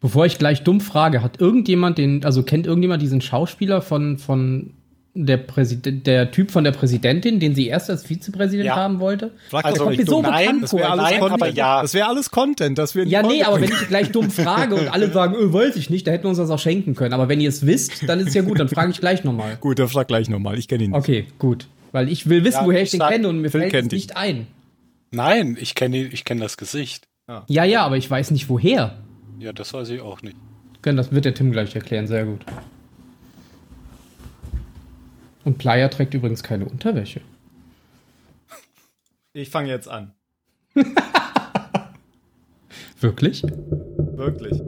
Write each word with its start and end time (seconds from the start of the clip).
Bevor 0.00 0.26
ich 0.26 0.38
gleich 0.38 0.62
dumm 0.62 0.80
frage, 0.80 1.22
hat 1.22 1.40
irgendjemand 1.40 1.98
den, 1.98 2.24
also 2.24 2.42
kennt 2.42 2.66
irgendjemand 2.66 3.00
diesen 3.02 3.20
Schauspieler 3.20 3.80
von, 3.82 4.18
von 4.18 4.70
der 5.16 5.36
Präsident, 5.36 6.08
der 6.08 6.32
Typ 6.32 6.50
von 6.50 6.64
der 6.64 6.72
Präsidentin, 6.72 7.38
den 7.38 7.54
sie 7.54 7.68
erst 7.68 7.88
als 7.88 8.04
Vizepräsident 8.04 8.66
Ja. 8.66 8.74
haben 8.76 8.98
wollte? 8.98 9.30
Frag 9.48 9.64
Also, 9.64 9.84
doch 9.84 9.90
mir 9.90 9.96
nicht 9.96 10.08
so 10.08 10.20
Nein, 10.22 10.60
das 10.60 10.72
wäre 10.74 10.90
alles, 10.90 11.18
Content. 11.20 11.32
aber 11.42 11.48
ja. 11.50 11.82
Das 11.82 11.94
wäre 11.94 12.08
alles 12.08 12.30
Content, 12.32 12.78
das 12.78 12.96
wir 12.96 13.06
Ja, 13.06 13.22
nee, 13.22 13.44
aber 13.44 13.60
wenn 13.60 13.70
ich 13.70 13.88
gleich 13.88 14.10
dumm 14.10 14.30
frage 14.32 14.74
und 14.74 14.88
alle 14.88 15.10
sagen, 15.12 15.36
öh, 15.36 15.52
weiß 15.52 15.76
ich 15.76 15.88
nicht, 15.88 16.06
da 16.06 16.10
hätten 16.10 16.24
wir 16.24 16.30
uns 16.30 16.38
das 16.38 16.50
auch 16.50 16.58
schenken 16.58 16.96
können. 16.96 17.12
Aber 17.14 17.28
wenn 17.28 17.40
ihr 17.40 17.48
es 17.48 17.64
wisst, 17.64 18.08
dann 18.08 18.18
ist 18.18 18.28
es 18.28 18.34
ja 18.34 18.42
gut, 18.42 18.58
dann 18.58 18.68
frage 18.68 18.90
ich 18.90 18.98
gleich 18.98 19.22
nochmal. 19.22 19.56
Gut, 19.60 19.78
dann 19.78 19.86
frag 19.88 20.08
gleich 20.08 20.28
nochmal. 20.28 20.58
Ich 20.58 20.66
kenne 20.66 20.82
ihn 20.82 20.90
nicht. 20.90 20.98
Okay, 20.98 21.26
gut. 21.38 21.68
Weil 21.92 22.08
ich 22.08 22.28
will 22.28 22.42
wissen, 22.42 22.58
Ja, 22.62 22.66
woher 22.66 22.82
ich 22.82 22.92
ich 22.92 22.98
den 22.98 23.08
kenne 23.08 23.28
und 23.28 23.40
mir 23.40 23.50
Phil 23.50 23.60
fällt 23.60 23.72
es 23.72 23.80
kennt 23.80 23.92
ihn. 23.92 23.96
nicht 23.96 24.16
ein. 24.16 24.46
Nein, 25.12 25.56
ich 25.60 25.76
kenne 25.76 25.96
ich 25.98 26.24
kenn 26.24 26.40
das 26.40 26.56
Gesicht. 26.56 27.06
Ja, 27.46 27.62
ja, 27.64 27.82
aber 27.84 27.96
ich 27.96 28.10
weiß 28.10 28.32
nicht 28.32 28.48
woher. 28.48 28.96
Ja, 29.38 29.52
das 29.52 29.72
weiß 29.72 29.90
ich 29.90 30.00
auch 30.00 30.22
nicht. 30.22 30.36
Können, 30.82 30.96
Das 30.96 31.12
wird 31.12 31.24
der 31.24 31.34
Tim 31.34 31.50
gleich 31.50 31.74
erklären, 31.74 32.06
sehr 32.06 32.24
gut. 32.24 32.44
Und 35.44 35.58
Playa 35.58 35.88
trägt 35.88 36.14
übrigens 36.14 36.42
keine 36.42 36.64
Unterwäsche. 36.66 37.20
Ich 39.32 39.50
fange 39.50 39.68
jetzt 39.68 39.88
an. 39.88 40.12
Wirklich? 43.00 43.42
Wirklich. 43.42 44.62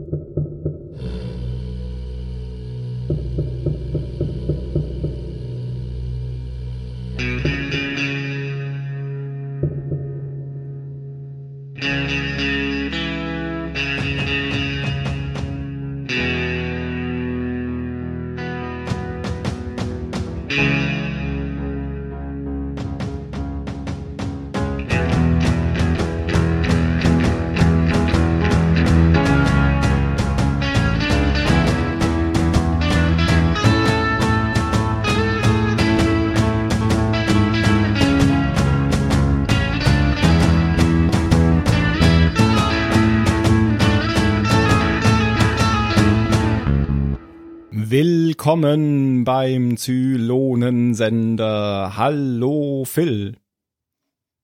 Willkommen 48.47 49.25
beim 49.25 49.75
Zylonensender. 49.75 51.97
Hallo 51.97 52.85
Phil. 52.85 53.35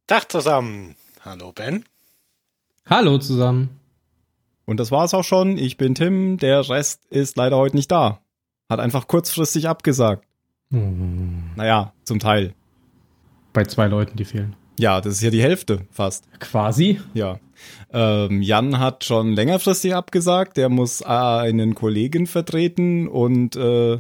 Tag 0.08 0.30
zusammen. 0.30 0.98
Hallo 1.22 1.54
Ben. 1.54 1.86
Hallo 2.86 3.18
zusammen. 3.18 3.80
Und 4.66 4.82
das 4.82 4.92
war's 4.92 5.14
auch 5.14 5.24
schon. 5.24 5.58
Ich 5.58 5.78
bin 5.78 5.96
Tim. 5.96 6.36
Der 6.36 6.70
Rest 6.70 7.06
ist 7.12 7.38
leider 7.38 7.56
heute 7.56 7.78
nicht 7.78 7.92
da. 7.92 8.20
Hat 8.70 8.82
einfach 8.82 9.08
kurzfristig 9.08 9.70
abgesagt. 9.70 10.28
Naja, 10.70 11.94
zum 12.04 12.20
Teil. 12.20 12.54
Bei 13.54 13.64
zwei 13.64 13.88
Leuten, 13.88 14.18
die 14.18 14.26
fehlen. 14.26 14.58
Ja, 14.78 15.00
das 15.00 15.14
ist 15.14 15.22
ja 15.22 15.30
die 15.30 15.42
Hälfte 15.42 15.88
fast. 15.92 16.28
Quasi. 16.42 17.00
Ja. 17.14 17.40
Ähm, 17.92 18.42
Jan 18.42 18.80
hat 18.80 19.04
schon 19.04 19.34
längerfristig 19.34 19.94
abgesagt. 19.96 20.58
Der 20.58 20.70
muss 20.70 21.02
äh, 21.02 21.06
einen 21.06 21.76
Kollegen 21.76 22.28
vertreten 22.28 23.08
und 23.08 23.56
äh, 23.56 24.00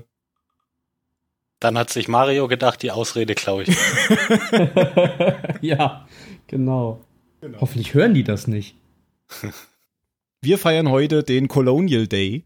Dann 1.59 1.77
hat 1.77 1.89
sich 1.89 2.07
Mario 2.07 2.47
gedacht, 2.47 2.81
die 2.81 2.91
Ausrede 2.91 3.35
klaue 3.35 3.63
ich. 3.63 3.77
ja, 5.61 6.07
genau. 6.47 7.01
Hoffentlich 7.59 7.93
hören 7.93 8.13
die 8.13 8.23
das 8.23 8.47
nicht. 8.47 8.75
wir 10.41 10.57
feiern 10.57 10.89
heute 10.89 11.23
den 11.23 11.47
Colonial 11.47 12.07
Day. 12.07 12.45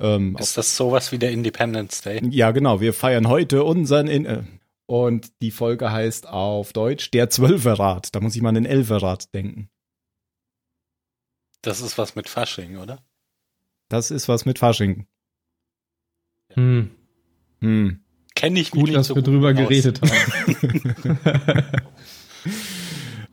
Ähm, 0.00 0.36
Ist 0.38 0.56
das 0.56 0.76
sowas 0.76 1.10
wie 1.12 1.18
der 1.18 1.32
Independence 1.32 2.02
Day? 2.02 2.20
Ja, 2.30 2.52
genau. 2.52 2.80
Wir 2.80 2.92
feiern 2.92 3.28
heute 3.28 3.64
unseren 3.64 4.06
in 4.06 4.26
äh, 4.26 4.42
und 4.88 5.42
die 5.42 5.50
Folge 5.50 5.92
heißt 5.92 6.26
auf 6.26 6.72
Deutsch 6.72 7.10
der 7.10 7.28
Zwölferrat. 7.28 8.14
Da 8.14 8.20
muss 8.20 8.34
ich 8.34 8.40
mal 8.42 8.48
an 8.48 8.54
den 8.54 8.64
Elferrat 8.64 9.32
denken. 9.34 9.68
Das 11.60 11.80
ist 11.82 11.98
was 11.98 12.14
mit 12.14 12.28
Fasching, 12.28 12.78
oder? 12.78 13.04
Das 13.88 14.10
ist 14.10 14.28
was 14.28 14.46
mit 14.46 14.58
Fasching. 14.58 15.06
Hm. 16.54 16.90
Hm. 17.60 18.00
Kenne 18.34 18.60
ich 18.60 18.70
Gut, 18.70 18.84
nicht 18.84 18.94
dass 18.96 19.08
so 19.08 19.14
wir 19.14 19.22
gut 19.22 19.32
drüber 19.32 19.50
aus. 19.50 19.56
geredet 19.56 20.00
haben. 20.00 21.66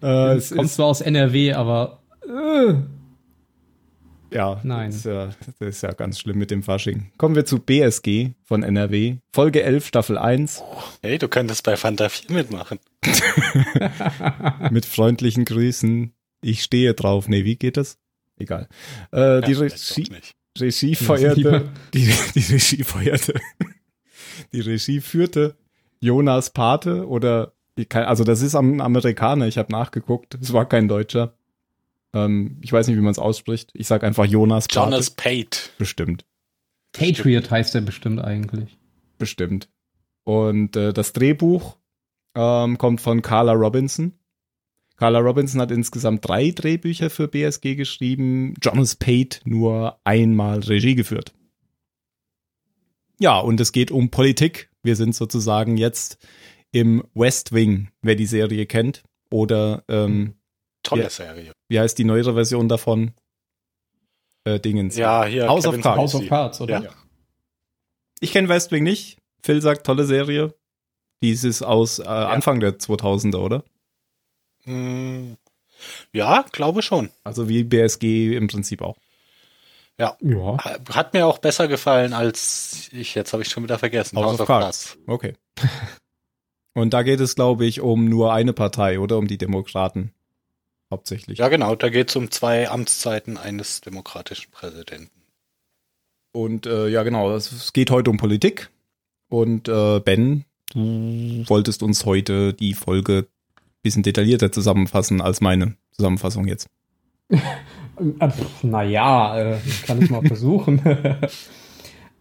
Äh, 0.02 0.36
es 0.36 0.50
Kommt 0.50 0.66
ist, 0.66 0.76
zwar 0.76 0.88
aus 0.88 1.00
NRW, 1.02 1.54
aber 1.54 2.04
äh, 2.28 2.74
ja, 4.32 4.60
Nein. 4.64 4.90
Das 4.90 4.98
ist 4.98 5.06
ja, 5.06 5.30
das 5.60 5.76
ist 5.76 5.82
ja 5.82 5.92
ganz 5.94 6.20
schlimm 6.20 6.38
mit 6.38 6.52
dem 6.52 6.64
Fasching. 6.64 7.12
Kommen 7.18 7.36
wir 7.36 7.46
zu 7.46 7.60
BSG 7.60 8.32
von 8.44 8.64
NRW. 8.64 9.18
Folge 9.32 9.64
11, 9.64 9.88
Staffel 9.88 10.18
1. 10.18 10.64
Hey, 11.02 11.18
du 11.18 11.28
könntest 11.28 11.64
bei 11.64 11.78
Fanta 11.78 12.10
4 12.10 12.36
mitmachen. 12.36 12.80
mit 14.72 14.86
freundlichen 14.86 15.46
Grüßen. 15.46 16.14
Ich 16.42 16.64
stehe 16.64 16.94
drauf. 16.94 17.28
Nee, 17.28 17.46
wie 17.46 17.56
geht 17.56 17.78
das? 17.78 17.98
Egal. 18.38 18.68
Äh, 19.12 19.42
die 19.42 19.52
Ja, 19.52 19.58
vielleicht 19.58 19.98
Regie. 19.98 20.22
Regie 20.58 20.96
feuerte, 20.96 21.70
die, 21.94 22.10
die 22.34 22.54
Regie 22.54 22.84
feuerte, 22.84 23.34
die 24.54 24.62
Regie 24.62 25.02
führte 25.02 25.56
Jonas 26.00 26.50
Pate 26.52 27.08
oder, 27.08 27.54
also 27.94 28.24
das 28.24 28.42
ist 28.42 28.56
ein 28.56 28.80
Amerikaner, 28.80 29.48
ich 29.48 29.58
habe 29.58 29.72
nachgeguckt, 29.72 30.38
es 30.42 30.54
war 30.54 30.68
kein 30.68 30.88
Deutscher. 30.88 31.35
Ähm, 32.16 32.58
ich 32.62 32.72
weiß 32.72 32.88
nicht, 32.88 32.98
wie 32.98 33.02
man 33.02 33.12
es 33.12 33.20
ausspricht. 33.20 33.72
Ich 33.74 33.88
sag 33.88 34.04
einfach 34.04 34.26
Jonas 34.26 34.68
Pate. 34.68 34.80
Jonas 34.80 35.10
Pate. 35.12 35.60
Bestimmt, 35.78 36.26
Patriot 36.94 37.52
heißt 37.52 37.76
der 37.76 37.82
bestimmt 37.82 38.22
eigentlich. 38.22 38.78
bestimmt. 39.18 39.70
Und 40.24 40.76
äh, 40.76 40.94
das 40.94 41.14
Drehbuch 41.14 41.78
ähm, 42.36 42.78
kommt 42.78 43.02
von 43.02 43.22
Carla 43.22 43.52
Robinson. 43.54 44.14
Carla 44.98 45.20
Robinson 45.20 45.60
hat 45.60 45.72
insgesamt 45.72 46.28
drei 46.28 46.52
Drehbücher 46.52 47.10
für 47.10 47.28
BSG 47.28 47.76
geschrieben, 47.76 48.54
Jonas 48.62 48.96
Pate 48.96 49.40
nur 49.44 50.00
einmal 50.06 50.60
Regie 50.60 50.96
geführt. 50.96 51.34
Ja, 53.20 53.40
und 53.40 53.60
es 53.60 53.74
geht 53.74 53.92
um 53.92 54.10
Politik. 54.10 54.70
Wir 54.84 54.96
sind 54.96 55.16
sozusagen 55.16 55.78
jetzt 55.78 56.18
im 56.72 57.04
West 57.14 57.52
Wing, 57.54 57.90
wer 58.02 58.16
die 58.16 58.26
Serie 58.26 58.66
kennt. 58.66 59.04
Oder 59.30 59.84
ähm, 59.90 60.36
Tolle 60.86 61.04
Ja. 61.04 61.10
Serie. 61.10 61.52
wie 61.70 61.80
heißt 61.80 61.98
die 61.98 62.04
neuere 62.06 62.34
Version 62.34 62.70
davon? 62.70 63.14
Äh, 64.46 64.60
Dingens. 64.60 64.96
Ja, 64.96 65.26
hier. 65.26 65.48
House 65.50 65.66
of 65.66 65.72
Kevin 65.72 65.82
Cards. 65.84 66.00
House 66.00 66.16
of 66.16 66.28
Cards, 66.30 66.62
oder? 66.62 66.84
Ja. 66.84 66.90
Ich 68.20 68.32
kenne 68.32 68.48
West 68.48 68.72
Wing 68.72 68.84
nicht. 68.84 69.18
Phil 69.44 69.62
sagt, 69.62 69.86
tolle 69.86 70.06
Serie. 70.06 70.54
Dieses 71.22 71.62
aus 71.62 72.00
äh, 72.00 72.04
Anfang 72.04 72.60
der 72.60 72.78
2000er, 72.78 73.38
oder? 73.38 73.64
Hm, 74.64 75.38
Ja, 76.14 76.46
glaube 76.52 76.82
schon. 76.82 77.10
Also 77.24 77.50
wie 77.50 77.64
BSG 77.64 78.36
im 78.36 78.48
Prinzip 78.48 78.82
auch. 78.82 78.98
Ja. 79.98 80.18
Hat 80.94 81.14
mir 81.14 81.26
auch 81.26 81.38
besser 81.38 81.68
gefallen 81.68 82.14
als 82.14 82.90
ich, 82.92 83.16
jetzt 83.16 83.32
habe 83.34 83.44
ich 83.44 83.50
schon 83.50 83.64
wieder 83.64 83.80
vergessen. 83.80 84.18
House 84.18 84.40
of 84.40 84.48
Cards. 84.48 84.98
Okay. 85.08 85.34
Und 86.74 86.94
da 86.94 87.04
geht 87.04 87.22
es, 87.22 87.36
glaube 87.36 87.66
ich, 87.66 87.80
um 87.80 88.06
nur 88.10 88.34
eine 88.34 88.52
Partei, 88.52 89.00
oder? 89.00 89.18
Um 89.18 89.28
die 89.28 89.38
Demokraten. 89.38 90.14
Hauptsächlich. 90.92 91.40
Ja, 91.40 91.48
genau, 91.48 91.76
da 91.76 91.90
geht 91.90 92.10
es 92.10 92.16
um 92.16 92.30
zwei 92.32 92.70
Amtszeiten 92.70 93.38
eines 93.38 93.82
demokratischen 93.82 94.52
Präsidenten. 94.52 95.10
Und 96.32 96.66
äh, 96.66 96.88
ja, 96.88 97.04
genau, 97.04 97.34
es, 97.34 97.74
geht 97.74 97.92
heute 97.92 98.12
um 98.12 98.18
Politik. 98.18 98.70
Und 99.30 99.68
äh, 99.68 100.00
Ben, 100.00 100.46
du 100.74 101.44
wolltest 101.48 101.82
uns 101.82 102.06
heute 102.06 102.54
die 102.54 102.74
Folge 102.74 103.28
bisschen 103.86 104.04
detaillierter 104.04 104.52
zusammenfassen 104.52 105.22
als 105.22 105.40
meine 105.40 105.76
Zusammenfassung 105.92 106.48
jetzt. 106.48 106.68
Naja, 108.62 109.40
äh, 109.40 109.58
kann 109.88 110.02
ich 110.02 110.10
mal 110.10 110.22
versuchen. 110.26 110.82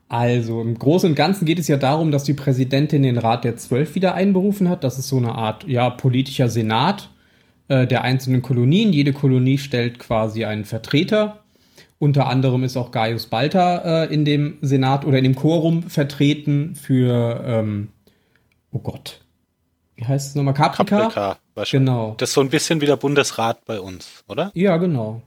Also 0.06 0.61
im 0.61 0.79
Großen 0.79 1.09
und 1.09 1.17
Ganzen 1.17 1.44
geht 1.44 1.59
es 1.59 1.67
ja 1.67 1.77
darum, 1.77 2.12
dass 2.12 2.23
die 2.23 2.35
Präsidentin 2.35 3.03
den 3.03 3.19
Rat 3.19 3.43
der 3.43 3.56
Zwölf 3.56 3.97
wieder 3.97 4.15
einberufen 4.15 4.69
hat. 4.69 4.85
Das 4.85 4.99
ist 4.99 5.09
so 5.09 5.17
eine 5.17 5.35
Art 5.35 5.67
ja, 5.67 5.91
politischer 5.91 6.49
Senat 6.49 7.11
äh, 7.69 7.87
der 7.87 8.02
einzelnen 8.02 8.43
Kolonien. 8.43 8.93
Jede 8.93 9.12
Kolonie 9.12 9.58
stellt 9.58 9.99
quasi 9.99 10.44
einen 10.44 10.64
Vertreter. 10.64 11.44
Unter 11.99 12.26
anderem 12.26 12.64
ist 12.64 12.76
auch 12.76 12.90
Gaius 12.90 13.26
Balta 13.26 14.05
äh, 14.05 14.12
in 14.12 14.25
dem 14.25 14.58
Senat 14.61 15.05
oder 15.05 15.19
in 15.19 15.25
dem 15.25 15.37
Quorum 15.37 15.84
vertreten 15.84 16.75
für, 16.75 17.43
ähm, 17.46 17.88
oh 18.72 18.81
Gott, 18.81 19.20
wie 19.96 20.05
heißt 20.05 20.31
es 20.31 20.34
nochmal? 20.34 20.55
Caprica? 20.55 21.38
Wahrscheinlich. 21.55 21.87
Genau. 21.87 22.14
Das 22.19 22.31
ist 22.31 22.34
so 22.34 22.40
ein 22.40 22.50
bisschen 22.50 22.81
wie 22.81 22.87
der 22.87 22.96
Bundesrat 22.96 23.64
bei 23.64 23.81
uns, 23.81 24.25
oder? 24.28 24.50
Ja, 24.55 24.76
genau. 24.76 25.22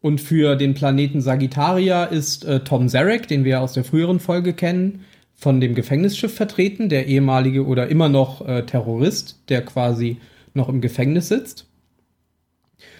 Und 0.00 0.20
für 0.20 0.56
den 0.56 0.74
Planeten 0.74 1.20
Sagittaria 1.20 2.04
ist 2.04 2.44
äh, 2.44 2.60
Tom 2.60 2.88
Zarek, 2.88 3.28
den 3.28 3.44
wir 3.44 3.60
aus 3.60 3.74
der 3.74 3.84
früheren 3.84 4.20
Folge 4.20 4.52
kennen, 4.54 5.04
von 5.34 5.60
dem 5.60 5.74
Gefängnisschiff 5.74 6.34
vertreten, 6.34 6.88
der 6.88 7.06
ehemalige 7.06 7.66
oder 7.66 7.88
immer 7.88 8.08
noch 8.08 8.46
äh, 8.46 8.64
Terrorist, 8.64 9.38
der 9.48 9.64
quasi 9.64 10.16
noch 10.54 10.68
im 10.68 10.80
Gefängnis 10.80 11.28
sitzt. 11.28 11.66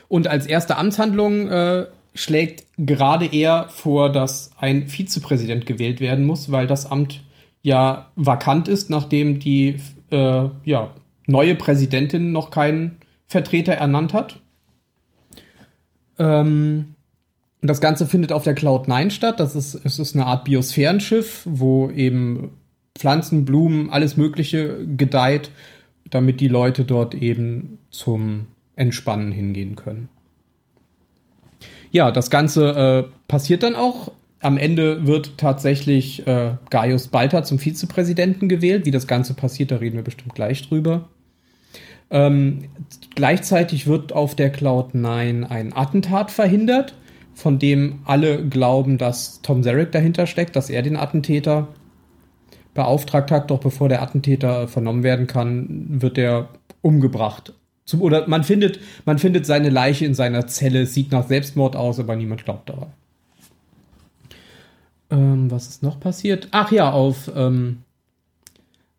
Und 0.08 0.28
als 0.28 0.46
erste 0.46 0.76
Amtshandlung 0.76 1.48
äh, 1.48 1.86
schlägt 2.14 2.64
gerade 2.78 3.26
er 3.26 3.68
vor, 3.68 4.10
dass 4.10 4.50
ein 4.58 4.88
Vizepräsident 4.88 5.66
gewählt 5.66 6.00
werden 6.00 6.24
muss, 6.24 6.50
weil 6.50 6.66
das 6.66 6.90
Amt 6.90 7.22
ja 7.62 8.10
vakant 8.16 8.68
ist, 8.68 8.90
nachdem 8.90 9.38
die 9.38 9.80
äh, 10.10 10.48
ja, 10.64 10.94
neue 11.26 11.54
Präsidentin 11.54 12.32
noch 12.32 12.50
keinen 12.50 12.98
Vertreter 13.26 13.72
ernannt 13.72 14.12
hat. 14.12 14.40
Ähm, 16.18 16.94
das 17.62 17.80
Ganze 17.80 18.06
findet 18.06 18.32
auf 18.32 18.44
der 18.44 18.54
Cloud 18.54 18.88
9 18.88 19.10
statt. 19.10 19.40
Das 19.40 19.56
ist, 19.56 19.74
es 19.74 19.98
ist 19.98 20.14
eine 20.14 20.26
Art 20.26 20.44
Biosphärenschiff, 20.44 21.42
wo 21.44 21.90
eben 21.90 22.50
Pflanzen, 22.96 23.44
Blumen, 23.44 23.90
alles 23.90 24.16
Mögliche 24.16 24.86
gedeiht, 24.86 25.50
damit 26.08 26.40
die 26.40 26.48
Leute 26.48 26.84
dort 26.84 27.14
eben 27.14 27.78
zum 27.90 28.46
Entspannen 28.76 29.32
hingehen 29.32 29.74
können. 29.74 30.08
Ja, 31.90 32.10
das 32.10 32.30
Ganze 32.30 33.06
äh, 33.08 33.12
passiert 33.26 33.62
dann 33.62 33.74
auch. 33.74 34.12
Am 34.40 34.58
Ende 34.58 35.06
wird 35.06 35.38
tatsächlich 35.38 36.26
äh, 36.26 36.52
Gaius 36.70 37.08
Balter 37.08 37.42
zum 37.42 37.58
Vizepräsidenten 37.58 38.48
gewählt. 38.48 38.84
Wie 38.84 38.90
das 38.90 39.06
Ganze 39.06 39.34
passiert, 39.34 39.70
da 39.70 39.76
reden 39.76 39.96
wir 39.96 40.04
bestimmt 40.04 40.34
gleich 40.34 40.68
drüber. 40.68 41.08
Ähm, 42.10 42.64
gleichzeitig 43.14 43.86
wird 43.86 44.12
auf 44.12 44.34
der 44.34 44.50
Cloud 44.50 44.94
9 44.94 45.44
ein 45.44 45.72
Attentat 45.74 46.30
verhindert, 46.30 46.94
von 47.34 47.58
dem 47.58 48.00
alle 48.04 48.46
glauben, 48.46 48.98
dass 48.98 49.42
Tom 49.42 49.62
Zarek 49.62 49.90
dahinter 49.92 50.26
steckt, 50.26 50.54
dass 50.54 50.70
er 50.70 50.82
den 50.82 50.96
Attentäter 50.96 51.68
beauftragt 52.74 53.30
hat. 53.30 53.50
Doch 53.50 53.58
bevor 53.58 53.88
der 53.88 54.02
Attentäter 54.02 54.68
vernommen 54.68 55.02
werden 55.02 55.26
kann, 55.26 56.00
wird 56.00 56.18
er 56.18 56.50
umgebracht. 56.82 57.54
Zum, 57.86 58.02
oder 58.02 58.28
man 58.28 58.42
findet, 58.44 58.80
man 59.04 59.18
findet 59.18 59.46
seine 59.46 59.70
Leiche 59.70 60.04
in 60.04 60.14
seiner 60.14 60.48
Zelle, 60.48 60.86
sieht 60.86 61.12
nach 61.12 61.26
Selbstmord 61.26 61.76
aus, 61.76 62.00
aber 62.00 62.16
niemand 62.16 62.44
glaubt 62.44 62.68
daran. 62.68 62.92
Ähm, 65.08 65.50
was 65.50 65.68
ist 65.68 65.82
noch 65.84 66.00
passiert? 66.00 66.48
Ach 66.50 66.72
ja, 66.72 66.90
auf, 66.90 67.30
ähm, 67.34 67.84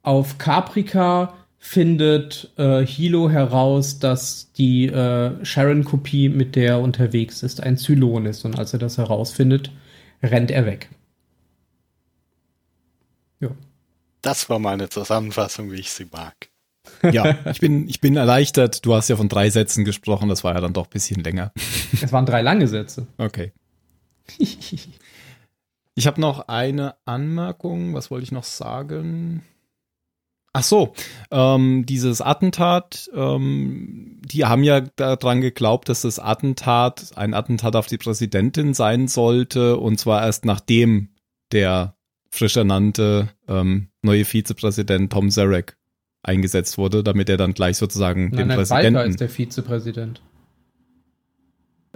auf 0.04 0.38
Caprica 0.38 1.34
findet 1.60 2.54
äh, 2.58 2.86
Hilo 2.86 3.30
heraus, 3.30 4.00
dass 4.00 4.54
die 4.54 4.86
äh, 4.86 5.44
Sharon-Kopie, 5.44 6.30
mit 6.30 6.56
der 6.56 6.74
er 6.74 6.82
unterwegs 6.82 7.44
ist, 7.44 7.62
ein 7.62 7.78
Zylon 7.78 8.26
ist. 8.26 8.46
Und 8.46 8.58
als 8.58 8.72
er 8.72 8.80
das 8.80 8.98
herausfindet, 8.98 9.70
rennt 10.24 10.50
er 10.50 10.66
weg. 10.66 10.90
Ja. 13.42 13.50
Das 14.22 14.50
war 14.50 14.60
meine 14.60 14.88
Zusammenfassung, 14.88 15.72
wie 15.74 15.80
ich 15.82 15.92
sie 15.92 16.08
mag. 16.10 16.50
Ja, 17.12 17.36
ich 17.52 17.60
bin, 17.60 17.88
ich 17.88 18.02
bin 18.02 18.16
erleichtert. 18.16 18.86
Du 18.86 18.94
hast 18.94 19.08
ja 19.10 19.16
von 19.16 19.30
drei 19.30 19.50
Sätzen 19.50 19.86
gesprochen, 19.86 20.30
das 20.30 20.44
war 20.44 20.56
ja 20.56 20.62
dann 20.62 20.74
doch 20.74 20.88
ein 20.88 20.92
bisschen 20.92 21.24
länger. 21.24 21.52
Es 22.02 22.12
waren 22.12 22.26
drei 22.26 22.42
lange 22.42 22.68
Sätze. 22.68 23.08
Okay. 23.18 23.52
Ich 25.98 26.06
habe 26.06 26.22
noch 26.22 26.48
eine 26.48 26.96
Anmerkung. 27.06 27.94
Was 27.96 28.12
wollte 28.12 28.24
ich 28.24 28.32
noch 28.32 28.44
sagen? 28.44 29.42
Ach 30.54 30.64
so, 30.64 30.94
ähm, 31.30 31.86
dieses 31.86 32.20
Attentat, 32.20 33.10
ähm, 33.14 34.20
die 34.26 34.46
haben 34.46 34.64
ja 34.64 34.82
daran 34.82 35.42
geglaubt, 35.42 35.88
dass 35.88 36.02
das 36.02 36.20
Attentat 36.20 37.12
ein 37.16 37.36
Attentat 37.36 37.76
auf 37.76 37.86
die 37.86 38.00
Präsidentin 38.00 38.74
sein 38.74 39.08
sollte 39.08 39.78
und 39.78 40.00
zwar 40.00 40.26
erst 40.26 40.46
nachdem 40.46 41.10
der 41.52 41.96
frisch 42.32 42.58
ernannte 42.58 43.30
ähm, 43.48 43.90
neue 44.02 44.26
Vizepräsident 44.26 45.12
Tom 45.12 45.30
Zarek 45.30 45.78
eingesetzt 46.28 46.78
wurde, 46.78 47.04
damit 47.04 47.30
er 47.30 47.38
dann 47.38 47.54
gleich 47.54 47.78
sozusagen 47.78 48.30
nein, 48.30 48.50
dem 48.50 48.58
Präsidenten. 48.58 48.96
Walter 48.96 49.10
ist 49.10 49.22
der 49.22 49.30
Vizepräsident. 49.30 50.22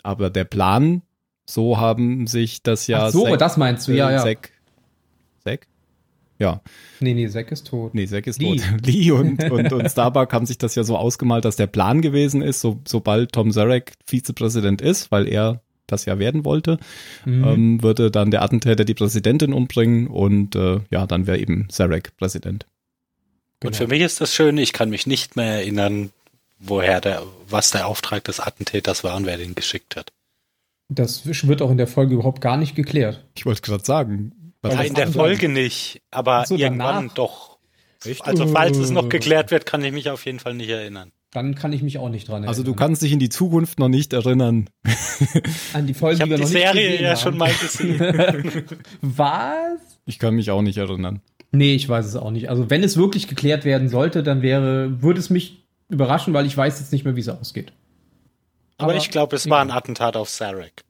Aber 0.03 0.29
der 0.29 0.45
Plan, 0.45 1.01
so 1.45 1.77
haben 1.77 2.27
sich 2.27 2.63
das 2.63 2.87
ja. 2.87 3.07
Ach 3.07 3.11
so, 3.11 3.25
Zack, 3.25 3.39
das 3.39 3.57
meinst 3.57 3.87
du, 3.87 3.91
ja, 3.93 4.11
ja. 4.11 4.23
Zack, 4.23 4.51
Zack? 5.43 5.67
Ja. 6.39 6.61
Nee, 6.99 7.13
nee, 7.13 7.27
Zack 7.27 7.51
ist 7.51 7.67
tot. 7.67 7.93
Nee, 7.93 8.07
Zack 8.07 8.25
ist 8.25 8.41
Lee. 8.41 8.57
tot. 8.57 8.85
Lee 8.85 9.11
und, 9.11 9.43
und, 9.51 9.71
und 9.71 9.89
Starbuck 9.89 10.33
haben 10.33 10.47
sich 10.47 10.57
das 10.57 10.73
ja 10.73 10.83
so 10.83 10.97
ausgemalt, 10.97 11.45
dass 11.45 11.55
der 11.55 11.67
Plan 11.67 12.01
gewesen 12.01 12.41
ist, 12.41 12.61
so, 12.61 12.79
sobald 12.87 13.31
Tom 13.31 13.51
Zarek 13.51 13.93
Vizepräsident 14.05 14.81
ist, 14.81 15.11
weil 15.11 15.27
er 15.27 15.61
das 15.85 16.05
ja 16.05 16.17
werden 16.17 16.45
wollte, 16.45 16.79
mhm. 17.25 17.43
ähm, 17.43 17.83
würde 17.83 18.09
dann 18.09 18.31
der 18.31 18.41
Attentäter 18.41 18.85
die 18.85 18.93
Präsidentin 18.93 19.53
umbringen 19.53 20.07
und 20.07 20.55
äh, 20.55 20.79
ja, 20.89 21.05
dann 21.05 21.27
wäre 21.27 21.37
eben 21.37 21.67
Zarek 21.69 22.15
Präsident. 22.17 22.65
Genau. 23.61 23.69
Und 23.69 23.75
für 23.75 23.87
mich 23.87 24.01
ist 24.01 24.19
das 24.19 24.33
schön, 24.33 24.57
ich 24.57 24.73
kann 24.73 24.89
mich 24.89 25.07
nicht 25.07 25.35
mehr 25.35 25.53
erinnern, 25.53 26.11
woher 26.57 26.99
der, 26.99 27.23
was 27.47 27.71
der 27.71 27.87
Auftrag 27.87 28.23
des 28.23 28.39
Attentäters 28.39 29.03
war 29.03 29.15
und 29.15 29.25
wer 29.25 29.37
den 29.37 29.55
geschickt 29.55 29.95
hat. 29.95 30.11
Das 30.89 31.25
wird 31.25 31.61
auch 31.61 31.71
in 31.71 31.77
der 31.77 31.87
Folge 31.87 32.15
überhaupt 32.15 32.41
gar 32.41 32.57
nicht 32.57 32.75
geklärt. 32.75 33.23
Ich 33.35 33.45
wollte 33.45 33.61
gerade 33.61 33.85
sagen. 33.85 34.53
Was 34.61 34.73
ja, 34.73 34.81
in 34.81 34.93
der 34.93 35.07
Folge 35.07 35.47
nicht, 35.47 36.01
aber 36.11 36.45
so, 36.45 36.55
irgendwann 36.55 36.95
danach? 36.95 37.13
doch. 37.13 37.57
Echt? 38.03 38.25
Also 38.25 38.47
falls 38.47 38.77
es 38.77 38.89
noch 38.89 39.09
geklärt 39.09 39.51
wird, 39.51 39.65
kann 39.65 39.83
ich 39.83 39.91
mich 39.91 40.09
auf 40.09 40.25
jeden 40.25 40.39
Fall 40.39 40.53
nicht 40.53 40.69
erinnern. 40.69 41.11
Dann 41.31 41.55
kann 41.55 41.71
ich 41.71 41.81
mich 41.81 41.97
auch 41.97 42.09
nicht 42.09 42.27
dran 42.27 42.43
erinnern. 42.43 42.49
Also 42.49 42.63
du 42.63 42.73
kannst 42.73 43.01
dich 43.01 43.11
in 43.11 43.19
die 43.19 43.29
Zukunft 43.29 43.79
noch 43.79 43.87
nicht 43.87 44.11
erinnern. 44.11 44.69
An 45.73 45.87
die 45.87 45.93
Folge, 45.93 46.15
ich 46.15 46.21
habe 46.21 46.35
die, 46.35 46.41
die 46.41 46.47
Serie 46.47 47.01
ja 47.01 47.11
haben. 47.11 47.19
schon 47.19 47.37
mal 47.37 47.53
gesehen. 47.53 47.99
Was? 49.01 49.79
Ich 50.05 50.19
kann 50.19 50.35
mich 50.35 50.51
auch 50.51 50.61
nicht 50.61 50.77
erinnern. 50.77 51.21
Nee, 51.51 51.75
ich 51.75 51.87
weiß 51.87 52.05
es 52.05 52.15
auch 52.15 52.31
nicht. 52.31 52.49
Also 52.49 52.69
wenn 52.69 52.83
es 52.83 52.95
wirklich 52.97 53.27
geklärt 53.27 53.65
werden 53.65 53.89
sollte, 53.89 54.23
dann 54.23 54.41
wäre, 54.41 55.01
würde 55.01 55.19
es 55.19 55.29
mich 55.29 55.63
überraschen, 55.89 56.33
weil 56.33 56.45
ich 56.45 56.55
weiß 56.55 56.79
jetzt 56.79 56.93
nicht 56.93 57.03
mehr, 57.03 57.15
wie 57.15 57.21
es 57.21 57.29
ausgeht. 57.29 57.73
Aber, 58.77 58.93
Aber 58.93 58.95
ich 58.95 59.11
glaube, 59.11 59.35
es 59.35 59.49
war 59.49 59.61
ein 59.61 59.71
Attentat 59.71 60.15
auf 60.15 60.29
Sarek. 60.29 60.83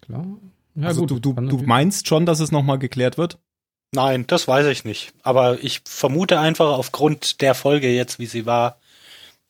Klar. 0.00 0.26
Ja, 0.74 0.86
also 0.86 1.02
gut, 1.02 1.24
du, 1.24 1.32
du, 1.32 1.34
du 1.34 1.58
meinst 1.58 2.08
schon, 2.08 2.26
dass 2.26 2.40
es 2.40 2.52
nochmal 2.52 2.78
geklärt 2.78 3.18
wird? 3.18 3.38
Nein, 3.92 4.26
das 4.26 4.48
weiß 4.48 4.66
ich 4.66 4.84
nicht. 4.84 5.12
Aber 5.22 5.62
ich 5.62 5.82
vermute 5.84 6.40
einfach 6.40 6.78
aufgrund 6.78 7.40
der 7.40 7.54
Folge 7.54 7.90
jetzt, 7.90 8.18
wie 8.18 8.26
sie 8.26 8.46
war, 8.46 8.80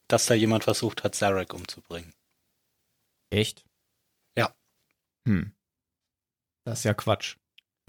dass 0.08 0.26
da 0.26 0.34
jemand 0.34 0.64
versucht 0.64 1.04
hat, 1.04 1.14
Sarek 1.14 1.54
umzubringen. 1.54 2.12
Echt? 3.30 3.64
Ja. 4.36 4.52
Hm. 5.26 5.52
Das 6.64 6.80
ist 6.80 6.84
ja 6.84 6.94
Quatsch. 6.94 7.36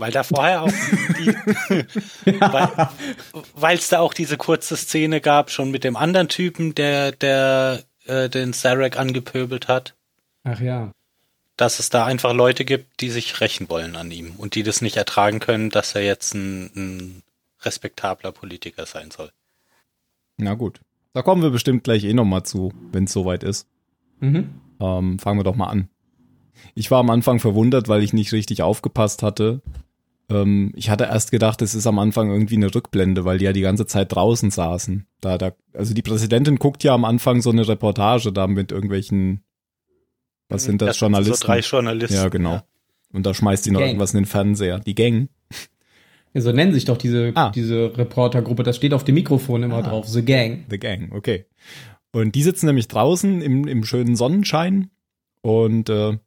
Weil 0.01 0.12
da 0.12 0.24
vorher 0.24 0.63
auch 0.63 0.72
die, 1.20 1.27
weil 3.53 3.77
es 3.77 3.89
da 3.89 4.00
auch 4.00 4.15
diese 4.15 4.36
kurze 4.36 4.75
Szene 4.75 5.22
gab, 5.22 5.51
schon 5.51 5.70
mit 5.70 5.84
dem 5.84 5.96
anderen 5.96 6.27
Typen, 6.27 6.74
der, 6.74 7.12
der 7.12 7.84
äh, 8.08 8.27
den 8.27 8.51
Sarek 8.53 8.98
angepöbelt 8.98 9.67
hat. 9.67 9.93
Ach 10.43 10.60
ja. 10.60 10.91
Dass 11.55 11.77
es 11.77 11.91
da 11.91 12.03
einfach 12.03 12.34
Leute 12.34 12.65
gibt, 12.65 13.00
die 13.00 13.12
sich 13.12 13.41
rächen 13.41 13.70
wollen 13.70 13.96
an 13.96 14.10
ihm 14.10 14.34
und 14.38 14.55
die 14.55 14.63
das 14.63 14.81
nicht 14.81 14.98
ertragen 14.98 15.39
können, 15.39 15.70
dass 15.70 15.93
er 15.93 16.01
jetzt 16.01 16.34
ein, 16.34 16.72
ein 16.75 17.24
respektabler 17.62 18.31
Politiker 18.31 18.88
sein 18.88 19.12
soll. 19.12 19.29
Na 20.38 20.55
gut. 20.55 20.81
Da 21.13 21.22
kommen 21.22 21.43
wir 21.43 21.51
bestimmt 21.51 21.84
gleich 21.84 22.05
eh 22.05 22.13
nochmal 22.15 22.41
zu, 22.41 22.74
wenn 22.91 23.03
es 23.03 23.13
soweit 23.13 23.43
ist. 23.43 23.67
Mhm. 24.20 24.50
Ähm, 24.79 25.20
fangen 25.20 25.38
wir 25.38 25.43
doch 25.43 25.55
mal 25.55 25.70
an. 25.70 25.89
Ich 26.74 26.89
war 26.89 27.01
am 27.01 27.12
Anfang 27.12 27.38
verwundert, 27.38 27.88
weil 27.88 28.01
ich 28.01 28.13
nicht 28.13 28.31
richtig 28.31 28.63
aufgepasst 28.63 29.22
hatte, 29.22 29.62
ähm, 30.32 30.72
ich 30.76 30.90
hatte 30.90 31.04
erst 31.06 31.32
gedacht, 31.32 31.62
es 31.62 31.76
ist 31.76 31.88
am 31.88 32.00
Anfang 32.00 32.32
irgendwie 32.32 32.56
eine 32.56 32.74
Rückblende, 32.74 33.26
weil 33.26 33.38
die 33.38 33.46
ja 33.46 33.54
die 33.54 33.62
ganze 33.62 33.86
Zeit 33.86 34.14
draußen 34.14 34.50
saßen. 34.50 35.06
Da, 35.20 35.38
da, 35.38 35.52
also 35.74 35.94
die 35.94 36.02
Präsidentin 36.02 36.58
guckt 36.58 36.84
ja 36.84 36.94
am 36.94 37.06
Anfang 37.06 37.42
so 37.42 37.50
eine 37.50 37.68
Reportage 37.68 38.32
da 38.32 38.48
mit 38.48 38.72
irgendwelchen, 38.72 39.44
was 40.50 40.64
sind 40.64 40.82
das, 40.82 40.90
das 40.90 41.00
Journalisten? 41.00 41.34
Sind 41.34 41.42
so 41.42 41.48
drei 41.48 41.60
Journalisten. 41.60 42.16
Ja, 42.16 42.30
genau. 42.30 42.54
Ja. 42.54 42.64
Und 43.14 43.26
da 43.26 43.34
schmeißt 43.34 43.66
sie 43.66 43.72
noch 43.72 43.80
Gang. 43.80 43.90
irgendwas 43.90 44.14
in 44.14 44.22
den 44.22 44.26
Fernseher. 44.26 44.80
Die 44.80 44.96
Gang. 44.96 45.28
Ja, 46.34 46.42
so 46.42 46.52
nennen 46.54 46.74
sich 46.74 46.86
doch 46.86 46.98
diese, 46.98 47.34
ah. 47.36 47.50
diese 47.50 47.98
Reportergruppe. 47.98 48.64
Das 48.64 48.78
steht 48.78 48.94
auf 48.94 49.04
dem 49.04 49.16
Mikrofon 49.16 49.64
immer 49.64 49.78
ah. 49.78 49.82
drauf. 49.82 50.08
The 50.08 50.24
Gang. 50.24 50.66
The 50.70 50.80
Gang, 50.80 51.12
okay. 51.12 51.46
Und 52.14 52.36
die 52.36 52.44
sitzen 52.44 52.68
nämlich 52.68 52.88
draußen 52.88 53.42
im, 53.42 53.68
im 53.68 53.84
schönen 53.84 54.16
Sonnenschein 54.16 54.92
und 55.42 55.90
äh, 55.90 56.18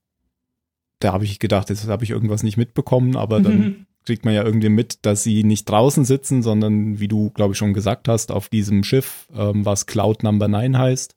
da 0.98 1.12
habe 1.12 1.24
ich 1.24 1.38
gedacht, 1.38 1.68
jetzt 1.68 1.86
habe 1.86 2.04
ich 2.04 2.10
irgendwas 2.10 2.42
nicht 2.42 2.56
mitbekommen, 2.56 3.16
aber 3.16 3.40
dann 3.40 3.86
kriegt 4.04 4.24
man 4.24 4.34
ja 4.34 4.44
irgendwie 4.44 4.68
mit, 4.68 5.04
dass 5.06 5.22
sie 5.22 5.44
nicht 5.44 5.68
draußen 5.68 6.04
sitzen, 6.04 6.42
sondern, 6.42 7.00
wie 7.00 7.08
du, 7.08 7.30
glaube 7.30 7.52
ich, 7.52 7.58
schon 7.58 7.74
gesagt 7.74 8.08
hast, 8.08 8.30
auf 8.32 8.48
diesem 8.48 8.84
Schiff, 8.84 9.28
ähm, 9.34 9.64
was 9.64 9.86
Cloud 9.86 10.22
Number 10.22 10.48
9 10.48 10.78
heißt. 10.78 11.16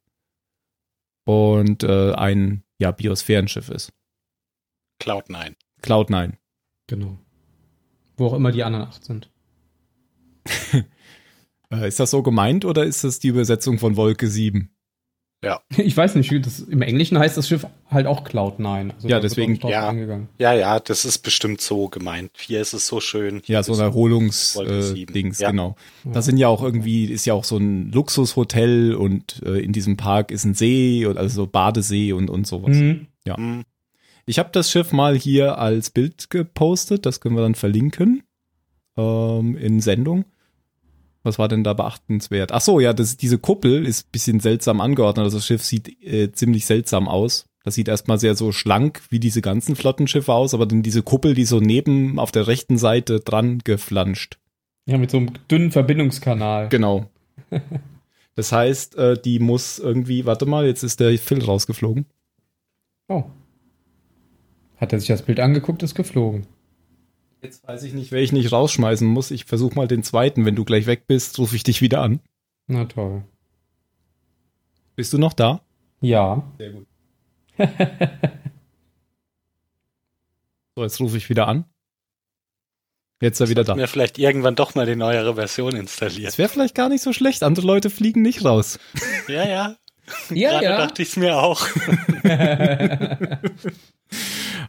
Und 1.26 1.84
äh, 1.84 2.14
ein 2.14 2.64
ja, 2.80 2.92
Biosphärenschiff 2.92 3.70
ist. 3.70 3.92
Cloud 5.00 5.30
9. 5.30 5.56
Cloud 5.82 6.10
9. 6.10 6.38
Genau. 6.88 7.20
Wo 8.16 8.28
auch 8.28 8.34
immer 8.34 8.52
die 8.52 8.64
anderen 8.64 8.88
acht 8.88 9.04
sind. 9.04 9.32
Äh, 11.70 11.90
ist 11.90 12.00
das 12.00 12.12
so 12.12 12.24
gemeint 12.24 12.64
oder 12.64 12.86
ist 12.86 13.04
das 13.04 13.20
die 13.20 13.28
Übersetzung 13.28 13.78
von 13.78 13.98
Wolke 13.98 14.30
7? 14.30 14.72
Ja. 15.44 15.62
Ich 15.78 15.96
weiß 15.96 16.16
nicht, 16.16 16.32
das, 16.46 16.60
im 16.62 16.82
Englischen 16.82 17.18
heißt 17.20 17.38
das 17.38 17.48
Schiff 17.48 17.66
halt 17.92 18.08
auch 18.08 18.26
Cloud9. 18.28 18.92
Also 18.96 19.08
Ja, 19.08 19.20
deswegen- 19.20 19.56
Ja. 19.68 19.94
Ja, 20.40 20.54
ja, 20.54 20.80
das 20.80 21.06
ist 21.06 21.20
bestimmt 21.20 21.62
so 21.62 21.90
gemeint. 21.90 22.32
Hier 22.40 22.60
ist 22.62 22.74
es 22.74 22.88
so 22.88 23.00
schön. 23.00 23.42
Ja, 23.46 23.62
so 23.64 23.74
ein 23.74 23.80
Erholungsdings, 23.80 25.40
äh, 25.40 25.44
Ja. 25.44 25.52
genau. 25.52 25.76
Da 26.06 26.22
sind 26.22 26.38
ja 26.38 26.48
auch 26.48 26.64
irgendwie, 26.64 27.06
ist 27.06 27.26
ja 27.26 27.34
auch 27.34 27.44
so 27.44 27.58
ein 27.58 27.92
Luxushotel 27.92 28.96
und 28.96 29.42
äh, 29.46 29.60
in 29.60 29.74
diesem 29.74 29.96
Park 29.98 30.32
ist 30.32 30.44
ein 30.46 30.54
See 30.56 31.06
und 31.06 31.18
also 31.18 31.44
so 31.44 31.48
Badesee 31.48 32.14
und, 32.14 32.30
und 32.30 32.48
sowas. 32.48 32.76
Mhm. 32.76 33.08
Hm, 33.28 33.64
Ich 34.26 34.40
habe 34.40 34.50
das 34.52 34.72
Schiff 34.72 34.92
mal 34.92 35.16
hier 35.18 35.58
als 35.58 35.90
Bild 35.90 36.30
gepostet, 36.30 37.06
das 37.06 37.20
können 37.22 37.36
wir 37.36 37.42
dann 37.44 37.56
verlinken 37.56 38.24
ähm, 38.98 39.56
in 39.58 39.80
Sendung. 39.82 40.26
Was 41.28 41.38
war 41.38 41.50
denn 41.50 41.66
da 41.66 41.74
beachtenswert? 41.74 42.54
Ach 42.54 42.62
so, 42.62 42.80
ja, 42.80 42.94
das, 42.94 43.18
diese 43.18 43.38
Kuppel 43.38 43.86
ist 43.86 44.08
ein 44.08 44.12
bisschen 44.14 44.40
seltsam 44.40 44.80
angeordnet. 44.80 45.26
Also 45.26 45.38
das 45.38 45.46
Schiff 45.46 45.62
sieht 45.62 46.02
äh, 46.02 46.32
ziemlich 46.32 46.66
seltsam 46.66 47.10
aus. 47.10 47.50
Das 47.66 47.76
sieht 47.76 47.90
erstmal 47.90 48.18
sehr 48.18 48.34
so 48.34 48.54
schlank 48.54 49.02
wie 49.10 49.20
diese 49.20 49.42
ganzen 49.42 49.76
Flottenschiffe 49.76 50.34
aus, 50.34 50.54
aber 50.54 50.66
dann 50.66 50.84
diese 50.84 51.04
Kuppel, 51.04 51.34
die 51.34 51.44
so 51.44 51.60
neben 51.60 52.18
auf 52.18 52.32
der 52.32 52.48
rechten 52.48 52.78
Seite 52.78 53.20
dran 53.20 53.60
geflanscht. 53.66 54.38
Ja, 54.86 54.98
mit 54.98 55.12
so 55.12 55.18
einem 55.18 55.34
dünnen 55.52 55.72
Verbindungskanal. 55.72 56.70
Genau. 56.70 57.08
Das 58.36 58.52
heißt, 58.52 58.96
äh, 58.98 59.20
die 59.20 59.40
muss 59.40 59.80
irgendwie, 59.80 60.28
warte 60.28 60.46
mal, 60.46 60.68
jetzt 60.68 60.84
ist 60.84 61.00
der 61.00 61.18
Phil 61.18 61.44
rausgeflogen. 61.44 62.06
Oh. 63.08 63.24
Hat 64.76 64.94
er 64.94 65.00
sich 65.00 65.08
das 65.08 65.24
Bild 65.24 65.40
angeguckt, 65.40 65.82
ist 65.82 65.96
geflogen. 65.96 66.46
Jetzt 67.42 67.68
weiß 67.68 67.84
ich 67.84 67.94
nicht, 67.94 68.12
wer 68.12 68.22
ich 68.22 68.32
nicht 68.32 68.52
rausschmeißen 68.52 69.08
muss. 69.08 69.32
Ich 69.32 69.46
versuche 69.46 69.76
mal 69.76 69.88
den 69.88 70.04
zweiten. 70.04 70.46
Wenn 70.46 70.56
du 70.56 70.66
gleich 70.66 70.86
weg 70.88 71.08
bist, 71.08 71.38
rufe 71.40 71.56
ich 71.56 71.64
dich 71.64 71.82
wieder 71.82 72.02
an. 72.02 72.20
Na 72.68 72.86
toll. 72.86 73.24
Bist 74.96 75.14
du 75.14 75.18
noch 75.18 75.34
da? 75.34 75.62
Ja. 76.02 76.44
Sehr 76.58 76.72
gut. 76.72 76.88
so, 80.76 80.84
jetzt 80.84 81.00
rufe 81.00 81.18
ich 81.18 81.30
wieder 81.30 81.48
an. 81.48 81.66
Jetzt 83.22 83.38
ist 83.38 83.48
er 83.48 83.50
wieder 83.50 83.64
da. 83.64 83.76
Mir 83.76 83.88
vielleicht 83.88 84.20
irgendwann 84.20 84.56
doch 84.56 84.76
mal 84.76 84.86
die 84.86 84.96
neuere 84.96 85.36
Version 85.36 85.76
installiert. 85.76 86.28
Das 86.28 86.38
wäre 86.38 86.50
vielleicht 86.50 86.76
gar 86.76 86.90
nicht 86.90 87.02
so 87.02 87.14
schlecht. 87.14 87.42
Andere 87.42 87.66
Leute 87.66 87.90
fliegen 87.90 88.22
nicht 88.22 88.46
raus. 88.46 88.80
Ja, 89.28 89.46
ja. 89.46 89.76
Ja, 90.30 90.52
Gerade 90.52 90.66
ja. 90.66 90.78
dachte 90.78 91.02
ich 91.02 91.10
es 91.10 91.18
mir 91.18 91.38
auch. 91.38 91.68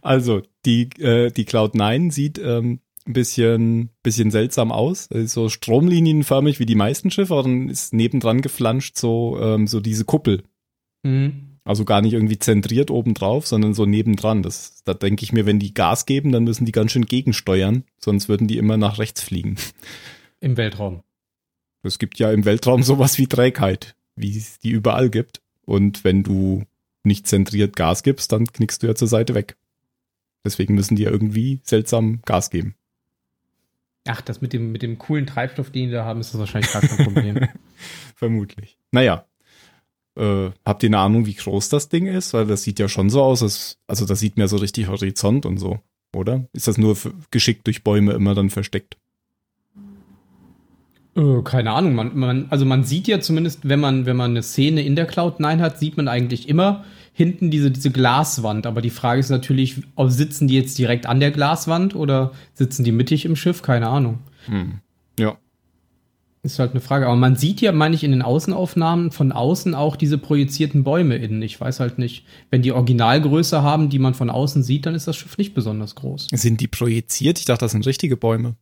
Also, 0.03 0.43
die, 0.65 0.91
äh, 1.01 1.31
die 1.31 1.45
Cloud9 1.45 2.11
sieht 2.13 2.39
ähm, 2.39 2.81
ein 3.07 3.13
bisschen, 3.13 3.91
bisschen 4.03 4.31
seltsam 4.31 4.71
aus. 4.71 5.07
Ist 5.07 5.33
so 5.33 5.49
stromlinienförmig 5.49 6.61
wie 6.61 6.67
die 6.67 6.75
meisten 6.75 7.11
Schiffe, 7.11 7.35
aber 7.35 7.45
dann 7.45 7.69
ist 7.69 7.95
nebendran 7.95 8.43
geflanscht 8.43 8.97
so, 8.97 9.39
ähm, 9.41 9.67
so 9.67 9.81
diese 9.81 10.05
Kuppel. 10.05 10.43
Mhm. 11.03 11.59
Also 11.65 11.85
gar 11.85 12.01
nicht 12.01 12.15
irgendwie 12.15 12.39
zentriert 12.39 12.91
obendrauf, 12.91 13.47
sondern 13.47 13.75
so 13.75 13.85
nebendran. 13.85 14.43
Das, 14.43 14.83
da 14.85 14.95
denke 14.95 15.25
ich 15.25 15.33
mir, 15.33 15.45
wenn 15.45 15.59
die 15.59 15.75
Gas 15.75 16.07
geben, 16.07 16.33
dann 16.33 16.45
müssen 16.45 16.65
die 16.65 16.73
ganz 16.73 16.93
schön 16.93 17.05
gegensteuern, 17.05 17.85
sonst 17.99 18.29
würden 18.29 18.47
die 18.47 18.57
immer 18.57 18.77
nach 18.79 18.99
rechts 18.99 19.23
fliegen. 19.23 19.57
Im 20.41 20.57
Weltraum. 20.57 21.03
Es 21.83 21.99
gibt 21.99 22.19
ja 22.19 22.33
im 22.33 22.45
Weltraum 22.45 22.83
sowas 22.83 23.19
wie 23.19 23.27
Trägheit, 23.27 23.97
wie 24.17 24.37
es 24.37 24.59
die 24.59 24.71
überall 24.71 25.11
gibt. 25.11 25.43
Und 25.65 26.05
wenn 26.05 26.23
du 26.23 26.65
nicht 27.05 27.27
zentriert 27.27 27.77
Gas 27.77 28.03
gibst, 28.03 28.33
dann 28.33 28.47
knickst 28.47 28.83
du 28.83 28.87
ja 28.87 28.95
zur 28.95 29.09
Seite 29.09 29.35
weg. 29.35 29.57
Deswegen 30.45 30.75
müssen 30.75 30.97
die 30.97 31.03
ja 31.03 31.11
irgendwie 31.11 31.61
seltsam 31.63 32.21
Gas 32.25 32.51
geben. 32.51 32.75
Ach, 34.07 34.23
das 34.23 34.41
mit 34.41 34.53
dem, 34.53 34.73
mit 34.73 34.83
dem 34.83 34.99
coolen 34.99 35.27
Treibstoff, 35.27 35.71
den 35.71 35.89
die 35.89 35.93
da 35.93 36.05
haben, 36.05 36.21
ist 36.21 36.33
das 36.33 36.41
wahrscheinlich 36.41 36.73
gar 36.73 36.83
kein 36.83 37.05
Problem. 37.05 37.49
Vermutlich. 38.17 38.79
Naja. 38.91 39.27
Äh, 40.17 40.51
habt 40.65 40.83
ihr 40.83 40.89
eine 40.89 40.99
Ahnung, 40.99 41.27
wie 41.27 41.35
groß 41.35 41.69
das 41.69 41.89
Ding 41.89 42.07
ist? 42.07 42.33
Weil 42.33 42.47
das 42.47 42.63
sieht 42.63 42.79
ja 42.79 42.89
schon 42.89 43.11
so 43.11 43.23
aus, 43.23 43.43
als, 43.43 43.79
also 43.87 44.07
das 44.07 44.19
sieht 44.19 44.37
mir 44.37 44.49
so 44.49 44.57
richtig 44.57 44.89
Horizont 44.89 45.47
und 45.47 45.59
so, 45.59 45.79
oder? 46.15 46.49
Ist 46.53 46.69
das 46.69 46.79
nur 46.79 46.97
geschickt 47.31 47.67
durch 47.67 47.85
Bäume 47.85 48.13
immer 48.13 48.35
dann 48.35 48.51
versteckt? 48.51 48.97
Äh, 51.15 51.43
keine 51.45 51.73
Ahnung, 51.73 51.95
man, 51.95 52.19
man, 52.19 52.47
also 52.51 52.65
man 52.65 52.85
sieht 52.85 53.09
ja 53.09 53.21
zumindest, 53.21 53.69
wenn 53.69 53.81
man, 53.81 54.07
wenn 54.07 54.17
man 54.17 54.31
eine 54.31 54.43
Szene 54.43 54.83
in 54.83 54.97
der 54.97 55.11
Cloud9 55.11 55.59
hat, 55.59 55.79
sieht 55.79 55.97
man 55.97 56.09
eigentlich 56.09 56.49
immer 56.49 56.85
hinten 57.19 57.51
diese, 57.51 57.73
diese 57.73 57.91
Glaswand. 57.91 58.65
Aber 58.65 58.81
die 58.81 58.91
Frage 58.91 59.19
ist 59.19 59.29
natürlich, 59.29 59.83
ob 59.97 60.09
sitzen 60.09 60.47
die 60.47 60.55
jetzt 60.55 60.79
direkt 60.79 61.07
an 61.07 61.19
der 61.19 61.33
Glaswand 61.33 61.97
oder 61.97 62.31
sitzen 62.55 62.85
die 62.85 62.93
mittig 62.93 63.25
im 63.25 63.35
Schiff? 63.35 63.61
Keine 63.61 63.89
Ahnung. 63.89 64.21
Hm. 64.47 64.79
Ja. 65.19 65.37
Ist 66.45 66.61
halt 66.61 66.71
eine 66.71 66.81
Frage. 66.81 67.07
Aber 67.07 67.17
man 67.17 67.35
sieht 67.35 67.61
ja, 67.61 67.73
meine 67.73 67.97
ich, 67.97 68.05
in 68.05 68.13
den 68.13 68.23
Außenaufnahmen 68.23 69.11
von 69.11 69.33
außen 69.33 69.75
auch 69.75 69.97
diese 69.97 70.17
projizierten 70.17 70.85
Bäume 70.85 71.17
innen. 71.17 71.43
Ich 71.43 71.61
weiß 71.61 71.81
halt 71.81 71.99
nicht, 71.99 72.25
wenn 72.51 72.63
die 72.63 72.71
Originalgröße 72.71 73.65
haben, 73.65 73.89
die 73.89 73.99
man 73.99 74.15
von 74.15 74.31
außen 74.31 74.63
sieht, 74.63 74.87
dann 74.87 74.95
ist 74.95 75.09
das 75.09 75.17
Schiff 75.17 75.37
nicht 75.39 75.55
besonders 75.55 75.97
groß. 75.97 76.29
Sind 76.33 76.61
die 76.61 76.69
projiziert? 76.69 77.41
Ich 77.41 77.47
dachte, 77.47 77.65
das 77.65 77.73
sind 77.73 77.85
richtige 77.85 78.17
Bäume. 78.17 78.55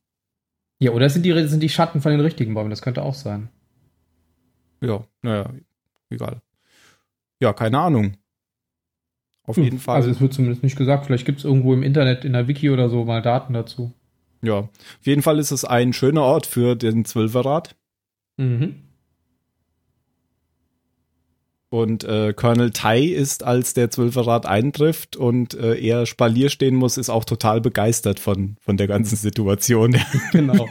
Ja, 0.78 0.92
oder 0.92 1.10
sind 1.10 1.26
die, 1.26 1.46
sind 1.46 1.62
die 1.62 1.68
Schatten 1.68 2.00
von 2.00 2.10
den 2.10 2.22
richtigen 2.22 2.54
Bäumen? 2.54 2.70
Das 2.70 2.80
könnte 2.80 3.02
auch 3.02 3.14
sein. 3.14 3.50
Ja, 4.80 5.04
naja, 5.20 5.50
egal. 6.08 6.40
Ja, 7.38 7.52
keine 7.52 7.78
Ahnung. 7.80 8.16
Auf 9.46 9.56
Hm, 9.56 9.64
jeden 9.64 9.78
Fall. 9.78 9.96
Also 9.96 10.10
es 10.10 10.20
wird 10.20 10.32
zumindest 10.34 10.62
nicht 10.62 10.76
gesagt. 10.76 11.06
Vielleicht 11.06 11.24
gibt 11.26 11.38
es 11.38 11.44
irgendwo 11.44 11.72
im 11.72 11.82
Internet, 11.82 12.24
in 12.24 12.32
der 12.32 12.48
Wiki 12.48 12.70
oder 12.70 12.88
so 12.88 13.04
mal 13.04 13.22
Daten 13.22 13.52
dazu. 13.54 13.92
ja, 14.42 14.58
auf 14.58 14.70
jeden 15.02 15.22
Fall 15.22 15.38
ist 15.38 15.50
es 15.50 15.64
ein 15.64 15.92
schöner 15.92 16.22
Ort 16.22 16.46
für 16.46 16.74
den 16.76 17.04
Zwölferrad. 17.04 17.74
Mhm. 18.38 18.82
Und 21.76 22.04
äh, 22.04 22.32
Colonel 22.32 22.70
Tai 22.70 23.02
ist, 23.02 23.44
als 23.44 23.74
der 23.74 23.90
Zwölferrad 23.90 24.46
eintrifft 24.46 25.14
und 25.14 25.52
äh, 25.52 25.78
er 25.78 26.06
Spalier 26.06 26.48
stehen 26.48 26.74
muss, 26.74 26.96
ist 26.96 27.10
auch 27.10 27.26
total 27.26 27.60
begeistert 27.60 28.18
von, 28.18 28.56
von 28.62 28.78
der 28.78 28.86
ganzen 28.86 29.16
Situation. 29.16 29.96
Genau. 30.32 30.68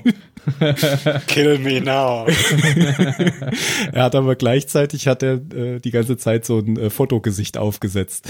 Kill 1.27 1.59
me 1.59 1.79
now. 1.81 2.25
er 3.91 4.03
hat 4.03 4.15
aber 4.15 4.35
gleichzeitig 4.35 5.07
hat 5.07 5.21
er 5.21 5.33
äh, 5.53 5.79
die 5.79 5.91
ganze 5.91 6.17
Zeit 6.17 6.45
so 6.45 6.57
ein 6.59 6.77
äh, 6.77 6.89
Fotogesicht 6.89 7.57
aufgesetzt. 7.57 8.27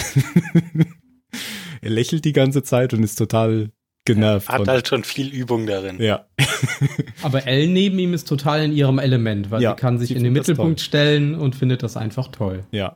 er 1.81 1.89
lächelt 1.89 2.25
die 2.25 2.33
ganze 2.33 2.63
Zeit 2.63 2.93
und 2.93 3.03
ist 3.03 3.15
total 3.15 3.69
genervt. 4.05 4.49
Hat 4.49 4.67
halt 4.67 4.87
schon 4.87 5.03
viel 5.03 5.27
Übung 5.27 5.65
darin. 5.65 6.01
ja. 6.01 6.25
Aber 7.23 7.47
Elle 7.47 7.67
neben 7.67 7.97
ihm 7.99 8.13
ist 8.13 8.27
total 8.27 8.63
in 8.63 8.71
ihrem 8.71 8.99
Element, 8.99 9.51
weil 9.51 9.61
Ja, 9.61 9.71
sie 9.71 9.75
kann 9.75 9.97
sich 9.97 10.09
sie 10.09 10.15
in 10.15 10.23
den 10.23 10.33
Mittelpunkt 10.33 10.79
stellen 10.79 11.35
und 11.35 11.55
findet 11.55 11.83
das 11.83 11.97
einfach 11.97 12.27
toll. 12.29 12.65
Ja. 12.71 12.95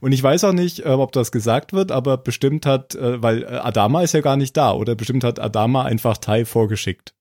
Und 0.00 0.12
ich 0.12 0.22
weiß 0.22 0.44
auch 0.44 0.52
nicht, 0.52 0.80
äh, 0.80 0.88
ob 0.88 1.12
das 1.12 1.32
gesagt 1.32 1.72
wird, 1.72 1.90
aber 1.90 2.16
bestimmt 2.18 2.66
hat, 2.66 2.94
äh, 2.94 3.20
weil 3.22 3.42
äh, 3.42 3.46
Adama 3.46 4.02
ist 4.02 4.12
ja 4.12 4.20
gar 4.20 4.36
nicht 4.36 4.56
da, 4.56 4.72
oder 4.72 4.94
bestimmt 4.94 5.24
hat 5.24 5.40
Adama 5.40 5.84
einfach 5.84 6.18
Tai 6.18 6.44
vorgeschickt. 6.44 7.14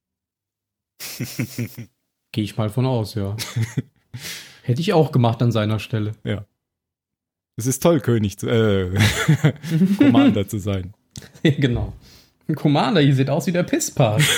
Gehe 2.32 2.44
ich 2.44 2.58
mal 2.58 2.70
von 2.70 2.86
aus, 2.86 3.16
ja. 3.16 3.36
Hätte 4.64 4.82
ich 4.82 4.94
auch 4.94 5.12
gemacht 5.12 5.42
an 5.42 5.52
seiner 5.52 5.80
Stelle. 5.80 6.12
Es 7.56 7.66
ist 7.66 7.82
toll, 7.82 8.02
König 8.02 8.38
zu, 8.38 8.48
äh, 8.48 8.92
Commander 9.98 10.48
zu 10.48 10.60
sein. 10.60 10.94
genau. 11.44 11.94
Ein 12.50 12.56
Commander, 12.56 13.00
ihr 13.00 13.14
seht 13.14 13.30
aus 13.30 13.48
wie 13.48 13.52
der 13.52 13.64
Pisspart. 13.64 14.22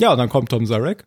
Ja, 0.00 0.10
und 0.10 0.18
dann 0.18 0.30
kommt 0.30 0.48
Tom 0.48 0.66
Zarek. 0.66 1.06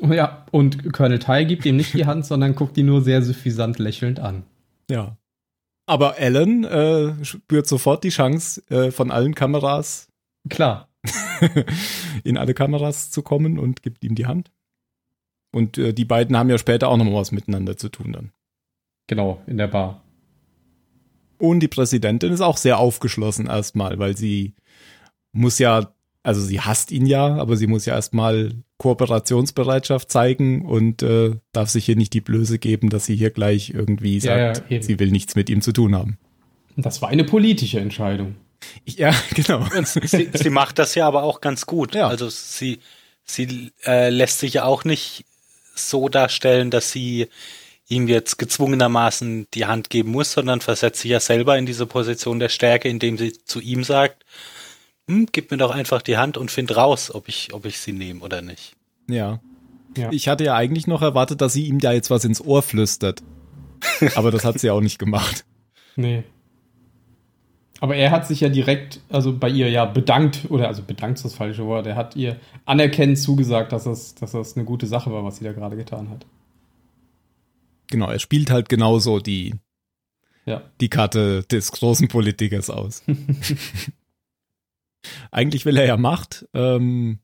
ja, 0.00 0.44
und 0.50 0.92
Colonel 0.92 1.20
Tai 1.20 1.44
gibt 1.44 1.64
ihm 1.64 1.76
nicht 1.76 1.94
die 1.94 2.06
Hand, 2.06 2.26
sondern 2.26 2.56
guckt 2.56 2.76
ihn 2.76 2.86
nur 2.86 3.02
sehr 3.02 3.22
suffisant 3.22 3.78
lächelnd 3.78 4.18
an. 4.18 4.42
Ja. 4.90 5.16
Aber 5.86 6.16
Alan 6.18 6.64
äh, 6.64 7.24
spürt 7.24 7.68
sofort 7.68 8.02
die 8.02 8.08
Chance, 8.08 8.64
äh, 8.68 8.90
von 8.90 9.12
allen 9.12 9.36
Kameras 9.36 10.08
Klar. 10.50 10.88
in 12.24 12.36
alle 12.36 12.52
Kameras 12.52 13.12
zu 13.12 13.22
kommen 13.22 13.60
und 13.60 13.82
gibt 13.82 14.02
ihm 14.02 14.16
die 14.16 14.26
Hand. 14.26 14.50
Und 15.52 15.78
äh, 15.78 15.92
die 15.92 16.04
beiden 16.04 16.36
haben 16.36 16.50
ja 16.50 16.58
später 16.58 16.88
auch 16.88 16.96
noch 16.96 17.04
mal 17.04 17.14
was 17.14 17.30
miteinander 17.30 17.76
zu 17.76 17.90
tun 17.90 18.12
dann. 18.12 18.32
Genau, 19.06 19.40
in 19.46 19.58
der 19.58 19.68
Bar. 19.68 20.02
Und 21.38 21.60
die 21.60 21.68
Präsidentin 21.68 22.32
ist 22.32 22.40
auch 22.40 22.56
sehr 22.56 22.78
aufgeschlossen 22.78 23.46
erstmal, 23.46 23.98
weil 23.98 24.16
sie 24.16 24.54
muss 25.32 25.58
ja, 25.58 25.92
also 26.22 26.40
sie 26.40 26.60
hasst 26.60 26.90
ihn 26.92 27.06
ja, 27.06 27.36
aber 27.36 27.56
sie 27.56 27.66
muss 27.66 27.86
ja 27.86 27.94
erstmal 27.94 28.52
Kooperationsbereitschaft 28.78 30.10
zeigen 30.10 30.64
und 30.64 31.02
äh, 31.02 31.32
darf 31.52 31.70
sich 31.70 31.84
hier 31.84 31.96
nicht 31.96 32.12
die 32.12 32.20
Blöße 32.20 32.58
geben, 32.58 32.88
dass 32.90 33.06
sie 33.06 33.16
hier 33.16 33.30
gleich 33.30 33.70
irgendwie 33.70 34.18
Ja, 34.18 34.54
sagt, 34.54 34.70
ja, 34.70 34.76
eben. 34.76 34.84
sie 34.84 34.98
will 34.98 35.10
nichts 35.10 35.34
mit 35.34 35.50
ihm 35.50 35.60
zu 35.60 35.72
tun 35.72 35.94
haben. 35.94 36.18
Das 36.76 37.02
war 37.02 37.08
eine 37.08 37.24
politische 37.24 37.80
Entscheidung. 37.80 38.36
Ja, 38.84 39.14
genau. 39.34 39.64
Sie, 39.84 40.30
sie 40.32 40.50
macht 40.50 40.78
das 40.78 40.94
ja 40.94 41.06
aber 41.06 41.22
auch 41.22 41.40
ganz 41.40 41.66
gut. 41.66 41.94
Ja. 41.94 42.08
Also 42.08 42.28
sie, 42.28 42.78
sie 43.24 43.72
äh, 43.84 44.10
lässt 44.10 44.38
sich 44.40 44.54
ja 44.54 44.64
auch 44.64 44.84
nicht 44.84 45.24
so 45.74 46.08
darstellen, 46.08 46.70
dass 46.70 46.90
sie 46.90 47.28
ihm 47.88 48.08
jetzt 48.08 48.38
gezwungenermaßen 48.38 49.46
die 49.52 49.66
Hand 49.66 49.90
geben 49.90 50.10
muss, 50.10 50.32
sondern 50.32 50.60
versetzt 50.60 51.00
sich 51.00 51.10
ja 51.10 51.20
selber 51.20 51.58
in 51.58 51.66
diese 51.66 51.86
Position 51.86 52.38
der 52.38 52.48
Stärke, 52.48 52.88
indem 52.88 53.18
sie 53.18 53.32
zu 53.32 53.60
ihm 53.60 53.84
sagt, 53.84 54.24
hm, 55.08 55.28
gib 55.32 55.50
mir 55.50 55.58
doch 55.58 55.70
einfach 55.70 56.00
die 56.00 56.16
Hand 56.16 56.38
und 56.38 56.50
find 56.50 56.74
raus, 56.74 57.14
ob 57.14 57.28
ich, 57.28 57.52
ob 57.52 57.66
ich 57.66 57.78
sie 57.78 57.92
nehme 57.92 58.20
oder 58.20 58.40
nicht. 58.40 58.74
Ja. 59.08 59.40
Ja. 59.96 60.10
Ich 60.10 60.28
hatte 60.28 60.44
ja 60.44 60.54
eigentlich 60.54 60.86
noch 60.86 61.02
erwartet, 61.02 61.40
dass 61.40 61.52
sie 61.52 61.66
ihm 61.66 61.78
da 61.78 61.92
jetzt 61.92 62.10
was 62.10 62.24
ins 62.24 62.40
Ohr 62.40 62.62
flüstert. 62.62 63.22
Aber 64.14 64.30
das 64.30 64.44
hat 64.44 64.58
sie 64.58 64.70
auch 64.70 64.80
nicht 64.80 64.98
gemacht. 64.98 65.44
Nee. 65.94 66.24
Aber 67.80 67.96
er 67.96 68.10
hat 68.10 68.26
sich 68.26 68.40
ja 68.40 68.48
direkt, 68.48 69.00
also 69.10 69.36
bei 69.36 69.48
ihr 69.48 69.68
ja 69.68 69.84
bedankt, 69.84 70.46
oder 70.48 70.68
also 70.68 70.82
bedankt 70.82 71.18
ist 71.18 71.24
das 71.24 71.34
falsche 71.34 71.66
Wort, 71.66 71.86
er 71.86 71.96
hat 71.96 72.16
ihr 72.16 72.36
anerkennend 72.64 73.18
zugesagt, 73.18 73.72
dass 73.72 73.84
das, 73.84 74.14
dass 74.14 74.32
das 74.32 74.56
eine 74.56 74.64
gute 74.64 74.86
Sache 74.86 75.12
war, 75.12 75.22
was 75.22 75.36
sie 75.36 75.44
da 75.44 75.52
gerade 75.52 75.76
getan 75.76 76.08
hat. 76.08 76.24
Genau, 77.88 78.10
er 78.10 78.18
spielt 78.18 78.50
halt 78.50 78.68
genauso 78.68 79.20
die, 79.20 79.54
Ja. 80.46 80.62
die 80.80 80.88
Karte 80.88 81.42
des 81.44 81.72
großen 81.72 82.08
Politikers 82.08 82.70
aus. 82.70 83.02
Eigentlich 85.30 85.64
will 85.66 85.76
er 85.76 85.86
ja 85.86 85.96
Macht. 85.96 86.46
Ähm, 86.54 87.18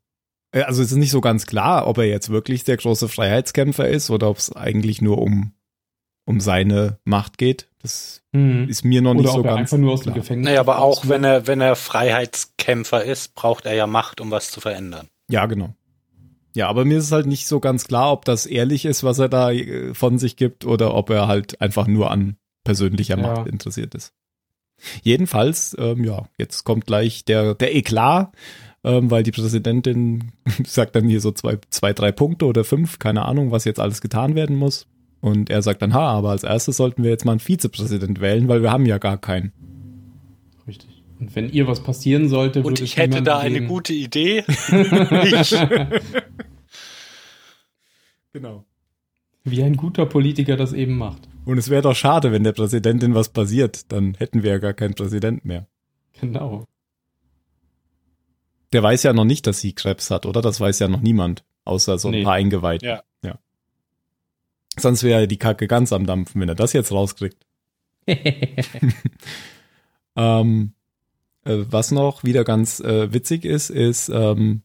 äh, 0.53 0.63
also 0.63 0.83
es 0.83 0.91
ist 0.93 0.99
nicht 0.99 1.11
so 1.11 1.21
ganz 1.21 1.47
klar, 1.47 1.87
ob 1.87 1.99
er 1.99 2.05
jetzt 2.05 2.29
wirklich 2.29 2.65
der 2.65 2.77
große 2.77 3.09
Freiheitskämpfer 3.09 3.89
ist 3.89 4.11
oder 4.11 4.29
ob 4.29 4.37
es 4.39 4.53
eigentlich 4.53 5.01
nur 5.01 5.19
um, 5.19 5.53
um 6.27 6.41
seine 6.41 6.99
Macht 7.05 7.39
geht. 7.39 7.69
Das 7.83 8.23
Mhm. 8.33 8.69
ist 8.69 8.85
mir 8.85 9.01
noch 9.03 9.15
nicht 9.15 9.23
Oder 9.25 9.33
so 9.33 9.39
ob 9.41 9.47
er 9.47 9.51
ganz 9.57 9.73
einfach 9.73 9.79
nur 9.79 9.93
aus 9.95 10.01
dem 10.03 10.13
klar. 10.13 10.23
Gefängnis 10.23 10.45
Naja, 10.47 10.61
aber 10.61 10.79
auch 10.81 11.09
wenn 11.09 11.25
er, 11.25 11.47
wenn 11.47 11.61
er 11.61 11.75
Freiheitskämpfer 11.75 13.03
ist, 13.05 13.35
braucht 13.35 13.65
er 13.67 13.75
ja 13.75 13.87
Macht, 13.89 14.21
um 14.21 14.31
was 14.31 14.51
zu 14.53 14.61
verändern. 14.61 15.09
Ja, 15.29 15.47
genau. 15.47 15.75
Ja, 16.55 16.69
aber 16.69 16.85
mir 16.85 16.99
ist 16.99 17.13
halt 17.13 17.27
nicht 17.27 17.47
so 17.47 17.61
ganz 17.61 17.87
klar, 17.87 18.13
ob 18.13 18.25
das 18.25 18.47
ehrlich 18.47 18.85
ist, 18.85 19.05
was 19.05 19.19
er 19.19 19.29
da 19.29 19.53
äh, 19.53 19.95
von 19.95 20.19
sich 20.19 20.37
gibt, 20.37 20.67
oder 20.67 20.95
ob 20.95 21.11
er 21.11 21.29
halt 21.29 21.61
einfach 21.61 21.87
nur 21.87 22.11
an 22.11 22.37
persönlicher 22.65 23.19
Ja. 23.19 23.23
Macht 23.23 23.47
interessiert 23.47 23.95
ist. 23.95 24.13
Jedenfalls, 25.03 25.77
ähm, 25.79 26.05
ja, 26.05 26.29
jetzt 26.39 26.65
kommt 26.65 26.87
gleich 26.87 27.25
der, 27.25 27.55
der 27.55 27.75
Eklat, 27.75 28.33
ähm, 28.83 29.11
weil 29.11 29.23
die 29.23 29.31
Präsidentin 29.31 30.33
sagt 30.65 30.97
dann 30.97 31.09
hier 31.09 31.21
so 31.21 31.33
zwei, 31.33 31.59
zwei, 31.71 31.93
drei 31.93 32.13
Punkte 32.13 32.47
oder 32.47 32.65
fünf, 32.65 32.99
keine 32.99 33.25
Ahnung, 33.25 33.51
was 33.51 33.65
jetzt 33.65 33.81
alles 33.81 34.01
getan 34.01 34.35
werden 34.35 34.57
muss. 34.57 34.87
Und 35.21 35.51
er 35.51 35.61
sagt 35.61 35.83
dann, 35.83 35.93
ha, 35.93 36.13
aber 36.13 36.31
als 36.31 36.45
erstes 36.45 36.79
sollten 36.79 37.03
wir 37.03 37.11
jetzt 37.11 37.27
mal 37.27 37.33
einen 37.33 37.41
Vizepräsident 37.41 38.21
wählen, 38.21 38.49
weil 38.49 38.63
wir 38.63 38.73
haben 38.73 38.87
ja 38.87 38.99
gar 38.99 39.19
keinen. 39.19 39.53
Und 41.21 41.37
wenn 41.37 41.51
ihr 41.51 41.67
was 41.67 41.83
passieren 41.83 42.29
sollte, 42.29 42.61
Und 42.61 42.65
würde 42.65 42.83
ich 42.83 42.93
es 42.93 42.97
hätte 42.97 43.23
da 43.23 43.39
eine 43.39 43.55
geben. 43.57 43.69
gute 43.69 43.93
Idee. 43.93 44.43
ich, 45.25 45.55
Genau. 48.33 48.65
Wie 49.45 49.63
ein 49.63 49.77
guter 49.77 50.07
Politiker 50.07 50.57
das 50.57 50.73
eben 50.73 50.97
macht. 50.97 51.29
Und 51.45 51.59
es 51.59 51.69
wäre 51.71 51.83
doch 51.83 51.95
schade, 51.97 52.31
wenn 52.33 52.45
der 52.45 52.53
Präsidentin 52.53 53.15
was 53.15 53.29
passiert, 53.31 53.91
dann 53.93 54.15
hätten 54.15 54.43
wir 54.43 54.51
ja 54.53 54.59
gar 54.59 54.73
keinen 54.75 54.95
Präsident 54.95 55.45
mehr. 55.45 55.67
Genau. 56.21 56.65
Der 58.73 58.83
weiß 58.83 59.03
ja 59.03 59.13
noch 59.13 59.25
nicht, 59.25 59.47
dass 59.47 59.61
sie 59.61 59.73
Krebs 59.75 60.11
hat, 60.11 60.27
oder? 60.27 60.43
Das 60.43 60.61
weiß 60.61 60.79
ja 60.79 60.89
noch 60.89 61.01
niemand, 61.01 61.45
außer 61.65 61.99
so 61.99 62.09
ein 62.09 62.13
Nee. 62.13 62.23
paar 62.25 62.35
Eingeweihte. 62.35 62.87
Ja. 62.87 63.03
ja. 63.25 63.39
Sonst 64.79 65.03
wäre 65.03 65.27
die 65.27 65.39
Kacke 65.39 65.67
ganz 65.67 65.93
am 65.93 66.07
Dampfen, 66.07 66.41
wenn 66.41 66.49
er 66.49 66.55
das 66.55 66.73
jetzt 66.73 66.93
rauskriegt. 66.93 67.45
Ähm, 70.17 70.73
äh, 71.45 71.59
was 71.71 71.91
noch 71.91 72.25
wieder 72.25 72.45
ganz 72.45 72.81
äh, 72.81 73.13
witzig 73.13 73.45
ist, 73.45 73.71
ist, 73.71 74.09
ähm, 74.09 74.63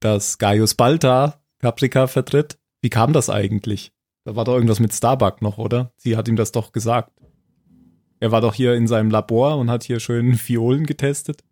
dass 0.00 0.38
Gaius 0.38 0.74
Balta 0.74 1.40
Caprica 1.60 2.06
vertritt. 2.06 2.58
Wie 2.82 2.90
kam 2.90 3.12
das 3.12 3.30
eigentlich? 3.30 3.92
Da 4.24 4.36
war 4.36 4.44
doch 4.44 4.54
irgendwas 4.54 4.80
mit 4.80 4.92
Starbuck 4.92 5.40
noch, 5.40 5.58
oder? 5.58 5.92
Sie 5.96 6.16
hat 6.16 6.28
ihm 6.28 6.36
das 6.36 6.52
doch 6.52 6.72
gesagt. 6.72 7.12
Er 8.18 8.32
war 8.32 8.40
doch 8.40 8.54
hier 8.54 8.74
in 8.74 8.86
seinem 8.86 9.10
Labor 9.10 9.56
und 9.56 9.70
hat 9.70 9.84
hier 9.84 10.00
schön 10.00 10.34
Fiolen 10.34 10.86
getestet. 10.86 11.44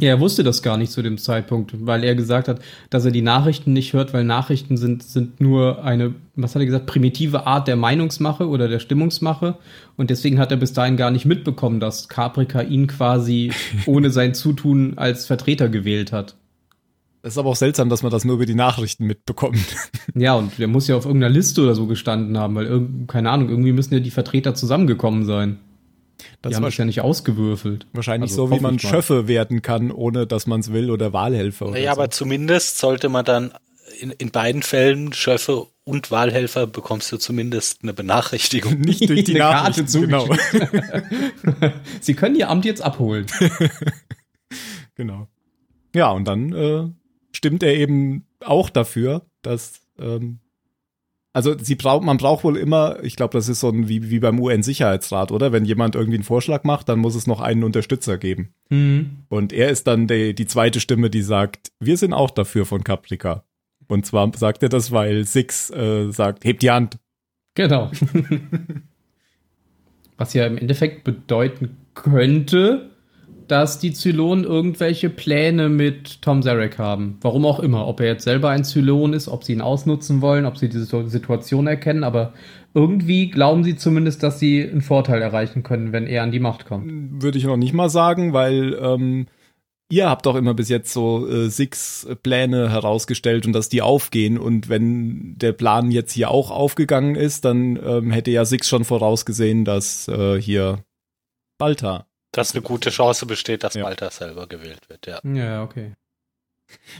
Ja, 0.00 0.08
er 0.08 0.20
wusste 0.20 0.42
das 0.42 0.62
gar 0.62 0.76
nicht 0.76 0.90
zu 0.90 1.02
dem 1.02 1.18
Zeitpunkt, 1.18 1.86
weil 1.86 2.02
er 2.02 2.16
gesagt 2.16 2.48
hat, 2.48 2.60
dass 2.90 3.04
er 3.04 3.12
die 3.12 3.22
Nachrichten 3.22 3.72
nicht 3.72 3.92
hört, 3.92 4.12
weil 4.12 4.24
Nachrichten 4.24 4.76
sind, 4.76 5.04
sind 5.04 5.40
nur 5.40 5.84
eine, 5.84 6.16
was 6.34 6.56
hat 6.56 6.62
er 6.62 6.66
gesagt, 6.66 6.86
primitive 6.86 7.46
Art 7.46 7.68
der 7.68 7.76
Meinungsmache 7.76 8.48
oder 8.48 8.66
der 8.66 8.80
Stimmungsmache. 8.80 9.56
Und 9.96 10.10
deswegen 10.10 10.40
hat 10.40 10.50
er 10.50 10.56
bis 10.56 10.72
dahin 10.72 10.96
gar 10.96 11.12
nicht 11.12 11.26
mitbekommen, 11.26 11.78
dass 11.78 12.08
Caprica 12.08 12.62
ihn 12.62 12.88
quasi 12.88 13.52
ohne 13.86 14.10
sein 14.10 14.34
Zutun 14.34 14.98
als 14.98 15.26
Vertreter 15.26 15.68
gewählt 15.68 16.10
hat. 16.10 16.34
Es 17.22 17.34
ist 17.34 17.38
aber 17.38 17.50
auch 17.50 17.56
seltsam, 17.56 17.88
dass 17.88 18.02
man 18.02 18.12
das 18.12 18.24
nur 18.24 18.34
über 18.34 18.46
die 18.46 18.54
Nachrichten 18.54 19.06
mitbekommt. 19.06 19.58
Ja, 20.16 20.34
und 20.34 20.58
der 20.58 20.68
muss 20.68 20.86
ja 20.86 20.96
auf 20.96 21.06
irgendeiner 21.06 21.32
Liste 21.32 21.62
oder 21.62 21.74
so 21.74 21.88
gestanden 21.88 22.38
haben, 22.38 22.54
weil 22.54 22.66
irgend, 22.66 23.08
keine 23.08 23.30
Ahnung, 23.30 23.48
irgendwie 23.48 23.72
müssen 23.72 23.94
ja 23.94 23.98
die 23.98 24.12
Vertreter 24.12 24.54
zusammengekommen 24.54 25.24
sein. 25.24 25.58
Das 26.42 26.50
die 26.50 26.56
haben 26.56 26.62
das 26.64 26.76
ja 26.76 26.84
nicht 26.84 27.00
ausgewürfelt. 27.00 27.86
wahrscheinlich 27.92 28.30
Also 28.30 28.48
so, 28.48 28.54
wie 28.54 28.60
man. 28.60 28.78
Schöffe 28.78 29.28
werden 29.28 29.62
kann, 29.62 29.90
ohne 29.90 30.26
dass 30.26 30.46
man 30.46 30.60
es 30.60 30.72
will 30.72 30.90
oder 30.90 31.12
Wahlhelfer 31.12 31.66
oder 31.66 31.74
naja, 31.74 31.94
so. 31.94 32.00
aber 32.00 32.10
zumindest 32.10 32.78
sollte 32.78 33.08
man 33.08 33.24
dann 33.24 33.52
in, 34.00 34.10
in 34.10 34.30
beiden 34.30 34.62
Fällen, 34.62 35.12
Schöffe 35.12 35.66
und 35.84 36.10
Wahlhelfer, 36.10 36.66
bekommst 36.66 37.12
du 37.12 37.18
zumindest 37.18 37.80
eine 37.82 37.92
Benachrichtigung. 37.92 38.78
nicht 38.80 39.08
durch 39.08 39.24
die 39.24 39.34
Karte 39.34 39.82
Nachrichten, 39.82 40.00
genau. 40.02 40.28
Sie 42.00 42.14
können 42.14 42.36
ihr 42.36 42.48
Amt 42.50 42.64
jetzt 42.64 42.82
abholen. 42.82 43.26
Genau. 44.96 45.26
Ja, 45.92 46.12
und 46.12 46.24
dann 46.26 46.52
äh, 46.52 46.88
stimmt 47.32 47.64
er 47.64 47.74
eben 47.74 48.26
auch 48.38 48.70
dafür, 48.70 49.26
dass 49.42 49.80
ähm, 49.98 50.38
also 51.34 51.58
sie 51.58 51.74
braucht, 51.74 52.04
man 52.04 52.16
braucht 52.16 52.44
wohl 52.44 52.56
immer, 52.56 53.02
ich 53.02 53.16
glaube, 53.16 53.32
das 53.32 53.48
ist 53.48 53.58
so 53.58 53.68
ein 53.68 53.88
wie, 53.88 54.08
wie 54.08 54.20
beim 54.20 54.38
UN-Sicherheitsrat, 54.38 55.32
oder? 55.32 55.50
Wenn 55.50 55.64
jemand 55.64 55.96
irgendwie 55.96 56.18
einen 56.18 56.24
Vorschlag 56.24 56.62
macht, 56.62 56.88
dann 56.88 57.00
muss 57.00 57.16
es 57.16 57.26
noch 57.26 57.40
einen 57.40 57.64
Unterstützer 57.64 58.18
geben. 58.18 58.54
Mhm. 58.70 59.24
Und 59.28 59.52
er 59.52 59.68
ist 59.68 59.88
dann 59.88 60.06
die, 60.06 60.32
die 60.32 60.46
zweite 60.46 60.78
Stimme, 60.78 61.10
die 61.10 61.22
sagt, 61.22 61.72
wir 61.80 61.96
sind 61.96 62.12
auch 62.12 62.30
dafür 62.30 62.66
von 62.66 62.84
Caprica. 62.84 63.44
Und 63.88 64.06
zwar 64.06 64.30
sagt 64.36 64.62
er 64.62 64.68
das, 64.68 64.92
weil 64.92 65.24
Six 65.24 65.70
äh, 65.70 66.12
sagt, 66.12 66.44
hebt 66.44 66.62
die 66.62 66.70
Hand. 66.70 66.98
Genau. 67.54 67.90
Was 70.16 70.34
ja 70.34 70.46
im 70.46 70.56
Endeffekt 70.56 71.02
bedeuten 71.02 71.78
könnte, 71.94 72.90
dass 73.48 73.78
die 73.78 73.92
Zylonen 73.92 74.44
irgendwelche 74.44 75.10
Pläne 75.10 75.68
mit 75.68 76.22
Tom 76.22 76.42
Zarek 76.42 76.78
haben. 76.78 77.18
Warum 77.20 77.44
auch 77.46 77.60
immer. 77.60 77.86
Ob 77.86 78.00
er 78.00 78.06
jetzt 78.06 78.24
selber 78.24 78.50
ein 78.50 78.64
Zylon 78.64 79.12
ist, 79.12 79.28
ob 79.28 79.44
sie 79.44 79.52
ihn 79.52 79.60
ausnutzen 79.60 80.20
wollen, 80.20 80.46
ob 80.46 80.56
sie 80.56 80.68
diese 80.68 81.08
Situation 81.08 81.66
erkennen. 81.66 82.04
Aber 82.04 82.32
irgendwie 82.74 83.30
glauben 83.30 83.64
sie 83.64 83.76
zumindest, 83.76 84.22
dass 84.22 84.38
sie 84.38 84.62
einen 84.62 84.80
Vorteil 84.80 85.22
erreichen 85.22 85.62
können, 85.62 85.92
wenn 85.92 86.06
er 86.06 86.22
an 86.22 86.32
die 86.32 86.40
Macht 86.40 86.66
kommt. 86.66 87.22
Würde 87.22 87.38
ich 87.38 87.44
noch 87.44 87.56
nicht 87.56 87.72
mal 87.72 87.88
sagen, 87.88 88.32
weil 88.32 88.78
ähm, 88.80 89.26
ihr 89.90 90.08
habt 90.08 90.26
doch 90.26 90.36
immer 90.36 90.54
bis 90.54 90.68
jetzt 90.68 90.92
so 90.92 91.28
äh, 91.28 91.48
Six 91.50 92.08
Pläne 92.22 92.70
herausgestellt 92.70 93.46
und 93.46 93.52
dass 93.52 93.68
die 93.68 93.82
aufgehen. 93.82 94.38
Und 94.38 94.68
wenn 94.68 95.34
der 95.36 95.52
Plan 95.52 95.90
jetzt 95.90 96.12
hier 96.12 96.30
auch 96.30 96.50
aufgegangen 96.50 97.14
ist, 97.14 97.44
dann 97.44 97.78
ähm, 97.84 98.10
hätte 98.10 98.30
ja 98.30 98.44
Six 98.44 98.68
schon 98.68 98.84
vorausgesehen, 98.84 99.64
dass 99.64 100.08
äh, 100.08 100.40
hier 100.40 100.84
Balta. 101.58 102.06
Dass 102.34 102.52
eine 102.52 102.62
gute 102.62 102.90
Chance 102.90 103.26
besteht, 103.26 103.62
dass 103.64 103.74
Ja. 103.74 103.82
Malta 103.84 104.10
selber 104.10 104.46
gewählt 104.46 104.88
wird, 104.88 105.06
ja. 105.06 105.20
Ja, 105.24 105.62
okay. 105.62 105.92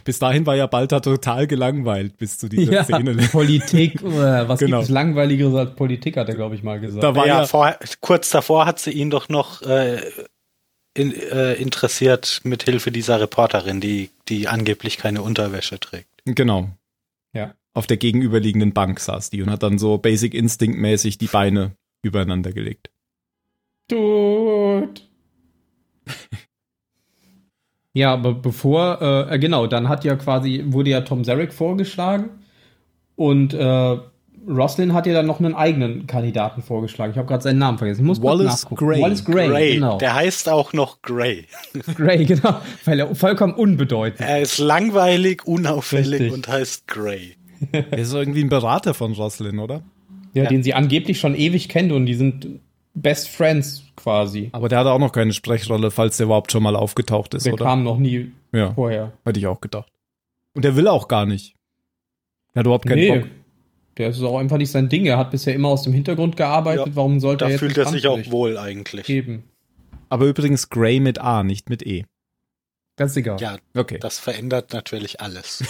Bis 0.05 0.18
dahin 0.18 0.44
war 0.47 0.55
ja 0.57 0.66
Balta 0.66 1.01
total 1.01 1.47
gelangweilt 1.47 2.18
bis 2.18 2.38
zu 2.38 2.49
dieser 2.49 2.70
Ja, 2.73 2.85
Szene. 2.85 3.14
Politik, 3.33 4.01
äh, 4.03 4.49
was 4.49 4.61
Genau. 4.61 4.77
gibt 4.79 4.85
es 4.85 4.88
langweiligeres 4.90 5.55
als 5.55 5.75
Politik, 5.75 6.16
hat 6.16 6.29
er, 6.29 6.35
glaube 6.35 6.55
ich, 6.55 6.62
mal 6.62 6.79
gesagt. 6.79 7.03
Da 7.03 7.14
war 7.16 7.27
ja, 7.27 7.40
ja, 7.40 7.47
vorher, 7.47 7.79
kurz 8.01 8.31
davor 8.31 8.66
hat 8.66 8.79
sie 8.79 8.90
ihn 8.92 9.11
doch 9.11 9.29
noch 9.29 9.62
äh, 9.62 10.01
in, 10.92 11.12
äh, 11.14 11.55
interessiert 11.55 12.42
mit 12.44 12.62
Hilfe 12.64 12.92
dieser 12.92 13.20
Reporterin, 13.20 13.81
die, 13.81 14.11
die 14.29 14.47
angeblich 14.49 14.99
keine 14.99 15.23
Unterwäsche 15.23 15.81
trägt. 15.81 16.09
genau. 16.25 16.70
Ja. 17.33 17.55
Auf 17.73 17.88
der 17.88 17.97
gegenüberliegenden 17.97 18.73
Bank 18.75 19.01
saß 19.01 19.31
die 19.31 19.42
und 19.42 19.51
hat 19.51 19.64
dann 19.64 19.79
so 19.81 19.99
Basic 19.99 20.35
Instinct 20.35 20.79
mäßig 20.79 21.18
die 21.18 21.27
Beine 21.27 21.73
übereinander 22.03 22.53
gelegt. 22.53 22.90
Tut. 23.88 25.09
ja, 27.93 28.12
aber 28.12 28.35
bevor, 28.35 29.01
äh, 29.01 29.35
äh, 29.35 29.38
genau, 29.38 29.67
dann 29.67 29.88
hat 29.88 30.05
ja 30.05 30.17
quasi, 30.17 30.64
wurde 30.67 30.90
ja 30.90 31.01
Tom 31.03 31.25
Zarek 31.25 31.53
vorgeschlagen 31.53 32.31
und 33.17 33.55
äh, 33.55 33.97
Roslin 34.47 34.93
hat 34.93 35.07
ja 35.07 35.14
dann 35.14 35.27
noch 35.27 35.38
einen 35.40 35.55
eigenen 35.55 36.07
Kandidaten 36.07 36.61
vorgeschlagen. 36.62 37.12
Ich 37.12 37.19
habe 37.19 37.27
gerade 37.27 37.43
seinen 37.43 37.59
Namen 37.59 37.79
vergessen. 37.79 38.03
Ich 38.03 38.07
muss 38.07 38.23
Wallace 38.23 38.62
nachgucken. 38.64 38.87
Gray. 38.87 39.01
Wallace 39.01 39.25
Gray, 39.25 39.49
Gray, 39.49 39.75
genau. 39.77 39.97
der 39.97 40.14
heißt 40.14 40.51
auch 40.51 40.75
noch 40.75 41.01
Gray. 41.01 41.47
Gray, 41.97 42.27
genau. 42.27 42.61
Weil 42.85 43.01
er 43.01 43.14
vollkommen 43.14 43.55
unbedeutend 43.55 44.21
Er 44.21 44.43
ist 44.43 44.59
langweilig, 44.59 45.47
unauffällig 45.47 46.21
Richtig. 46.21 46.33
und 46.33 46.49
heißt 46.49 46.87
Gray. 46.88 47.37
Er 47.73 47.97
ist 47.97 48.12
irgendwie 48.12 48.43
ein 48.45 48.51
Berater 48.51 48.93
von 48.93 49.12
Roslin, 49.14 49.59
oder? 49.59 49.83
ja, 50.35 50.43
Ja. 50.43 50.49
den 50.51 50.62
sie 50.62 50.75
angeblich 50.75 51.19
schon 51.21 51.35
ewig 51.35 51.69
kennt 51.71 51.93
und 51.93 52.05
die 52.05 52.14
sind 52.14 52.47
Best 52.94 53.28
Friends 53.28 53.83
quasi. 53.96 54.50
Aber 54.52 54.68
der 54.68 54.78
hat 54.78 54.87
auch 54.87 54.98
noch 54.98 55.12
keine 55.12 55.33
Sprechrolle, 55.33 55.90
falls 55.90 56.16
der 56.16 56.26
überhaupt 56.26 56.52
schon 56.52 56.62
mal 56.62 56.76
aufgetaucht 56.76 57.35
ist, 57.35 57.44
Der 57.46 57.54
oder? 57.54 57.64
kam 57.64 57.83
noch 57.83 57.98
nie 57.98 58.30
ja, 58.52 58.72
vorher. 58.74 59.12
hätte 59.24 59.38
ich 59.40 59.46
auch 59.46 59.61
gedacht. 59.61 59.90
Und 60.54 60.64
der 60.64 60.76
will 60.76 60.87
auch 60.88 61.09
gar 61.09 61.26
nicht. 61.26 61.54
Er 62.54 62.61
hat 62.61 62.66
überhaupt 62.66 62.87
keinen 62.87 62.98
Nee, 62.98 63.18
Bock. 63.18 63.28
der 63.96 64.11
ist 64.11 64.22
auch 64.22 64.38
einfach 64.38 64.59
nicht 64.59 64.70
sein 64.70 64.88
Ding. 64.88 65.07
Er 65.07 65.18
hat 65.18 65.33
bisher 65.33 65.54
immer 65.54 65.68
aus 65.70 65.83
dem 65.83 65.92
Hintergrund 65.92 66.37
gearbeitet. 66.37 66.87
Ja, 66.87 66.96
Warum 66.96 67.18
sollte 67.18 67.40
Da 67.44 67.46
er 67.46 67.50
jetzt 67.52 67.59
fühlt 67.61 67.76
ins 67.76 67.87
er 67.87 67.92
sich 67.92 68.07
auch 68.07 68.30
wohl 68.30 68.57
eigentlich. 68.59 69.04
geben? 69.07 69.42
Aber 70.09 70.26
übrigens 70.26 70.68
Gray 70.70 71.00
mit 71.00 71.18
A, 71.18 71.42
nicht 71.42 71.68
mit 71.70 71.85
E. 71.85 72.04
Ganz 72.96 73.16
egal. 73.16 73.40
Ja, 73.40 73.57
Okay. 73.76 73.98
das 73.98 74.20
verändert 74.20 74.72
natürlich 74.72 75.20
alles. 75.20 75.64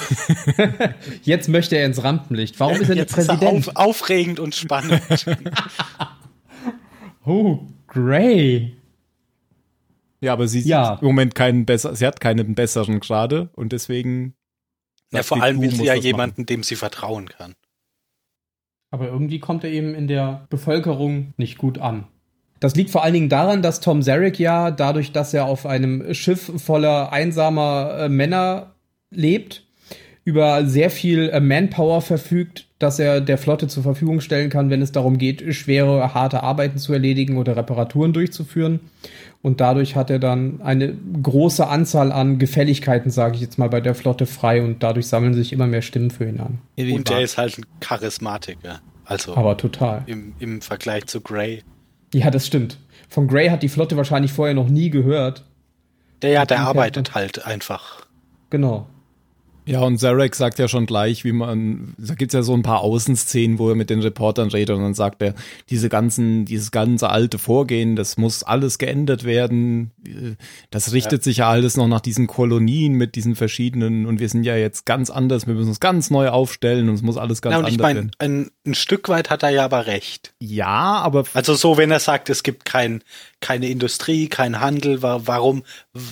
Jetzt 1.22 1.48
möchte 1.48 1.76
er 1.78 1.86
ins 1.86 2.04
Rampenlicht. 2.04 2.60
Warum 2.60 2.78
ist 2.82 2.90
er 2.90 2.96
Jetzt 2.96 3.16
ist 3.16 3.28
er 3.30 3.36
Präsident? 3.38 3.68
auf, 3.68 3.76
aufregend 3.76 4.40
und 4.40 4.54
spannend. 4.54 5.00
Oh, 7.26 7.60
Gray. 7.86 8.76
Ja, 10.20 10.32
aber 10.32 10.48
sie 10.48 10.60
Ja. 10.60 10.94
sieht 10.94 11.02
im 11.02 11.06
Moment 11.08 11.34
keinen 11.34 11.66
besser, 11.66 11.94
sie 11.96 12.06
hat 12.06 12.20
keinen 12.20 12.54
besseren 12.54 13.00
gerade 13.00 13.50
und 13.54 13.72
deswegen. 13.72 14.34
ja, 15.12 15.22
vor 15.22 15.42
allem 15.42 15.60
will 15.60 15.70
sie 15.70 15.84
ja 15.84 15.94
das 15.94 15.96
machen. 15.96 16.06
jemanden, 16.06 16.46
dem 16.46 16.62
sie 16.62 16.76
vertrauen 16.76 17.28
kann. 17.28 17.54
Aber 18.90 19.08
irgendwie 19.08 19.38
kommt 19.40 19.64
er 19.64 19.70
eben 19.70 19.94
in 19.94 20.06
der 20.08 20.46
Bevölkerung 20.50 21.34
nicht 21.36 21.58
gut 21.58 21.78
an. 21.78 22.06
Das 22.60 22.74
liegt 22.76 22.90
vor 22.90 23.02
allen 23.04 23.12
Dingen 23.14 23.28
daran, 23.28 23.60
dass 23.62 23.80
Tom 23.80 24.02
Zarek 24.02 24.38
ja 24.38 24.70
dadurch, 24.70 25.12
dass 25.12 25.34
er 25.34 25.44
auf 25.46 25.66
einem 25.66 26.14
Schiff 26.14 26.50
voller 26.62 27.12
einsamer 27.12 27.96
äh, 27.98 28.08
Männer 28.08 28.74
lebt, 29.10 29.63
über 30.24 30.64
sehr 30.66 30.90
viel 30.90 31.28
äh, 31.28 31.40
Manpower 31.40 32.00
verfügt, 32.00 32.66
dass 32.78 32.98
er 32.98 33.20
der 33.20 33.38
Flotte 33.38 33.68
zur 33.68 33.82
Verfügung 33.82 34.20
stellen 34.20 34.50
kann, 34.50 34.70
wenn 34.70 34.82
es 34.82 34.92
darum 34.92 35.18
geht, 35.18 35.54
schwere, 35.54 36.14
harte 36.14 36.42
Arbeiten 36.42 36.78
zu 36.78 36.92
erledigen 36.92 37.36
oder 37.36 37.56
Reparaturen 37.56 38.12
durchzuführen. 38.12 38.80
Und 39.42 39.60
dadurch 39.60 39.94
hat 39.94 40.08
er 40.08 40.18
dann 40.18 40.62
eine 40.62 40.94
große 41.22 41.66
Anzahl 41.66 42.12
an 42.12 42.38
Gefälligkeiten, 42.38 43.10
sage 43.10 43.34
ich 43.34 43.42
jetzt 43.42 43.58
mal, 43.58 43.68
bei 43.68 43.82
der 43.82 43.94
Flotte 43.94 44.24
frei 44.24 44.62
und 44.62 44.82
dadurch 44.82 45.06
sammeln 45.06 45.34
sich 45.34 45.52
immer 45.52 45.66
mehr 45.66 45.82
Stimmen 45.82 46.10
für 46.10 46.26
ihn 46.26 46.40
an. 46.40 46.58
Und 46.78 47.10
der 47.10 47.20
ist 47.20 47.36
halt 47.36 47.58
ein 47.58 47.66
Charismatiker. 47.80 48.80
Also 49.04 49.36
Aber 49.36 49.58
total. 49.58 50.02
im, 50.06 50.32
im 50.38 50.62
Vergleich 50.62 51.04
zu 51.06 51.20
Grey. 51.20 51.62
Ja, 52.14 52.30
das 52.30 52.46
stimmt. 52.46 52.78
Von 53.10 53.28
Gray 53.28 53.48
hat 53.48 53.62
die 53.62 53.68
Flotte 53.68 53.98
wahrscheinlich 53.98 54.32
vorher 54.32 54.54
noch 54.54 54.68
nie 54.68 54.88
gehört. 54.88 55.44
Der 56.22 56.30
ja, 56.30 56.46
der 56.46 56.60
arbeitet 56.60 57.14
halt 57.14 57.44
einfach. 57.44 58.06
Genau. 58.48 58.86
Ja, 59.66 59.80
und 59.80 59.98
Zarek 59.98 60.34
sagt 60.34 60.58
ja 60.58 60.68
schon 60.68 60.86
gleich, 60.86 61.24
wie 61.24 61.32
man, 61.32 61.94
da 61.96 62.14
gibt's 62.14 62.34
ja 62.34 62.42
so 62.42 62.52
ein 62.54 62.62
paar 62.62 62.80
Außenszenen, 62.80 63.58
wo 63.58 63.70
er 63.70 63.74
mit 63.74 63.88
den 63.88 64.00
Reportern 64.00 64.48
redet 64.50 64.76
und 64.76 64.82
dann 64.82 64.94
sagt 64.94 65.22
er, 65.22 65.34
diese 65.70 65.88
ganzen, 65.88 66.44
dieses 66.44 66.70
ganze 66.70 67.08
alte 67.08 67.38
Vorgehen, 67.38 67.96
das 67.96 68.16
muss 68.18 68.42
alles 68.42 68.78
geändert 68.78 69.24
werden. 69.24 69.92
Das 70.70 70.92
richtet 70.92 71.24
sich 71.24 71.38
ja 71.38 71.48
alles 71.48 71.76
noch 71.76 71.88
nach 71.88 72.00
diesen 72.00 72.26
Kolonien 72.26 72.92
mit 72.94 73.14
diesen 73.14 73.36
verschiedenen 73.36 74.06
und 74.06 74.20
wir 74.20 74.28
sind 74.28 74.44
ja 74.44 74.56
jetzt 74.56 74.84
ganz 74.84 75.08
anders, 75.08 75.46
wir 75.46 75.54
müssen 75.54 75.68
uns 75.68 75.80
ganz 75.80 76.10
neu 76.10 76.28
aufstellen 76.28 76.88
und 76.88 76.96
es 76.96 77.02
muss 77.02 77.16
alles 77.16 77.40
ganz 77.40 77.52
Ja, 77.54 77.58
und 77.60 77.66
ich 77.68 77.74
anders 77.74 77.84
meine, 77.84 77.98
werden. 78.00 78.10
ein, 78.18 78.50
ein 78.66 78.74
Stück 78.74 79.08
weit 79.08 79.30
hat 79.30 79.42
er 79.42 79.50
ja 79.50 79.64
aber 79.64 79.86
recht. 79.86 80.34
Ja, 80.40 80.98
aber 80.98 81.24
Also 81.32 81.54
so, 81.54 81.78
wenn 81.78 81.90
er 81.90 82.00
sagt, 82.00 82.28
es 82.28 82.42
gibt 82.42 82.66
kein, 82.66 83.02
keine 83.40 83.68
Industrie, 83.68 84.28
kein 84.28 84.60
Handel, 84.60 85.02
wa 85.02 85.22
warum, 85.24 85.64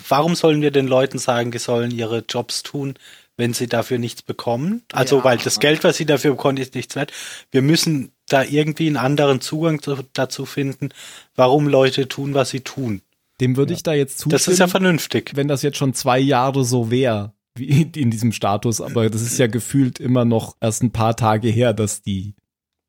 warum 0.09 0.35
sollen 0.35 0.63
wir 0.63 0.71
den 0.71 0.87
Leuten 0.87 1.19
sagen, 1.19 1.51
die 1.51 1.59
sollen 1.59 1.91
ihre 1.91 2.25
Jobs 2.29 2.63
tun, 2.63 2.95
wenn 3.37 3.55
sie 3.55 3.67
dafür 3.67 3.99
nichts 3.99 4.23
bekommen? 4.23 4.83
Also, 4.93 5.19
Ja. 5.19 5.25
weil 5.25 5.39
das 5.39 5.59
Geld, 5.61 5.85
was 5.85 5.97
sie 5.97 6.07
dafür 6.07 6.33
bekommen, 6.33 6.59
ist 6.59 6.75
nichts 6.75 6.97
wert. 6.97 7.13
Wir 7.51 7.63
müssen 7.63 8.13
da 8.29 8.43
irgendwie 8.43 8.87
einen 8.87 8.97
anderen 8.97 9.41
Zugang 9.41 9.83
zu, 9.83 9.99
dazu 10.13 10.47
finden, 10.47 10.91
warum 11.35 11.67
Leute 11.69 12.09
tun, 12.09 12.35
was 12.35 12.51
sie 12.51 12.61
tun. 12.61 13.03
dem 13.41 13.57
würde 13.57 13.73
ich 13.73 13.83
da 13.83 13.93
jetzt 13.93 14.19
zustimmen. 14.19 14.33
Das 14.33 14.47
ist 14.49 14.59
ja 14.59 14.69
vernünftig. 14.69 15.33
wenn 15.35 15.49
das 15.49 15.63
jetzt 15.63 15.77
schon 15.77 15.95
zwei 15.95 16.19
Jahre 16.21 16.65
so 16.65 16.91
wäre, 16.91 17.33
wie 17.55 17.83
in 17.97 18.11
diesem 18.11 18.33
Status, 18.33 18.81
aber 18.81 19.11
das 19.11 19.23
ist 19.23 19.39
ja 19.39 19.47
gefühlt 19.49 19.99
immer 19.99 20.25
noch 20.25 20.57
erst 20.61 20.83
ein 20.83 20.93
paar 20.93 21.17
Tage 21.17 21.49
her, 21.49 21.73
dass 21.73 22.03
die 22.03 22.35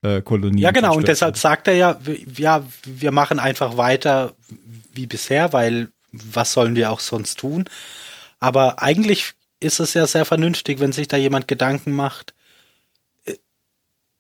äh, 0.03 0.21
Kolonie. 0.21 0.61
Ja, 0.61 0.71
genau. 0.71 0.95
Und 0.95 1.07
deshalb 1.07 1.37
sagt 1.37 1.67
er 1.67 1.73
ja, 1.75 1.99
ja, 2.37 2.63
wir 2.85 3.11
machen 3.11 3.39
einfach 3.39 3.77
weiter 3.77 4.33
wie 4.93 5.07
bisher, 5.07 5.53
weil 5.53 5.89
was 6.11 6.53
sollen 6.53 6.75
wir 6.75 6.91
auch 6.91 6.99
sonst 6.99 7.39
tun? 7.39 7.65
Aber 8.39 8.81
eigentlich 8.83 9.33
ist 9.63 9.79
es 9.79 9.93
ja 9.93 10.05
sehr 10.05 10.25
vernünftig, 10.25 10.79
wenn 10.79 10.91
sich 10.91 11.07
da 11.07 11.17
jemand 11.17 11.47
Gedanken 11.47 11.91
macht, 11.91 12.33
äh, 13.25 13.35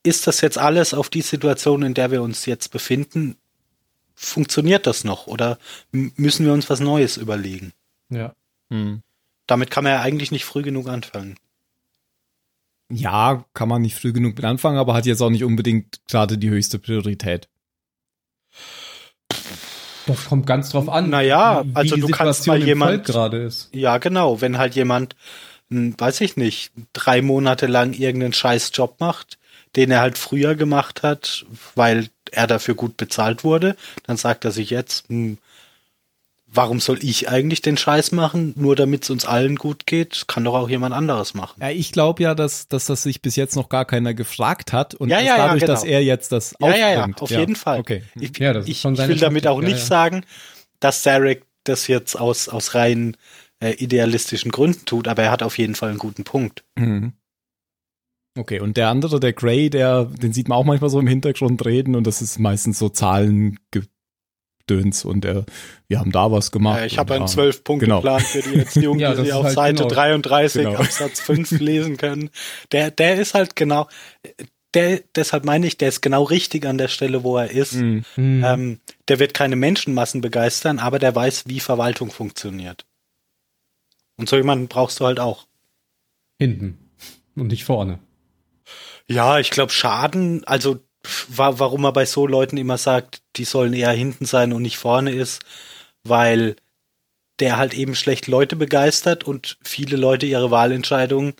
ist 0.03 0.27
das 0.27 0.41
jetzt 0.41 0.57
alles 0.57 0.93
auf 0.93 1.09
die 1.09 1.21
Situation, 1.21 1.83
in 1.83 1.93
der 1.93 2.11
wir 2.11 2.21
uns 2.21 2.45
jetzt 2.45 2.69
befinden? 2.69 3.37
Funktioniert 4.15 4.87
das 4.87 5.03
noch 5.03 5.27
oder 5.27 5.57
müssen 5.91 6.45
wir 6.45 6.53
uns 6.53 6.69
was 6.69 6.79
Neues 6.79 7.17
überlegen? 7.17 7.73
Ja. 8.09 8.33
Hm. 8.69 9.01
Damit 9.47 9.71
kann 9.71 9.83
man 9.83 9.93
ja 9.93 10.01
eigentlich 10.01 10.31
nicht 10.31 10.45
früh 10.45 10.61
genug 10.61 10.87
anfangen. 10.87 11.37
Ja, 12.89 13.45
kann 13.53 13.69
man 13.69 13.81
nicht 13.81 13.95
früh 13.95 14.13
genug 14.13 14.35
mit 14.35 14.45
anfangen, 14.45 14.77
aber 14.77 14.93
hat 14.93 15.05
jetzt 15.05 15.21
auch 15.21 15.29
nicht 15.29 15.43
unbedingt 15.43 16.01
gerade 16.07 16.37
die 16.37 16.49
höchste 16.49 16.79
Priorität. 16.79 17.49
Das 20.07 20.25
kommt 20.25 20.45
ganz 20.45 20.69
drauf 20.69 20.89
an. 20.89 21.09
Naja, 21.09 21.63
wie 21.65 21.71
also 21.75 21.95
du 21.95 22.07
kannst 22.07 22.47
mal 22.47 22.61
jemand- 22.61 23.05
gerade 23.05 23.37
ist. 23.37 23.69
Ja, 23.73 23.97
genau. 23.97 24.41
Wenn 24.41 24.57
halt 24.57 24.75
jemand, 24.75 25.15
hm, 25.69 25.95
weiß 25.97 26.21
ich 26.21 26.37
nicht, 26.37 26.71
drei 26.93 27.21
Monate 27.21 27.67
lang 27.67 27.93
irgendeinen 27.93 28.33
scheiß 28.33 28.71
Job 28.73 28.95
macht, 28.99 29.37
den 29.75 29.91
er 29.91 30.01
halt 30.01 30.17
früher 30.17 30.55
gemacht 30.55 31.03
hat, 31.03 31.45
weil 31.75 32.09
er 32.31 32.47
dafür 32.47 32.75
gut 32.75 32.97
bezahlt 32.97 33.43
wurde, 33.43 33.75
dann 34.05 34.17
sagt 34.17 34.45
er 34.45 34.51
sich 34.51 34.69
jetzt, 34.69 35.07
hm, 35.09 35.37
warum 36.53 36.79
soll 36.79 36.99
ich 37.03 37.29
eigentlich 37.29 37.61
den 37.61 37.77
Scheiß 37.77 38.11
machen, 38.11 38.53
nur 38.55 38.75
damit 38.75 39.03
es 39.03 39.09
uns 39.09 39.25
allen 39.25 39.55
gut 39.55 39.85
geht? 39.87 40.25
Kann 40.27 40.43
doch 40.43 40.53
auch 40.55 40.69
jemand 40.69 40.93
anderes 40.93 41.33
machen. 41.33 41.59
Ja, 41.61 41.69
ich 41.69 41.91
glaube 41.91 42.23
ja, 42.23 42.35
dass, 42.35 42.67
dass 42.67 42.85
das 42.85 43.03
sich 43.03 43.21
bis 43.21 43.35
jetzt 43.35 43.55
noch 43.55 43.69
gar 43.69 43.85
keiner 43.85 44.13
gefragt 44.13 44.71
hat 44.73 44.93
und 44.95 45.09
Ja, 45.09 45.19
ja, 45.19 45.25
ja, 45.25 45.37
dadurch, 45.37 45.61
genau. 45.61 45.73
dass 45.73 45.83
er 45.83 46.03
jetzt 46.03 46.31
das 46.31 46.55
Ja, 46.59 46.69
ja, 46.69 46.77
ja, 46.91 46.97
aufbringt. 46.99 47.21
auf 47.21 47.29
jeden 47.31 47.55
Fall. 47.55 47.79
Okay. 47.79 48.03
Ich, 48.19 48.37
Ja, 48.37 48.53
das 48.53 48.65
ist 48.65 48.71
ich, 48.71 48.81
schon 48.81 48.93
ich 48.93 49.07
will 49.07 49.17
damit 49.17 49.47
auch 49.47 49.55
Taktik, 49.55 49.69
ja, 49.69 49.73
nicht 49.75 49.83
ja. 49.83 49.87
sagen, 49.87 50.25
dass 50.79 51.01
Zarek 51.01 51.43
das 51.63 51.87
jetzt 51.87 52.15
aus, 52.15 52.49
aus 52.49 52.75
rein 52.75 53.17
äh, 53.59 53.71
idealistischen 53.71 54.51
Gründen 54.51 54.85
tut, 54.85 55.07
aber 55.07 55.23
er 55.23 55.31
hat 55.31 55.41
auf 55.43 55.57
jeden 55.57 55.75
Fall 55.75 55.89
einen 55.89 55.97
guten 55.99 56.23
Punkt. 56.23 56.63
Mhm. 56.75 57.13
Okay, 58.37 58.59
und 58.59 58.77
der 58.77 58.89
andere, 58.89 59.19
der 59.19 59.31
Gray, 59.33 59.69
der, 59.69 60.05
den 60.05 60.33
sieht 60.33 60.47
man 60.47 60.57
auch 60.57 60.63
manchmal 60.63 60.89
so 60.89 60.99
im 60.99 61.05
Hintergrund 61.07 61.63
reden 61.65 61.95
und 61.95 62.07
das 62.07 62.21
ist 62.21 62.39
meistens 62.39 62.79
so 62.79 62.89
Zahlengedöns 64.67 65.05
und 65.05 65.23
der, 65.23 65.45
wir 65.87 65.99
haben 65.99 66.11
da 66.11 66.31
was 66.31 66.51
gemacht. 66.51 66.81
Äh, 66.81 66.85
ich 66.87 66.97
habe 66.97 67.13
einen 67.15 67.27
Zwölf-Punkte-Plan 67.27 68.21
für 68.21 68.41
die 68.41 68.59
Erziehung, 68.59 68.99
Ja, 68.99 69.13
die 69.13 69.25
Sie 69.25 69.33
auf 69.33 69.45
halt 69.45 69.55
Seite 69.55 69.83
genau. 69.83 69.93
33 69.93 70.63
Genau. 70.63 70.77
Absatz 70.77 71.19
5 71.21 71.51
lesen 71.59 71.97
können. 71.97 72.29
Der, 72.71 72.91
der 72.91 73.15
ist 73.15 73.33
halt 73.33 73.55
genau, 73.55 73.87
der, 74.73 75.01
deshalb 75.15 75.45
meine 75.45 75.67
ich, 75.67 75.77
der 75.77 75.89
ist 75.89 76.01
genau 76.01 76.23
richtig 76.23 76.65
an 76.65 76.77
der 76.77 76.87
Stelle, 76.87 77.23
wo 77.23 77.37
er 77.37 77.51
ist. 77.51 77.75
Mhm. 77.75 78.05
Hm. 78.15 78.43
Ähm, 78.43 78.79
der 79.07 79.19
wird 79.19 79.33
keine 79.33 79.55
Menschenmassen 79.55 80.21
begeistern, 80.21 80.79
aber 80.79 80.99
der 80.99 81.15
weiß, 81.15 81.43
wie 81.47 81.59
Verwaltung 81.59 82.11
funktioniert. 82.11 82.85
Und 84.15 84.29
so 84.29 84.35
jemanden 84.35 84.67
brauchst 84.67 84.99
du 84.99 85.05
halt 85.05 85.19
auch. 85.19 85.45
Hinten. 86.39 86.77
Und 87.35 87.47
nicht 87.47 87.65
vorne. 87.65 87.99
Ja, 89.07 89.39
ich 89.39 89.49
glaube, 89.49 89.71
Schaden, 89.71 90.43
also 90.45 90.79
warum 91.29 91.83
er 91.85 91.91
bei 91.93 92.05
so 92.05 92.27
Leuten 92.27 92.57
immer 92.57 92.77
sagt, 92.77 93.21
die 93.35 93.45
sollen 93.45 93.73
eher 93.73 93.91
hinten 93.91 94.25
sein 94.25 94.53
und 94.53 94.61
nicht 94.61 94.77
vorne 94.77 95.11
ist, 95.11 95.41
weil 96.03 96.55
der 97.39 97.57
halt 97.57 97.73
eben 97.73 97.95
schlecht 97.95 98.27
Leute 98.27 98.55
begeistert 98.55 99.23
und 99.23 99.57
viele 99.63 99.97
Leute 99.97 100.25
ihre 100.25 100.51
Wahlentscheidungen 100.51 101.33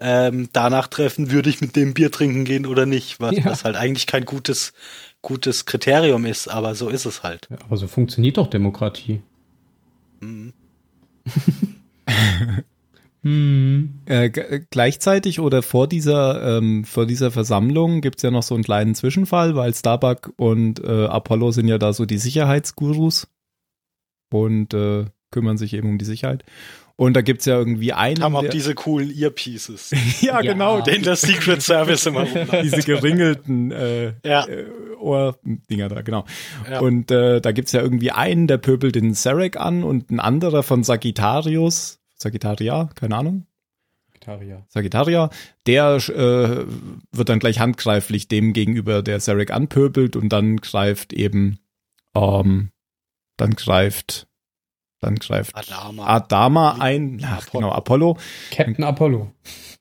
ähm, 0.00 0.48
danach 0.52 0.88
treffen, 0.88 1.30
würde 1.30 1.48
ich 1.50 1.60
mit 1.60 1.74
dem 1.74 1.94
Bier 1.94 2.10
trinken 2.12 2.44
gehen 2.44 2.66
oder 2.66 2.86
nicht, 2.86 3.20
was, 3.20 3.36
Ja. 3.36 3.44
was 3.46 3.64
halt 3.64 3.76
eigentlich 3.76 4.06
kein 4.06 4.24
gutes, 4.24 4.72
gutes 5.22 5.64
Kriterium 5.64 6.24
ist, 6.26 6.48
aber 6.48 6.74
so 6.74 6.88
ist 6.88 7.04
es 7.04 7.22
halt. 7.22 7.48
Ja, 7.50 7.58
aber 7.64 7.76
so 7.76 7.86
funktioniert 7.88 8.36
doch 8.36 8.48
Demokratie. 8.48 9.22
Mhm. 10.20 10.52
Hm. 13.24 13.77
Äh, 14.08 14.30
gleichzeitig 14.70 15.38
oder 15.38 15.62
vor 15.62 15.86
dieser, 15.86 16.56
ähm, 16.58 16.84
vor 16.84 17.04
dieser 17.04 17.30
Versammlung 17.30 18.00
gibt's 18.00 18.22
ja 18.22 18.30
noch 18.30 18.42
so 18.42 18.54
einen 18.54 18.64
kleinen 18.64 18.94
Zwischenfall, 18.94 19.54
weil 19.54 19.74
Starbuck 19.74 20.32
und 20.38 20.82
äh, 20.82 21.04
Apollo 21.06 21.50
sind 21.50 21.68
ja 21.68 21.76
da 21.76 21.92
so 21.92 22.06
die 22.06 22.16
Sicherheitsgurus 22.16 23.28
und 24.30 24.72
äh, 24.72 25.04
kümmern 25.30 25.58
sich 25.58 25.74
eben 25.74 25.90
um 25.90 25.98
die 25.98 26.04
Sicherheit. 26.06 26.44
Und 26.96 27.14
da 27.14 27.20
gibt's 27.20 27.44
ja 27.44 27.56
irgendwie 27.56 27.92
einen. 27.92 28.22
Haben 28.22 28.34
auch 28.34 28.48
diese 28.48 28.74
coolen 28.74 29.14
Earpieces, 29.16 29.90
ja, 30.20 30.40
Ja. 30.42 30.52
genau, 30.52 30.80
den 30.80 31.02
der 31.02 31.14
Secret 31.14 31.62
Service 31.62 32.06
immer 32.06 32.20
rumläuft. 32.26 32.64
diese 32.64 32.82
geringelten 32.82 33.70
äh, 33.72 34.14
Ja. 34.24 34.46
äh, 34.48 34.64
Ohrdinger 34.98 35.88
da, 35.90 36.00
genau. 36.02 36.24
Ja. 36.68 36.80
Und 36.80 37.10
äh, 37.10 37.40
da 37.40 37.52
gibt's 37.52 37.72
ja 37.72 37.82
irgendwie 37.82 38.10
einen, 38.10 38.46
der 38.48 38.58
pöbelt 38.58 38.94
den 38.96 39.14
Sarek 39.14 39.56
an 39.58 39.84
und 39.84 40.10
ein 40.10 40.18
anderer 40.18 40.62
von 40.64 40.82
Sagittarius, 40.82 42.00
Sagittaria, 42.16 42.88
keine 42.96 43.16
Ahnung, 43.16 43.46
Vegetarier. 44.28 44.66
Sagittaria, 44.68 45.30
der 45.66 45.96
äh, 45.96 46.66
wird 47.12 47.28
dann 47.28 47.38
gleich 47.38 47.58
handgreiflich 47.58 48.28
dem 48.28 48.52
gegenüber, 48.52 49.02
der 49.02 49.20
Sarek 49.20 49.50
anpöbelt 49.50 50.16
und 50.16 50.28
dann 50.30 50.58
greift 50.58 51.12
eben, 51.12 51.58
ähm, 52.14 52.70
dann 53.36 53.50
greift, 53.52 54.26
dann 55.00 55.16
greift 55.16 55.56
Adama. 55.56 56.06
Adama 56.06 56.76
ein, 56.78 57.18
ja, 57.18 57.38
Apollo. 57.38 57.50
genau, 57.52 57.72
Apollo 57.72 58.18
Captain 58.50 58.84
Apollo. 58.84 59.32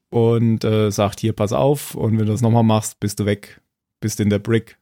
und 0.10 0.63
äh, 0.63 0.91
sagt 0.91 1.19
hier, 1.19 1.33
pass 1.33 1.53
auf 1.53 1.95
und 1.95 2.17
wenn 2.17 2.25
du 2.25 2.31
das 2.31 2.41
nochmal 2.41 2.63
machst, 2.63 2.99
bist 2.99 3.19
du 3.19 3.25
weg, 3.25 3.62
bist 3.99 4.19
in 4.19 4.29
der 4.29 4.39
Brick. 4.39 4.77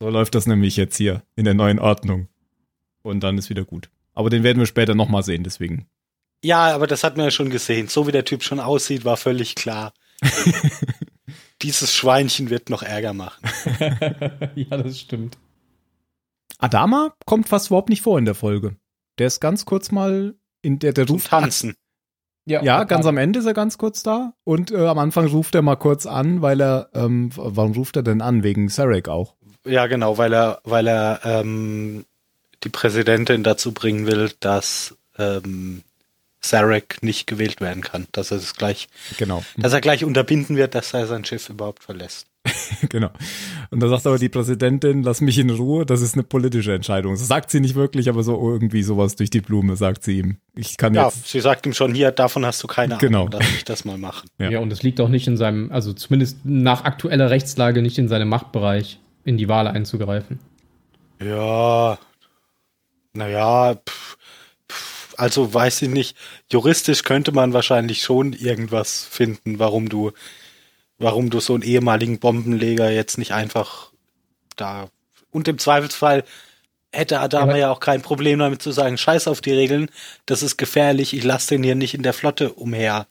So 0.00 0.10
läuft 0.10 0.34
das 0.34 0.46
nämlich 0.46 0.76
jetzt 0.76 0.96
hier 0.96 1.22
in 1.36 1.44
der 1.44 1.54
neuen 1.54 1.78
Ordnung. 1.78 2.28
Und 3.02 3.20
dann 3.20 3.38
ist 3.38 3.50
wieder 3.50 3.64
gut. 3.64 3.90
Aber 4.14 4.30
den 4.30 4.42
werden 4.42 4.58
wir 4.58 4.66
später 4.66 4.94
nochmal 4.94 5.22
sehen, 5.22 5.44
deswegen 5.44 5.86
Ja, 6.44 6.74
aber 6.74 6.86
das 6.86 7.04
hat 7.04 7.16
man 7.16 7.24
ja 7.24 7.30
schon 7.30 7.48
gesehen. 7.48 7.88
So 7.88 8.06
wie 8.06 8.12
der 8.12 8.26
Typ 8.26 8.42
schon 8.42 8.60
aussieht, 8.60 9.06
war 9.06 9.16
völlig 9.16 9.54
klar. 9.54 9.94
Dieses 11.62 11.94
Schweinchen 11.94 12.50
wird 12.50 12.68
noch 12.68 12.82
Ärger 12.82 13.14
machen. 13.14 13.42
ja, 14.54 14.76
das 14.76 15.00
stimmt. 15.00 15.38
Adama 16.58 17.14
kommt 17.24 17.48
fast 17.48 17.68
überhaupt 17.68 17.88
nicht 17.88 18.02
vor 18.02 18.18
in 18.18 18.26
der 18.26 18.34
Folge. 18.34 18.76
Der 19.18 19.28
ist 19.28 19.40
ganz 19.40 19.64
kurz 19.64 19.90
mal 19.90 20.34
in 20.60 20.78
der, 20.78 20.92
der 20.92 21.08
ruft 21.08 21.28
Tanzen. 21.28 21.76
Ja, 22.44 22.84
ganz 22.84 23.06
am 23.06 23.16
Ende 23.16 23.38
ist 23.38 23.46
er 23.46 23.54
ganz 23.54 23.78
kurz 23.78 24.02
da 24.02 24.34
und 24.44 24.70
äh, 24.70 24.86
am 24.86 24.98
Anfang 24.98 25.28
ruft 25.28 25.54
er 25.54 25.62
mal 25.62 25.76
kurz 25.76 26.04
an, 26.04 26.42
weil 26.42 26.60
er, 26.60 26.90
ähm, 26.92 27.30
warum 27.34 27.72
ruft 27.72 27.96
er 27.96 28.02
denn 28.02 28.20
an? 28.20 28.42
Wegen 28.42 28.68
Sarek 28.68 29.08
auch. 29.08 29.34
Ja, 29.64 29.86
genau, 29.86 30.18
weil 30.18 30.34
er, 30.34 30.60
weil 30.64 30.86
er 30.86 31.20
ähm, 31.24 32.04
die 32.62 32.68
Präsidentin 32.68 33.44
dazu 33.44 33.72
bringen 33.72 34.06
will, 34.06 34.30
dass 34.40 34.94
ähm, 35.16 35.82
Sarek 36.48 37.02
nicht 37.02 37.26
gewählt 37.26 37.60
werden 37.60 37.82
kann, 37.82 38.06
dass 38.12 38.30
er 38.30 38.36
es 38.38 38.54
gleich, 38.54 38.88
Genau. 39.18 39.42
dass 39.56 39.72
er 39.72 39.80
gleich 39.80 40.04
unterbinden 40.04 40.56
wird, 40.56 40.74
dass 40.74 40.92
er 40.94 41.06
sein 41.06 41.24
Schiff 41.24 41.48
überhaupt 41.48 41.82
verlässt. 41.82 42.26
genau. 42.90 43.08
Und 43.70 43.80
da 43.82 43.88
sagt 43.88 44.06
aber 44.06 44.18
die 44.18 44.28
Präsidentin, 44.28 45.02
lass 45.02 45.22
mich 45.22 45.38
in 45.38 45.48
Ruhe, 45.48 45.86
das 45.86 46.02
ist 46.02 46.12
eine 46.12 46.24
politische 46.24 46.74
Entscheidung. 46.74 47.12
Das 47.14 47.26
sagt 47.26 47.50
sie 47.50 47.58
nicht 47.60 47.74
wirklich, 47.74 48.10
aber 48.10 48.22
so 48.22 48.38
irgendwie 48.50 48.82
sowas 48.82 49.16
durch 49.16 49.30
die 49.30 49.40
Blume 49.40 49.76
sagt 49.76 50.04
sie 50.04 50.18
ihm. 50.18 50.36
Ich 50.54 50.76
kann 50.76 50.92
Ja, 50.92 51.06
jetzt. 51.06 51.26
sie 51.28 51.40
sagt 51.40 51.64
ihm 51.64 51.72
schon 51.72 51.94
hier, 51.94 52.10
davon 52.10 52.44
hast 52.44 52.62
du 52.62 52.66
keine 52.66 52.98
Genau. 52.98 53.20
Ahnung, 53.26 53.40
lass 53.40 53.50
mich 53.52 53.64
das 53.64 53.86
mal 53.86 53.96
machen. 53.96 54.28
Ja. 54.38 54.50
Ja. 54.50 54.58
und 54.58 54.70
es 54.72 54.82
liegt 54.82 55.00
auch 55.00 55.08
nicht 55.08 55.26
in 55.26 55.38
seinem, 55.38 55.72
also 55.72 55.94
zumindest 55.94 56.36
nach 56.44 56.84
aktueller 56.84 57.30
Rechtslage 57.30 57.80
nicht 57.80 57.96
in 57.96 58.08
seinem 58.08 58.28
Machtbereich, 58.28 59.00
in 59.24 59.38
die 59.38 59.48
Wahl 59.48 59.66
einzugreifen. 59.66 60.38
Ja, 61.22 61.98
naja, 63.14 63.76
pff, 63.76 64.18
also 65.18 65.52
weiß 65.52 65.82
ich 65.82 65.88
nicht. 65.88 66.16
Juristisch 66.50 67.02
könnte 67.02 67.32
man 67.32 67.52
wahrscheinlich 67.52 68.02
schon 68.02 68.32
irgendwas 68.32 69.04
finden, 69.04 69.58
warum 69.58 69.88
du, 69.88 70.12
warum 70.98 71.30
du 71.30 71.40
so 71.40 71.54
einen 71.54 71.62
ehemaligen 71.62 72.18
Bombenleger 72.18 72.90
jetzt 72.90 73.18
nicht 73.18 73.32
einfach 73.32 73.90
da. 74.56 74.88
Und 75.30 75.48
im 75.48 75.58
Zweifelsfall 75.58 76.24
hätte 76.92 77.20
Adama 77.20 77.52
Aber- 77.52 77.58
ja 77.58 77.70
auch 77.70 77.80
kein 77.80 78.02
Problem 78.02 78.38
damit 78.38 78.62
zu 78.62 78.70
sagen, 78.70 78.96
scheiß 78.96 79.26
auf 79.28 79.40
die 79.40 79.52
Regeln, 79.52 79.88
das 80.26 80.42
ist 80.42 80.56
gefährlich, 80.56 81.12
ich 81.14 81.24
lasse 81.24 81.48
den 81.48 81.62
hier 81.62 81.74
nicht 81.74 81.94
in 81.94 82.02
der 82.02 82.12
Flotte 82.12 82.52
umher, 82.52 83.08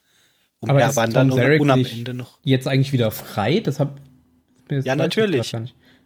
umherwandern 0.62 1.32
und, 1.32 1.40
Ende 1.40 2.14
noch. 2.14 2.40
Jetzt 2.44 2.68
eigentlich 2.68 2.94
wieder 2.94 3.12
frei? 3.12 3.60
Das 3.60 3.80
hab, 3.80 4.00
Ja, 4.70 4.96
natürlich. 4.96 5.54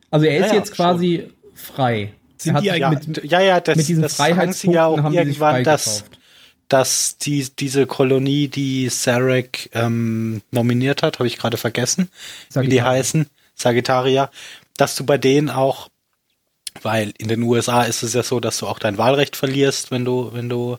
Also 0.10 0.26
er 0.26 0.38
ist 0.38 0.46
Ja, 0.48 0.54
ja, 0.54 0.54
jetzt 0.56 0.72
quasi 0.72 1.30
frei. 1.54 2.14
Sind 2.38 2.56
hat 2.56 2.64
die 2.64 2.70
sich 2.70 2.80
Ja, 2.80 2.90
mit, 2.90 3.24
ja, 3.24 3.42
ja, 3.42 3.60
das, 3.60 3.78
mit 3.78 3.88
diesen 3.88 4.02
das 4.04 4.18
sie 4.18 4.24
ja 4.24 4.26
auch 4.30 4.36
Freiheitspunkten 4.36 5.04
haben 5.04 5.14
irgendwann, 5.14 5.64
dass, 5.64 5.84
freigekauft. 5.84 6.20
dass 6.70 7.18
die, 7.18 7.48
diese 7.58 7.86
Kolonie, 7.88 8.48
die 8.48 8.90
Sarek 8.90 9.70
ähm, 9.74 10.42
nominiert 10.52 11.04
hat, 11.04 11.20
habe 11.20 11.28
ich 11.28 11.38
gerade 11.38 11.58
vergessen, 11.58 12.10
wie 12.54 12.68
die 12.68 12.82
heißen, 12.84 13.28
Sagittarier, 13.56 14.30
dass 14.78 14.96
du 14.96 15.04
bei 15.06 15.18
denen 15.18 15.50
auch, 15.50 15.90
weil 16.84 17.12
in 17.18 17.28
den 17.28 17.42
USA 17.44 17.84
ist 17.84 18.04
es 18.04 18.14
ja 18.14 18.22
so, 18.24 18.40
dass 18.40 18.60
du 18.60 18.68
auch 18.68 18.78
dein 18.80 18.98
Wahlrecht 19.00 19.36
verlierst, 19.36 19.90
wenn 19.92 20.06
du, 20.06 20.32
wenn 20.34 20.48
du 20.50 20.78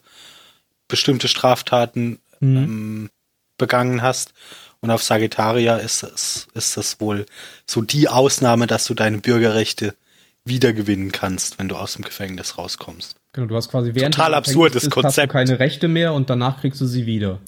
bestimmte 0.87 1.29
Straftaten 1.29 2.21
Mhm. 2.41 2.57
ähm, 2.57 3.11
begangen 3.57 4.01
hast. 4.03 4.33
Und 4.81 4.93
auf 4.93 5.03
Sagittarier 5.03 5.81
ist 5.81 6.05
es, 6.05 6.47
ist 6.55 6.77
das 6.77 7.01
wohl 7.01 7.27
so 7.67 7.81
die 7.83 8.09
Ausnahme, 8.09 8.69
dass 8.69 8.85
du 8.85 8.95
deine 8.95 9.19
Bürgerrechte 9.19 9.97
wiedergewinnen 10.45 11.13
kannst, 11.13 11.59
wenn 11.59 11.69
du 11.69 11.77
aus 11.77 11.95
dem 11.95 12.05
Gefängnis 12.05 12.57
rauskommst. 12.59 13.17
Genau, 13.33 13.47
du 13.47 13.57
hast 13.57 13.71
quasi 13.71 13.95
während 13.95 14.15
Total 14.15 14.35
absurdes 14.35 14.85
bist, 14.85 14.87
Hast 14.87 15.03
Konzept. 15.03 15.29
du 15.29 15.33
keine 15.33 15.59
Rechte 15.59 15.89
mehr 15.89 16.15
und 16.15 16.31
danach 16.31 16.61
kriegst 16.61 16.81
du 16.81 16.87
sie 16.87 17.07
wieder. 17.07 17.41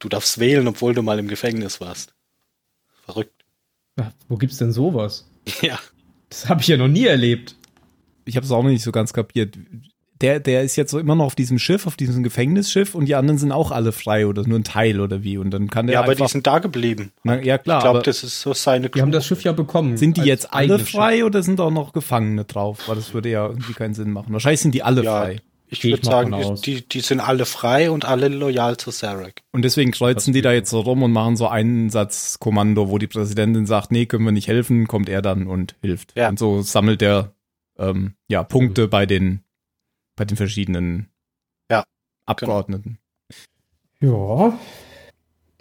Du 0.00 0.08
darfst 0.08 0.38
wählen, 0.38 0.66
obwohl 0.68 0.94
du 0.94 1.02
mal 1.02 1.18
im 1.18 1.28
Gefängnis 1.28 1.80
warst. 1.80 2.14
Verrückt. 3.04 3.44
Ja, 3.98 4.12
wo 4.28 4.36
gibt's 4.36 4.58
denn 4.58 4.72
sowas? 4.72 5.28
Ja. 5.62 5.78
Das 6.30 6.46
habe 6.50 6.60
ich 6.60 6.68
ja 6.68 6.76
noch 6.76 6.88
nie 6.88 7.06
erlebt. 7.06 7.56
Ich 8.26 8.36
habe 8.36 8.44
es 8.44 8.52
auch 8.52 8.62
noch 8.62 8.68
nicht 8.68 8.82
so 8.82 8.92
ganz 8.92 9.14
kapiert. 9.14 9.56
Der, 10.20 10.40
der 10.40 10.62
ist 10.62 10.74
jetzt 10.76 10.90
so 10.90 10.98
immer 10.98 11.14
noch 11.14 11.26
auf 11.26 11.34
diesem 11.36 11.58
Schiff, 11.58 11.86
auf 11.86 11.96
diesem 11.96 12.22
Gefängnisschiff 12.24 12.94
und 12.94 13.06
die 13.06 13.14
anderen 13.14 13.38
sind 13.38 13.52
auch 13.52 13.70
alle 13.70 13.92
frei 13.92 14.26
oder 14.26 14.42
nur 14.46 14.58
ein 14.58 14.64
Teil 14.64 15.00
oder 15.00 15.22
wie. 15.22 15.38
Und 15.38 15.50
dann 15.50 15.68
kann 15.70 15.86
der 15.86 15.94
Ja, 15.94 16.02
aber 16.02 16.14
die 16.14 16.26
sind 16.26 16.46
da 16.46 16.58
geblieben. 16.58 17.12
Na, 17.22 17.40
ja, 17.40 17.56
klar. 17.58 17.78
Ich 17.78 17.84
glaube, 17.84 18.02
das 18.02 18.24
ist 18.24 18.40
so 18.40 18.52
seine 18.52 18.88
Die 18.90 19.00
haben 19.00 19.12
das 19.12 19.26
Schiff 19.26 19.42
ja 19.44 19.52
bekommen. 19.52 19.96
sind 19.96 20.16
die 20.16 20.22
jetzt 20.22 20.52
alle 20.52 20.78
frei 20.80 21.24
oder 21.24 21.42
sind 21.42 21.60
auch 21.60 21.70
noch 21.70 21.92
Gefangene 21.92 22.44
drauf? 22.44 22.88
Weil 22.88 22.96
das 22.96 23.14
würde 23.14 23.28
ja 23.30 23.46
irgendwie 23.46 23.74
keinen 23.74 23.94
Sinn 23.94 24.10
machen. 24.10 24.32
Wahrscheinlich 24.32 24.60
sind 24.60 24.74
die 24.74 24.82
alle 24.82 25.04
Ja, 25.04 25.20
frei. 25.20 25.40
ich 25.68 25.84
würde 25.84 26.04
mal 26.10 26.30
sagen, 26.30 26.60
die, 26.64 26.88
die 26.88 27.00
sind 27.00 27.20
alle 27.20 27.44
frei 27.44 27.90
und 27.90 28.04
alle 28.04 28.26
loyal 28.28 28.76
zu 28.76 28.90
Sarek. 28.90 29.42
Und 29.52 29.62
deswegen 29.62 29.92
kreuzen 29.92 30.32
die 30.32 30.42
da 30.42 30.52
jetzt 30.52 30.70
so 30.70 30.80
rum 30.80 31.02
und 31.04 31.12
machen 31.12 31.36
so 31.36 31.46
einen 31.46 31.90
Satzkommando, 31.90 32.88
wo 32.90 32.98
die 32.98 33.06
Präsidentin 33.06 33.66
sagt, 33.66 33.92
nee, 33.92 34.06
können 34.06 34.24
wir 34.24 34.32
nicht 34.32 34.48
helfen, 34.48 34.88
kommt 34.88 35.08
er 35.08 35.22
dann 35.22 35.46
und 35.46 35.76
hilft. 35.80 36.16
Ja. 36.16 36.28
Und 36.28 36.38
so 36.40 36.62
sammelt 36.62 37.02
er 37.02 37.34
ähm, 37.78 38.14
ja 38.28 38.42
Punkte 38.42 38.88
bei 38.88 39.06
den 39.06 39.42
bei 40.18 40.24
den 40.24 40.36
verschiedenen 40.36 41.08
Ja, 41.70 41.84
Abgeordneten. 42.26 42.98
Ja. 44.00 44.58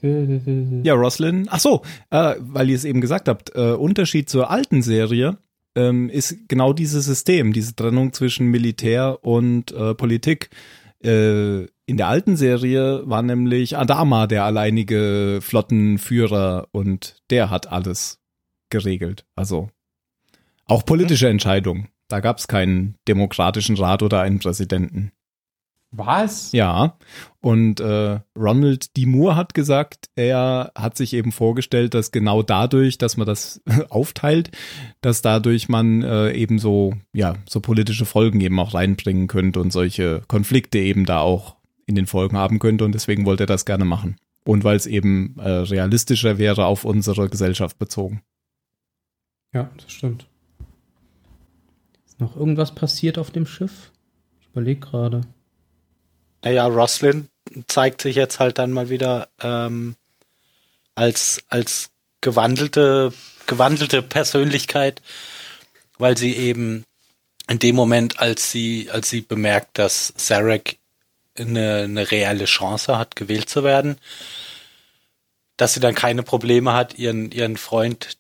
Ja, 0.02 0.94
Roslyn. 0.94 1.48
Ach 1.50 1.60
so, 1.60 1.82
äh, 2.12 2.36
weil 2.40 2.70
ihr 2.70 2.76
es 2.76 2.86
eben 2.86 3.02
gesagt 3.02 3.28
habt, 3.28 3.56
äh, 3.56 3.72
Unterschied 3.72 4.30
zur 4.30 4.52
alten 4.52 4.84
Serie 4.84 5.40
ähm, 5.76 6.10
ist 6.10 6.48
genau 6.48 6.72
dieses 6.72 7.06
System, 7.06 7.52
diese 7.52 7.76
Trennung 7.76 8.14
zwischen 8.14 8.48
Militär 8.48 9.20
und 9.24 9.72
äh, 9.72 9.96
Politik. 9.96 10.50
Äh, 11.04 11.64
in 11.86 11.98
der 11.98 12.08
alten 12.10 12.36
Serie 12.36 13.10
war 13.10 13.24
nämlich 13.24 13.78
Adama 13.78 14.28
der 14.28 14.44
alleinige 14.44 15.40
Flottenführer 15.42 16.68
und 16.72 17.24
der 17.32 17.50
hat 17.50 17.72
alles 17.72 18.20
geregelt. 18.70 19.26
Also 19.36 19.70
auch 20.66 20.86
politische 20.86 21.30
Entscheidungen. 21.30 21.88
Da 22.08 22.20
gab 22.20 22.38
es 22.38 22.48
keinen 22.48 22.96
demokratischen 23.08 23.76
Rat 23.76 24.02
oder 24.04 24.22
einen 24.22 24.40
Präsidenten. 24.40 25.12
Was? 25.92 26.52
Ja, 26.52 26.98
und 27.40 27.80
äh, 27.80 28.20
Ronald 28.38 28.98
D. 28.98 29.06
Moore 29.06 29.38
hat 29.38 29.54
gesagt, 29.54 30.10
er 30.16 30.72
hat 30.76 30.98
sich 30.98 31.14
eben 31.14 31.32
vorgestellt, 31.32 31.94
dass 31.94 32.12
genau 32.12 32.44
dadurch, 32.44 32.98
dass 32.98 33.16
man 33.16 33.26
das 33.26 33.62
aufteilt, 33.90 34.52
dass 35.00 35.22
dadurch 35.22 35.70
man 35.70 36.04
äh, 36.04 36.32
eben 36.34 36.60
so, 36.60 36.94
ja, 37.14 37.36
so 37.48 37.62
politische 37.62 38.06
Folgen 38.06 38.42
eben 38.42 38.60
auch 38.60 38.74
reinbringen 38.74 39.28
könnte 39.28 39.62
und 39.62 39.72
solche 39.72 40.24
Konflikte 40.28 40.78
eben 40.78 41.06
da 41.06 41.20
auch 41.20 41.56
in 41.86 41.96
den 41.96 42.06
Folgen 42.06 42.38
haben 42.38 42.60
könnte 42.60 42.84
und 42.84 42.92
deswegen 42.92 43.26
wollte 43.26 43.44
er 43.44 43.48
das 43.48 43.66
gerne 43.66 43.86
machen. 43.86 44.18
Und 44.44 44.66
weil 44.66 44.76
es 44.76 44.88
eben 44.88 45.38
äh, 45.40 45.50
realistischer 45.50 46.38
wäre 46.38 46.66
auf 46.66 46.84
unsere 46.84 47.30
Gesellschaft 47.30 47.80
bezogen. 47.80 48.22
Ja, 49.54 49.70
das 49.78 49.92
stimmt. 49.92 50.28
Noch 52.18 52.36
irgendwas 52.36 52.74
passiert 52.74 53.18
auf 53.18 53.32
dem 53.32 53.46
Schiff? 53.46 53.92
Ich 54.42 54.48
überlege 54.48 54.80
gerade. 54.80 55.22
Naja, 56.44 56.66
Roslyn 56.66 57.30
zeigt 57.68 58.02
sich 58.02 58.16
jetzt 58.16 58.40
halt 58.40 58.58
dann 58.58 58.72
mal 58.72 58.90
wieder 58.90 59.30
ähm, 59.42 59.96
als, 60.96 61.44
als 61.50 61.90
gewandelte, 62.22 63.14
gewandelte 63.46 64.02
Persönlichkeit, 64.02 65.02
weil 65.98 66.18
sie 66.18 66.36
eben 66.36 66.84
in 67.48 67.60
dem 67.60 67.76
Moment, 67.76 68.20
als 68.20 68.52
sie, 68.52 68.90
als 68.92 69.10
sie 69.10 69.22
bemerkt, 69.22 69.78
dass 69.78 70.14
Sarek 70.18 70.78
eine, 71.38 71.84
eine 71.84 72.12
reelle 72.12 72.46
Chance 72.46 72.98
hat, 72.98 73.16
gewählt 73.16 73.50
zu 73.50 73.64
werden, 73.64 73.98
dass 75.56 75.74
sie 75.74 75.80
dann 75.80 75.96
keine 75.96 76.24
Probleme 76.24 76.74
hat, 76.74 76.98
ihren, 76.98 77.32
ihren 77.32 77.58
Freund, 77.58 78.17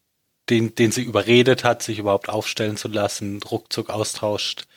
den, 0.49 0.75
den 0.75 0.91
sie 0.91 1.03
überredet 1.03 1.63
hat, 1.63 1.83
sich 1.83 1.99
überhaupt 1.99 2.29
aufstellen 2.29 2.77
zu 2.77 2.87
lassen, 2.87 3.41
ruckzuck 3.43 3.89
austauscht 3.89 4.67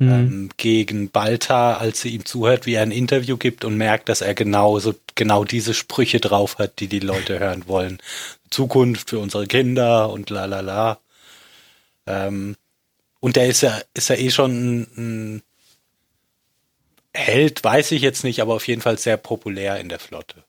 Mhm. 0.00 0.08
ähm, 0.08 0.50
gegen 0.56 1.10
Balta, 1.10 1.76
als 1.76 2.00
sie 2.00 2.10
ihm 2.10 2.24
zuhört, 2.24 2.64
wie 2.66 2.74
er 2.74 2.82
ein 2.82 2.90
Interview 2.90 3.36
gibt 3.36 3.64
und 3.66 3.76
merkt, 3.76 4.08
dass 4.08 4.22
er 4.22 4.34
genau 4.34 4.78
so 4.78 4.94
genau 5.14 5.44
diese 5.44 5.74
Sprüche 5.74 6.20
drauf 6.20 6.58
hat, 6.58 6.80
die 6.80 6.88
die 6.88 7.00
Leute 7.00 7.38
hören 7.38 7.68
wollen. 7.68 7.98
Zukunft 8.50 9.10
für 9.10 9.18
unsere 9.18 9.46
Kinder 9.46 10.10
und 10.10 10.30
la 10.30 10.46
la 10.46 10.60
la. 10.60 10.98
Ähm, 12.06 12.56
und 13.20 13.36
der 13.36 13.48
ist 13.48 13.60
ja 13.60 13.78
ist 13.92 14.08
ja 14.08 14.16
eh 14.16 14.30
schon 14.30 14.52
ein, 14.52 14.86
ein 14.96 15.42
Held, 17.12 17.62
weiß 17.62 17.92
ich 17.92 18.02
jetzt 18.02 18.24
nicht, 18.24 18.40
aber 18.40 18.54
auf 18.54 18.66
jeden 18.68 18.82
Fall 18.82 18.96
sehr 18.96 19.16
populär 19.18 19.80
in 19.80 19.88
der 19.88 19.98
Flotte. 19.98 20.44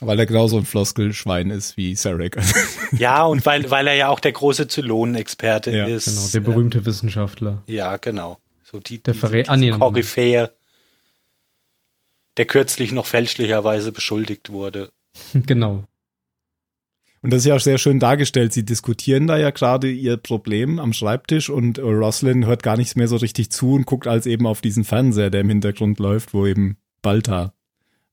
Weil 0.00 0.18
er 0.20 0.26
genauso 0.26 0.58
ein 0.58 0.64
Floskelschwein 0.64 1.50
ist 1.50 1.76
wie 1.76 1.94
Sarek. 1.94 2.38
Ja, 2.92 3.24
und 3.24 3.44
weil, 3.44 3.70
weil 3.70 3.86
er 3.86 3.94
ja 3.94 4.08
auch 4.08 4.20
der 4.20 4.32
große 4.32 4.68
Zylonenexperte 4.68 5.70
Ja, 5.70 5.86
ist. 5.86 6.06
Genau, 6.06 6.28
der 6.32 6.40
berühmte 6.40 6.86
Wissenschaftler. 6.86 7.62
Äh, 7.66 7.74
ja, 7.74 7.96
genau. 7.96 8.38
So 8.62 8.80
die, 8.80 9.02
Der 9.02 9.14
ah, 9.46 9.56
nee, 9.56 9.70
Koryphäe, 9.70 10.50
der 12.36 12.44
kürzlich 12.46 12.92
noch 12.92 13.06
fälschlicherweise 13.06 13.92
beschuldigt 13.92 14.50
wurde. 14.50 14.90
genau. 15.34 15.84
Und 17.20 17.32
das 17.32 17.40
ist 17.40 17.46
ja 17.46 17.56
auch 17.56 17.60
sehr 17.60 17.78
schön 17.78 17.98
dargestellt. 17.98 18.52
Sie 18.52 18.64
diskutieren 18.64 19.26
da 19.26 19.36
ja 19.36 19.50
gerade 19.50 19.90
ihr 19.90 20.16
Problem 20.16 20.78
am 20.78 20.92
Schreibtisch 20.92 21.50
und 21.50 21.78
Roslyn 21.80 22.46
hört 22.46 22.62
gar 22.62 22.76
nichts 22.76 22.94
mehr 22.94 23.08
so 23.08 23.16
richtig 23.16 23.50
zu 23.50 23.72
und 23.72 23.86
guckt 23.86 24.06
als 24.06 24.26
eben 24.26 24.46
auf 24.46 24.60
diesen 24.60 24.84
Fernseher, 24.84 25.30
der 25.30 25.40
im 25.40 25.48
Hintergrund 25.48 25.98
läuft, 25.98 26.32
wo 26.32 26.46
eben 26.46 26.76
Balta 27.02 27.52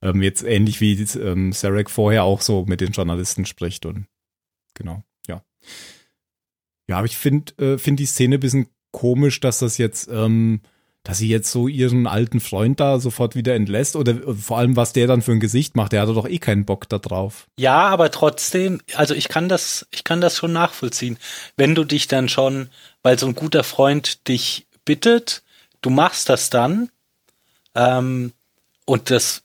Ähm, 0.06 0.22
jetzt 0.22 0.44
ähnlich 0.44 0.82
wie 0.82 0.94
ähm, 1.20 1.52
Sarek 1.52 1.90
vorher 1.90 2.24
auch 2.24 2.42
so 2.42 2.64
mit 2.68 2.80
den 2.80 2.92
Journalisten 2.92 3.46
spricht 3.46 3.88
und 3.88 4.06
genau, 4.76 5.04
ja. 5.28 5.44
Ja, 6.88 6.98
aber 6.98 7.08
ich 7.08 7.18
finde 7.18 7.54
äh, 7.58 7.78
find 7.80 8.00
die 8.00 8.06
Szene 8.06 8.36
ein 8.36 8.40
bisschen 8.40 8.68
komisch, 8.92 9.40
dass 9.40 9.58
das 9.60 9.80
jetzt, 9.80 10.08
ähm, 10.10 10.62
dass 11.02 11.18
sie 11.18 11.28
jetzt 11.28 11.52
so 11.52 11.68
ihren 11.68 12.06
alten 12.06 12.40
Freund 12.40 12.80
da 12.80 13.00
sofort 13.00 13.36
wieder 13.36 13.56
entlässt 13.56 13.96
oder 13.96 14.12
äh, 14.12 14.34
vor 14.36 14.60
allem, 14.60 14.76
was 14.76 14.94
der 14.94 15.08
dann 15.08 15.24
für 15.24 15.32
ein 15.32 15.40
Gesicht 15.40 15.76
macht, 15.76 15.92
der 15.92 16.02
hatte 16.04 16.14
doch 16.14 16.30
eh 16.30 16.38
keinen 16.38 16.66
Bock 16.66 16.88
da 16.88 17.00
drauf. 17.00 17.48
Ja, 17.58 17.88
aber 17.88 18.12
trotzdem, 18.12 18.82
also 18.94 19.16
ich 19.16 19.28
kann 19.28 19.50
das, 19.50 19.88
ich 19.90 20.04
kann 20.04 20.22
das 20.22 20.38
schon 20.38 20.54
nachvollziehen. 20.54 21.18
Wenn 21.58 21.74
du 21.74 21.84
dich 21.84 22.08
dann 22.08 22.30
schon, 22.30 22.70
weil 23.02 23.18
so 23.18 23.26
ein 23.26 23.34
guter 23.34 23.64
Freund 23.64 24.28
dich 24.28 24.68
bittet, 24.86 25.42
du 25.82 25.90
machst 25.90 26.30
das 26.30 26.52
dann, 26.52 26.92
ähm, 27.74 28.34
und 28.86 29.10
das, 29.10 29.42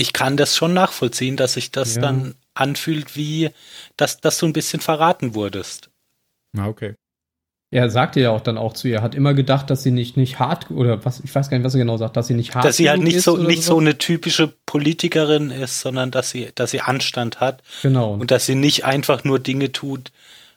ich 0.00 0.12
kann 0.14 0.36
das 0.36 0.56
schon 0.56 0.72
nachvollziehen, 0.72 1.36
dass 1.36 1.54
sich 1.54 1.70
das 1.70 1.96
ja. 1.96 2.02
dann 2.02 2.34
anfühlt 2.54 3.16
wie, 3.16 3.50
dass, 3.96 4.20
dass 4.20 4.38
du 4.38 4.46
ein 4.46 4.52
bisschen 4.52 4.80
verraten 4.80 5.34
wurdest. 5.34 5.90
Na, 6.52 6.66
okay. 6.66 6.94
Er 7.72 7.88
sagte 7.88 8.18
ja 8.20 8.30
auch 8.30 8.40
dann 8.40 8.58
auch 8.58 8.72
zu 8.72 8.88
ihr, 8.88 9.00
hat 9.00 9.14
immer 9.14 9.32
gedacht, 9.32 9.70
dass 9.70 9.84
sie 9.84 9.92
nicht, 9.92 10.16
nicht 10.16 10.40
hart, 10.40 10.70
oder 10.72 11.04
was, 11.04 11.20
ich 11.20 11.32
weiß 11.32 11.50
gar 11.50 11.58
nicht, 11.58 11.64
was 11.64 11.74
er 11.74 11.80
genau 11.80 11.98
sagt, 11.98 12.16
dass 12.16 12.26
sie 12.26 12.34
nicht 12.34 12.54
hart 12.54 12.64
Dass 12.64 12.78
sie 12.78 12.90
halt 12.90 13.02
nicht 13.02 13.20
so, 13.20 13.36
nicht 13.36 13.62
so 13.62 13.78
eine 13.78 13.96
typische 13.98 14.52
Politikerin 14.66 15.50
ist, 15.50 15.80
sondern 15.80 16.10
dass 16.10 16.30
sie, 16.30 16.48
dass 16.54 16.72
sie 16.72 16.80
Anstand 16.80 17.38
hat. 17.38 17.62
Genau. 17.82 18.14
Und 18.14 18.32
dass 18.32 18.46
sie 18.46 18.56
nicht 18.56 18.84
einfach 18.84 19.22
nur 19.22 19.38
Dinge 19.38 19.70
tut, 19.70 20.10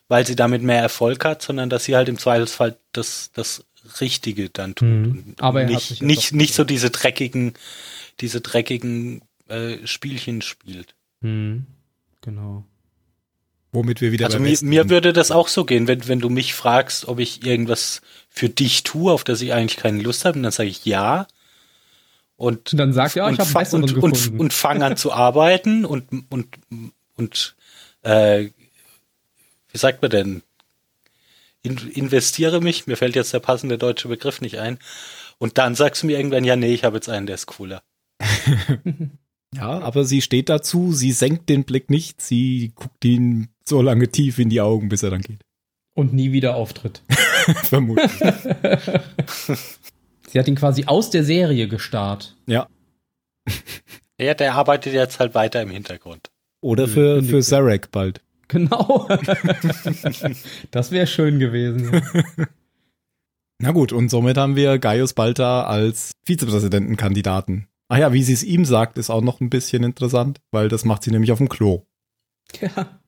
weil 0.08 0.26
sie 0.26 0.34
damit 0.34 0.62
mehr 0.62 0.80
Erfolg 0.80 1.24
hat, 1.24 1.42
sondern 1.42 1.70
dass 1.70 1.84
sie 1.84 1.94
halt 1.94 2.08
im 2.08 2.18
Zweifelsfall 2.18 2.76
das, 2.92 3.30
das 3.34 3.64
Richtige 4.00 4.48
dann 4.48 4.74
tut. 4.74 4.88
Mhm. 4.88 5.34
Aber 5.38 5.60
er 5.60 5.68
nicht, 5.68 6.02
nicht, 6.02 6.32
nicht 6.32 6.54
so 6.54 6.64
diese 6.64 6.90
dreckigen, 6.90 7.54
diese 8.20 8.40
dreckigen 8.40 9.22
äh, 9.48 9.86
Spielchen 9.86 10.42
spielt. 10.42 10.94
Mhm. 11.20 11.66
Genau. 12.20 12.64
Womit 13.72 14.00
wir 14.00 14.12
wieder 14.12 14.26
Also 14.26 14.38
mir, 14.38 14.56
mir 14.62 14.88
würde 14.88 15.12
das 15.12 15.32
auch 15.32 15.48
so 15.48 15.64
gehen, 15.64 15.88
wenn, 15.88 16.06
wenn 16.06 16.20
du 16.20 16.30
mich 16.30 16.54
fragst, 16.54 17.08
ob 17.08 17.18
ich 17.18 17.44
irgendwas 17.44 18.02
für 18.28 18.48
dich 18.48 18.84
tue, 18.84 19.12
auf 19.12 19.24
das 19.24 19.42
ich 19.42 19.52
eigentlich 19.52 19.76
keine 19.76 20.00
Lust 20.00 20.24
habe, 20.24 20.38
und 20.38 20.44
dann 20.44 20.52
sage 20.52 20.68
ich 20.68 20.84
ja. 20.84 21.26
Und, 22.36 22.72
und 22.72 22.78
dann 22.78 22.92
sagt 22.92 23.16
ja, 23.16 23.28
ich 23.28 23.38
habe 23.38 23.52
besseren 23.52 23.82
und, 23.82 23.94
gefunden. 23.94 24.34
Und, 24.34 24.40
und 24.40 24.52
fange 24.52 24.84
an 24.84 24.96
zu 24.96 25.12
arbeiten 25.12 25.84
und, 25.84 26.06
und, 26.30 26.46
und 27.16 27.56
äh, 28.02 28.50
wie 29.70 29.78
sagt 29.78 30.02
man 30.02 30.10
denn? 30.10 30.42
In, 31.62 31.76
investiere 31.76 32.60
mich, 32.60 32.86
mir 32.86 32.96
fällt 32.96 33.16
jetzt 33.16 33.32
der 33.32 33.40
passende 33.40 33.76
deutsche 33.76 34.06
Begriff 34.06 34.40
nicht 34.40 34.58
ein. 34.58 34.78
Und 35.38 35.58
dann 35.58 35.74
sagst 35.74 36.02
du 36.02 36.06
mir 36.06 36.16
irgendwann, 36.16 36.44
ja, 36.44 36.54
nee, 36.54 36.72
ich 36.72 36.84
habe 36.84 36.96
jetzt 36.96 37.08
einen, 37.08 37.26
der 37.26 37.34
ist 37.34 37.46
cooler. 37.46 37.82
Ja, 39.54 39.80
aber 39.80 40.04
sie 40.04 40.20
steht 40.20 40.48
dazu, 40.48 40.92
sie 40.92 41.12
senkt 41.12 41.48
den 41.48 41.64
Blick 41.64 41.88
nicht, 41.90 42.20
sie 42.20 42.72
guckt 42.74 43.04
ihn 43.04 43.48
so 43.64 43.82
lange 43.82 44.08
tief 44.08 44.38
in 44.38 44.48
die 44.48 44.60
Augen, 44.60 44.88
bis 44.88 45.02
er 45.02 45.10
dann 45.10 45.22
geht. 45.22 45.40
Und 45.94 46.12
nie 46.12 46.32
wieder 46.32 46.56
auftritt. 46.56 47.02
Vermutlich. 47.62 48.10
sie 50.28 50.38
hat 50.38 50.48
ihn 50.48 50.56
quasi 50.56 50.86
aus 50.86 51.10
der 51.10 51.22
Serie 51.22 51.68
gestarrt. 51.68 52.36
Ja. 52.46 52.66
Ja, 54.18 54.34
der 54.34 54.54
arbeitet 54.54 54.92
jetzt 54.92 55.20
halt 55.20 55.34
weiter 55.34 55.62
im 55.62 55.70
Hintergrund. 55.70 56.30
Oder 56.60 56.88
für, 56.88 57.22
für 57.22 57.42
Zarek 57.42 57.90
bald. 57.92 58.22
Genau. 58.48 59.08
das 60.70 60.90
wäre 60.90 61.06
schön 61.06 61.38
gewesen. 61.38 62.02
Na 63.58 63.70
gut, 63.72 63.92
und 63.92 64.08
somit 64.08 64.36
haben 64.36 64.56
wir 64.56 64.78
Gaius 64.78 65.12
Balta 65.12 65.64
als 65.64 66.12
Vizepräsidentenkandidaten. 66.24 67.68
Ah 67.88 67.98
ja, 67.98 68.12
wie 68.12 68.22
sie 68.22 68.32
es 68.32 68.42
ihm 68.42 68.64
sagt, 68.64 68.98
ist 68.98 69.10
auch 69.10 69.20
noch 69.20 69.40
ein 69.40 69.50
bisschen 69.50 69.84
interessant, 69.84 70.40
weil 70.50 70.68
das 70.68 70.84
macht 70.84 71.02
sie 71.02 71.10
nämlich 71.10 71.32
auf 71.32 71.38
dem 71.38 71.48
Klo. 71.48 71.82
Ja. 72.60 73.00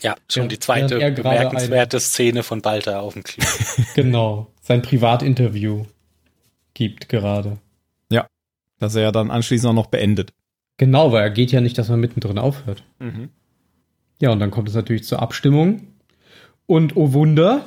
Ja, 0.00 0.16
schon 0.28 0.44
ja, 0.44 0.48
die 0.48 0.58
zweite 0.58 0.98
bemerkenswerte 1.12 2.00
Szene 2.00 2.42
von 2.42 2.60
Balta 2.60 3.00
auf 3.00 3.12
dem 3.12 3.22
Klo. 3.22 3.44
genau, 3.94 4.52
sein 4.60 4.82
Privatinterview 4.82 5.84
gibt 6.74 7.08
gerade. 7.08 7.58
Ja, 8.10 8.26
dass 8.78 8.94
er 8.94 9.02
ja 9.02 9.12
dann 9.12 9.30
anschließend 9.30 9.70
auch 9.70 9.74
noch 9.74 9.86
beendet. 9.86 10.32
Genau, 10.78 11.12
weil 11.12 11.22
er 11.22 11.30
geht 11.30 11.52
ja 11.52 11.60
nicht, 11.60 11.78
dass 11.78 11.88
man 11.88 12.00
mittendrin 12.00 12.38
aufhört. 12.38 12.82
Mhm. 12.98 13.28
Ja, 14.20 14.30
und 14.30 14.40
dann 14.40 14.50
kommt 14.50 14.68
es 14.68 14.74
natürlich 14.74 15.04
zur 15.04 15.20
Abstimmung. 15.20 15.88
Und 16.66 16.96
oh 16.96 17.12
Wunder, 17.12 17.64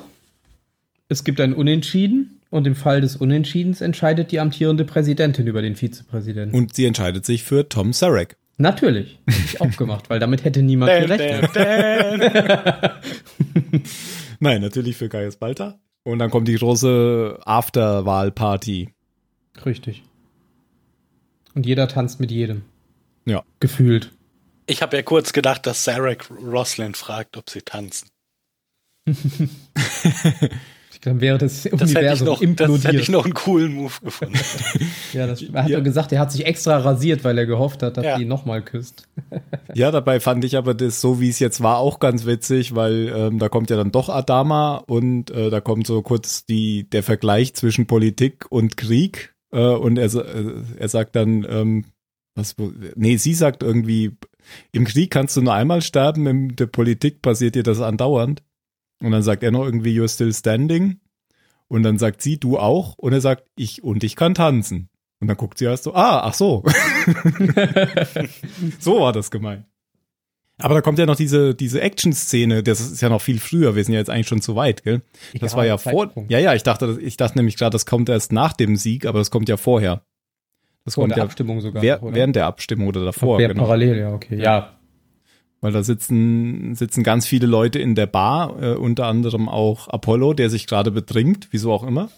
es 1.08 1.24
gibt 1.24 1.40
ein 1.40 1.54
Unentschieden. 1.54 2.42
Und 2.56 2.66
im 2.68 2.76
Fall 2.76 3.02
des 3.02 3.18
Unentschiedens 3.18 3.82
entscheidet 3.82 4.32
die 4.32 4.40
amtierende 4.40 4.86
Präsidentin 4.86 5.46
über 5.46 5.62
den 5.62 5.76
Vizepräsidenten. 5.76 6.56
Und 6.56 6.74
sie 6.74 6.86
entscheidet 6.86 7.26
sich 7.26 7.44
für 7.44 7.68
Tom 7.68 7.92
Sarek. 7.92 8.38
Natürlich. 8.56 9.20
Hab 9.28 9.36
ich 9.36 9.60
auch 9.60 9.76
gemacht, 9.76 10.10
weil 10.10 10.20
damit 10.20 10.46
hätte 10.46 10.62
niemand 10.62 10.90
gerechnet. 10.90 11.50
Nein, 14.40 14.62
natürlich 14.62 14.96
für 14.96 15.10
Gaius 15.10 15.36
Balta. 15.36 15.78
Und 16.04 16.20
dann 16.20 16.30
kommt 16.30 16.48
die 16.48 16.56
große 16.56 17.42
Afterwahl-Party. 17.44 18.88
Richtig. 19.66 20.04
Und 21.56 21.66
jeder 21.66 21.90
tanzt 21.90 22.22
mit 22.22 22.32
jedem. 22.32 22.62
Ja. 23.26 23.44
Gefühlt. 23.60 24.14
Ich 24.66 24.82
habe 24.82 24.96
ja 24.96 25.04
kurz 25.04 25.34
gedacht, 25.34 25.68
dass 25.68 25.84
Sarek 25.84 26.30
Roslin 26.42 26.94
fragt, 26.94 27.36
ob 27.36 27.50
sie 27.50 27.64
tanzen. 27.64 28.08
Dann 31.06 31.22
wäre 31.22 31.38
das, 31.38 31.64
das 31.64 31.72
Universum 31.72 32.26
noch, 32.26 32.42
implodiert. 32.42 32.84
Das 32.84 32.92
hätte 32.92 33.02
ich 33.04 33.10
noch 33.10 33.26
einen 33.26 33.36
coolen 33.36 33.76
Move 33.76 33.94
gefunden. 34.04 34.40
ja, 35.14 35.28
das, 35.28 35.44
er 35.44 35.64
hat 35.64 35.70
ja 35.70 35.80
gesagt, 35.80 36.12
er 36.12 36.20
hat 36.20 36.32
sich 36.32 36.48
extra 36.48 36.78
rasiert, 36.78 37.24
weil 37.24 37.38
er 37.38 37.46
gehofft 37.46 37.84
hat, 37.84 37.98
dass 37.98 38.06
ja. 38.06 38.18
die 38.18 38.26
nochmal 38.26 38.64
küsst. 38.64 39.08
ja, 39.76 39.92
dabei 39.92 40.20
fand 40.20 40.44
ich 40.44 40.58
aber 40.58 40.74
das, 40.74 41.02
so 41.02 41.22
wie 41.22 41.30
es 41.30 41.38
jetzt 41.38 41.62
war, 41.62 41.78
auch 41.78 42.00
ganz 42.00 42.26
witzig, 42.26 42.74
weil 42.74 43.14
ähm, 43.16 43.38
da 43.38 43.50
kommt 43.50 43.70
ja 43.70 43.78
dann 43.78 43.92
doch 43.92 44.10
Adama 44.10 44.78
und 44.78 45.30
äh, 45.30 45.52
da 45.52 45.62
kommt 45.62 45.86
so 45.86 46.02
kurz 46.02 46.48
die, 46.48 46.90
der 46.90 47.04
Vergleich 47.04 47.54
zwischen 47.54 47.86
Politik 47.86 48.48
und 48.50 48.76
Krieg. 48.76 49.36
Äh, 49.54 49.60
und 49.60 49.98
er, 49.98 50.12
äh, 50.12 50.54
er 50.80 50.90
sagt 50.90 51.16
dann, 51.16 51.46
ähm, 51.48 51.86
was, 52.34 52.56
nee, 52.96 53.18
sie 53.18 53.36
sagt 53.36 53.62
irgendwie, 53.62 54.18
im 54.72 54.86
Krieg 54.86 55.12
kannst 55.12 55.38
du 55.38 55.44
nur 55.44 55.54
einmal 55.54 55.84
sterben, 55.84 56.26
in 56.26 56.56
der 56.56 56.66
Politik 56.66 57.22
passiert 57.22 57.54
dir 57.54 57.64
das 57.64 57.80
andauernd. 57.80 58.42
Und 59.02 59.12
dann 59.12 59.24
sagt 59.24 59.44
er 59.44 59.52
noch 59.52 59.66
irgendwie, 59.66 60.00
you're 60.00 60.12
still 60.12 60.34
standing. 60.34 61.00
Und 61.68 61.84
dann 61.84 61.98
sagt 61.98 62.22
sie, 62.22 62.40
du 62.40 62.58
auch. 62.58 62.96
Und 62.98 63.14
er 63.14 63.22
sagt, 63.22 63.46
ich 63.56 63.84
und 63.84 64.04
ich 64.04 64.16
kann 64.16 64.34
tanzen. 64.34 64.90
Und 65.20 65.28
dann 65.28 65.38
guckt 65.38 65.58
sie 65.58 65.66
erst 65.66 65.84
so, 65.84 65.96
ah, 65.96 66.22
ach 66.24 66.34
so. 66.34 66.64
so 68.80 69.00
war 69.00 69.14
das 69.14 69.32
gemeint. 69.32 69.66
Aber 70.58 70.76
da 70.76 70.82
kommt 70.82 71.00
ja 71.00 71.06
noch 71.06 71.18
diese, 71.18 71.54
diese 71.54 71.82
Action-Szene, 71.82 72.64
das 72.64 72.80
ist 72.80 73.02
ja 73.02 73.10
noch 73.10 73.22
viel 73.22 73.40
früher, 73.40 73.76
wir 73.76 73.84
sind 73.84 73.94
ja 73.94 74.00
jetzt 74.00 74.10
eigentlich 74.10 74.28
schon 74.28 74.42
zu 74.42 74.56
weit, 74.56 74.84
gell? 74.84 75.02
Das 75.42 75.52
ja, 75.52 75.58
war 75.58 75.66
ja 75.66 75.78
vor. 75.78 76.14
Ja, 76.30 76.40
ja, 76.40 76.54
ich 76.54 76.64
dachte, 76.64 76.98
ich 77.02 77.18
dachte 77.18 77.38
nämlich 77.38 77.58
gerade, 77.58 77.72
das 77.72 77.86
kommt 77.86 78.08
erst 78.08 78.32
nach 78.32 78.54
dem 78.54 78.78
Sieg, 78.78 79.06
aber 79.06 79.20
das 79.20 79.32
kommt 79.32 79.50
ja 79.50 79.58
vorher. 79.58 80.02
Das 80.86 80.94
Vor 80.94 81.04
kommt 81.04 81.12
der 81.12 81.18
ja 81.18 81.24
Abstimmung 81.24 81.60
sogar. 81.60 81.82
Wer, 81.82 82.00
während 82.02 82.38
der 82.38 82.46
Abstimmung 82.46 82.88
oder 82.88 83.04
davor. 83.04 83.40
Genau. 83.40 83.64
Parallel, 83.64 83.98
ja, 83.98 84.14
okay. 84.14 84.42
Ja, 84.42 84.75
weil 85.66 85.72
da 85.72 85.82
sitzen, 85.82 86.76
sitzen 86.76 87.02
ganz 87.02 87.26
viele 87.26 87.48
Leute 87.48 87.80
in 87.80 87.96
der 87.96 88.06
Bar, 88.06 88.62
äh, 88.62 88.76
unter 88.76 89.08
anderem 89.08 89.50
auch 89.50 89.88
Apollo, 89.88 90.36
der 90.36 90.52
sich 90.52 90.68
gerade 90.68 90.92
betrinkt, 90.92 91.48
wieso 91.50 91.74
auch 91.74 91.82
immer. 91.82 92.12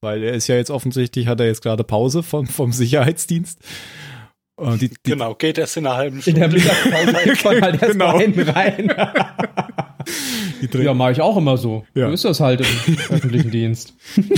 Weil 0.00 0.22
er 0.22 0.34
ist 0.34 0.46
ja 0.46 0.54
jetzt 0.54 0.70
offensichtlich, 0.70 1.26
hat 1.26 1.40
er 1.40 1.46
jetzt 1.46 1.62
gerade 1.62 1.82
Pause 1.82 2.22
vom, 2.22 2.46
vom 2.46 2.70
Sicherheitsdienst. 2.70 3.58
Und 4.54 4.80
die, 4.80 4.90
die, 4.90 4.94
genau, 5.02 5.34
geht 5.34 5.58
erst 5.58 5.78
in 5.78 5.84
einer 5.84 5.96
halben 5.96 6.22
Stunde. 6.22 6.44
In 6.44 6.50
der 6.52 6.60
Mittagspause 6.60 7.44
man 7.44 7.60
halt 7.60 7.82
erst 7.82 7.94
genau. 7.94 8.12
mal 8.12 8.50
rein. 8.50 8.94
ja, 10.84 10.94
mache 10.94 11.10
ich 11.10 11.20
auch 11.20 11.36
immer 11.36 11.56
so. 11.56 11.84
Ja. 11.94 12.06
So 12.06 12.14
ist 12.14 12.24
das 12.24 12.38
halt 12.38 12.60
im 12.60 12.66
öffentlichen 13.10 13.50
Dienst. 13.50 13.94
die, 14.16 14.32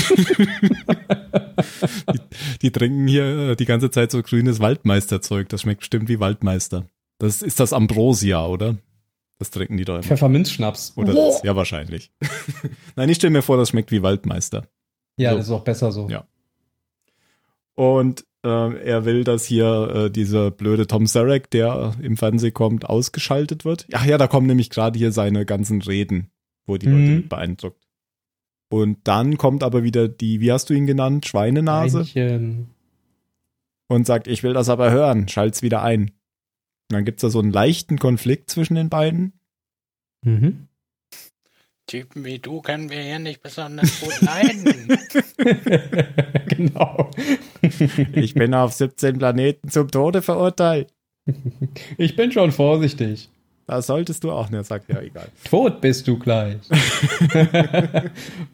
die 2.62 2.70
trinken 2.70 3.06
hier 3.06 3.56
die 3.56 3.66
ganze 3.66 3.90
Zeit 3.90 4.10
so 4.10 4.22
grünes 4.22 4.58
Waldmeisterzeug. 4.58 5.50
Das 5.50 5.60
schmeckt 5.60 5.80
bestimmt 5.80 6.08
wie 6.08 6.18
Waldmeister. 6.18 6.86
Das 7.18 7.42
ist 7.42 7.60
das 7.60 7.72
Ambrosia, 7.72 8.46
oder? 8.46 8.76
Das 9.38 9.50
trinken 9.50 9.76
die 9.76 9.84
doch 9.84 9.94
immer. 9.94 10.02
Pfefferminzschnaps. 10.02 10.94
Oder 10.96 11.14
das? 11.14 11.42
Ja, 11.42 11.54
wahrscheinlich. 11.54 12.12
Nein, 12.96 13.08
ich 13.08 13.16
stelle 13.16 13.32
mir 13.32 13.42
vor, 13.42 13.56
das 13.56 13.70
schmeckt 13.70 13.92
wie 13.92 14.02
Waldmeister. 14.02 14.66
Ja, 15.16 15.30
so. 15.30 15.36
das 15.36 15.46
ist 15.46 15.52
auch 15.52 15.64
besser 15.64 15.92
so. 15.92 16.08
Ja. 16.08 16.26
Und 17.74 18.24
äh, 18.44 18.82
er 18.82 19.04
will, 19.04 19.24
dass 19.24 19.44
hier 19.44 19.92
äh, 19.94 20.10
dieser 20.10 20.50
blöde 20.50 20.86
Tom 20.86 21.06
Sarek, 21.06 21.50
der 21.50 21.94
im 22.00 22.16
Fernsehen 22.16 22.54
kommt, 22.54 22.88
ausgeschaltet 22.88 23.64
wird. 23.64 23.86
Ach 23.92 24.04
ja, 24.04 24.18
da 24.18 24.26
kommen 24.26 24.46
nämlich 24.46 24.70
gerade 24.70 24.98
hier 24.98 25.12
seine 25.12 25.46
ganzen 25.46 25.82
Reden, 25.82 26.30
wo 26.66 26.76
die 26.76 26.88
mhm. 26.88 27.14
Leute 27.14 27.28
beeindruckt. 27.28 27.84
Und 28.70 28.98
dann 29.04 29.38
kommt 29.38 29.62
aber 29.62 29.82
wieder 29.82 30.08
die, 30.08 30.40
wie 30.40 30.52
hast 30.52 30.70
du 30.70 30.74
ihn 30.74 30.86
genannt, 30.86 31.26
Schweinenase? 31.26 32.04
Schweinchen. 32.04 32.68
Und 33.88 34.06
sagt, 34.06 34.28
ich 34.28 34.42
will 34.42 34.52
das 34.52 34.68
aber 34.68 34.90
hören, 34.90 35.28
schalt's 35.28 35.62
wieder 35.62 35.82
ein. 35.82 36.10
Und 36.90 36.94
dann 36.94 37.04
gibt 37.04 37.18
es 37.18 37.22
da 37.22 37.30
so 37.30 37.40
einen 37.40 37.52
leichten 37.52 37.98
Konflikt 37.98 38.48
zwischen 38.48 38.74
den 38.74 38.88
beiden. 38.88 39.34
Mhm. 40.24 40.68
Typen 41.86 42.24
wie 42.24 42.38
du 42.38 42.60
können 42.60 42.90
wir 42.90 43.00
hier 43.00 43.18
nicht 43.18 43.42
besonders 43.42 44.00
gut 44.00 44.20
leiden. 44.20 44.98
genau. 46.48 47.10
Ich 48.14 48.34
bin 48.34 48.54
auf 48.54 48.72
17 48.72 49.18
Planeten 49.18 49.68
zum 49.68 49.90
Tode 49.90 50.22
verurteilt. 50.22 50.94
Ich 51.96 52.16
bin 52.16 52.32
schon 52.32 52.52
vorsichtig. 52.52 53.28
Da 53.66 53.82
solltest 53.82 54.24
du 54.24 54.30
auch 54.30 54.48
nicht, 54.48 54.64
sagt 54.64 54.88
ja 54.88 55.00
egal. 55.00 55.28
Tot 55.44 55.82
bist 55.82 56.08
du 56.08 56.18
gleich. 56.18 56.56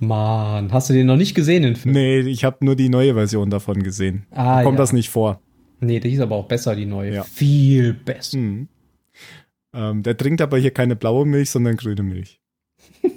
Mann, 0.01 0.73
hast 0.73 0.91
du 0.91 0.95
den 0.95 1.07
noch 1.07 1.17
nicht 1.17 1.35
gesehen, 1.35 1.63
den 1.63 1.77
Film? 1.77 1.95
Nee, 1.95 2.21
ich 2.21 2.45
habe 2.45 2.65
nur 2.65 2.75
die 2.75 2.89
neue 2.89 3.15
Version 3.15 3.51
davon 3.51 3.85
gesehen. 3.85 4.27
Ah, 4.33 4.57
da 4.57 4.63
kommt 4.65 4.79
ja. 4.79 4.83
das 4.83 4.93
nicht 4.93 5.11
vor. 5.11 5.41
Nee, 5.85 6.01
die 6.01 6.13
ist 6.13 6.21
aber 6.21 6.37
auch 6.37 6.47
besser, 6.49 6.75
die 6.77 6.87
neue. 6.87 7.15
Ja. 7.15 7.23
Viel 7.25 7.93
besser. 7.95 8.39
Mhm. 8.39 8.69
Ähm, 9.75 10.03
der 10.03 10.17
trinkt 10.17 10.41
aber 10.41 10.59
hier 10.59 10.71
keine 10.73 10.97
blaue 10.97 11.27
Milch, 11.27 11.51
sondern 11.51 11.77
grüne 11.77 12.03
Milch. 12.03 12.41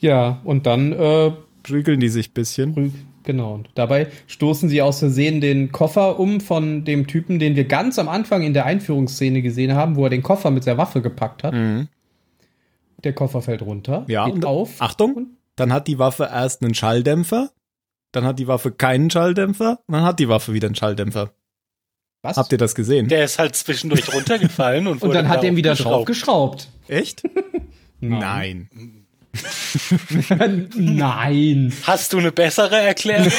Ja, 0.00 0.40
und 0.44 0.66
dann, 0.66 0.92
äh, 0.92 1.32
Prügeln 1.64 1.98
die 2.00 2.08
sich 2.08 2.30
ein 2.30 2.34
bisschen. 2.34 2.92
genau. 3.24 3.54
Und 3.54 3.68
dabei 3.74 4.06
stoßen 4.28 4.68
sie 4.68 4.80
aus 4.80 5.00
Versehen 5.00 5.40
den 5.40 5.72
Koffer 5.72 6.20
um 6.20 6.40
von 6.40 6.84
dem 6.84 7.06
Typen, 7.08 7.38
den 7.40 7.56
wir 7.56 7.64
ganz 7.64 7.98
am 7.98 8.08
Anfang 8.08 8.42
in 8.42 8.54
der 8.54 8.64
Einführungsszene 8.64 9.42
gesehen 9.42 9.74
haben, 9.74 9.96
wo 9.96 10.04
er 10.04 10.10
den 10.10 10.22
Koffer 10.22 10.50
mit 10.52 10.66
der 10.66 10.78
Waffe 10.78 11.02
gepackt 11.02 11.42
hat. 11.42 11.52
Mhm. 11.52 11.88
Der 13.04 13.12
Koffer 13.12 13.42
fällt 13.42 13.62
runter, 13.62 14.04
Ja, 14.08 14.26
geht 14.26 14.34
und- 14.34 14.44
auf. 14.44 14.76
Achtung, 14.80 15.30
dann 15.56 15.72
hat 15.72 15.88
die 15.88 15.98
Waffe 15.98 16.28
erst 16.32 16.62
einen 16.62 16.74
Schalldämpfer, 16.74 17.50
dann 18.12 18.24
hat 18.24 18.38
die 18.38 18.46
Waffe 18.48 18.72
keinen 18.72 19.10
Schalldämpfer 19.10 19.80
und 19.86 19.94
dann 19.94 20.04
hat 20.04 20.18
die 20.18 20.28
Waffe 20.28 20.52
wieder 20.52 20.66
einen 20.66 20.74
Schalldämpfer. 20.74 21.32
Was? 22.22 22.36
Habt 22.36 22.52
ihr 22.52 22.58
das 22.58 22.74
gesehen? 22.74 23.08
Der 23.08 23.24
ist 23.24 23.38
halt 23.38 23.54
zwischendurch 23.54 24.12
runtergefallen 24.14 24.86
und, 24.86 25.02
und 25.02 25.14
dann 25.14 25.28
hat 25.28 25.42
er 25.44 25.50
ihn 25.50 25.56
wieder 25.56 25.74
draufgeschraubt. 25.74 26.68
Echt? 26.88 27.22
Nein. 28.00 28.68
Nein. 30.76 31.72
Hast 31.84 32.12
du 32.12 32.18
eine 32.18 32.32
bessere 32.32 32.76
Erklärung? 32.76 33.30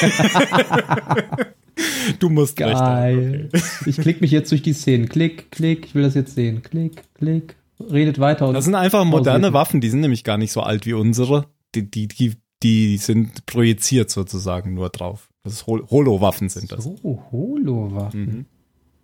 Du 2.18 2.28
musst 2.30 2.60
recht 2.60 2.74
haben. 2.74 3.48
Geil. 3.48 3.48
Ich 3.86 3.96
klick 3.96 4.20
mich 4.20 4.30
jetzt 4.30 4.50
durch 4.50 4.62
die 4.62 4.72
Szenen. 4.72 5.08
Klick, 5.08 5.50
klick, 5.50 5.86
ich 5.86 5.94
will 5.94 6.02
das 6.02 6.14
jetzt 6.14 6.34
sehen. 6.34 6.62
Klick, 6.62 7.02
klick. 7.14 7.56
Redet 7.80 8.18
weiter. 8.18 8.48
Und 8.48 8.54
Das 8.54 8.64
sind 8.64 8.74
einfach 8.74 9.04
moderne. 9.04 9.52
Waffen, 9.52 9.80
die 9.80 9.88
sind 9.88 10.00
nämlich 10.00 10.24
gar 10.24 10.38
nicht 10.38 10.52
so 10.52 10.60
alt 10.60 10.86
wie 10.86 10.92
unsere. 10.92 11.46
Die, 11.74 11.90
die, 11.90 12.08
die, 12.08 12.34
die 12.62 12.96
sind 12.98 13.46
projiziert 13.46 14.10
sozusagen 14.10 14.74
nur 14.74 14.88
drauf. 14.90 15.28
Das 15.44 15.54
ist 15.54 15.66
Hol 15.66 15.86
Holo-Waffen 15.90 16.48
sind 16.48 16.70
das. 16.72 16.84
So, 16.84 16.96
Holo-Waffen. 17.32 18.20
Mhm. 18.24 18.46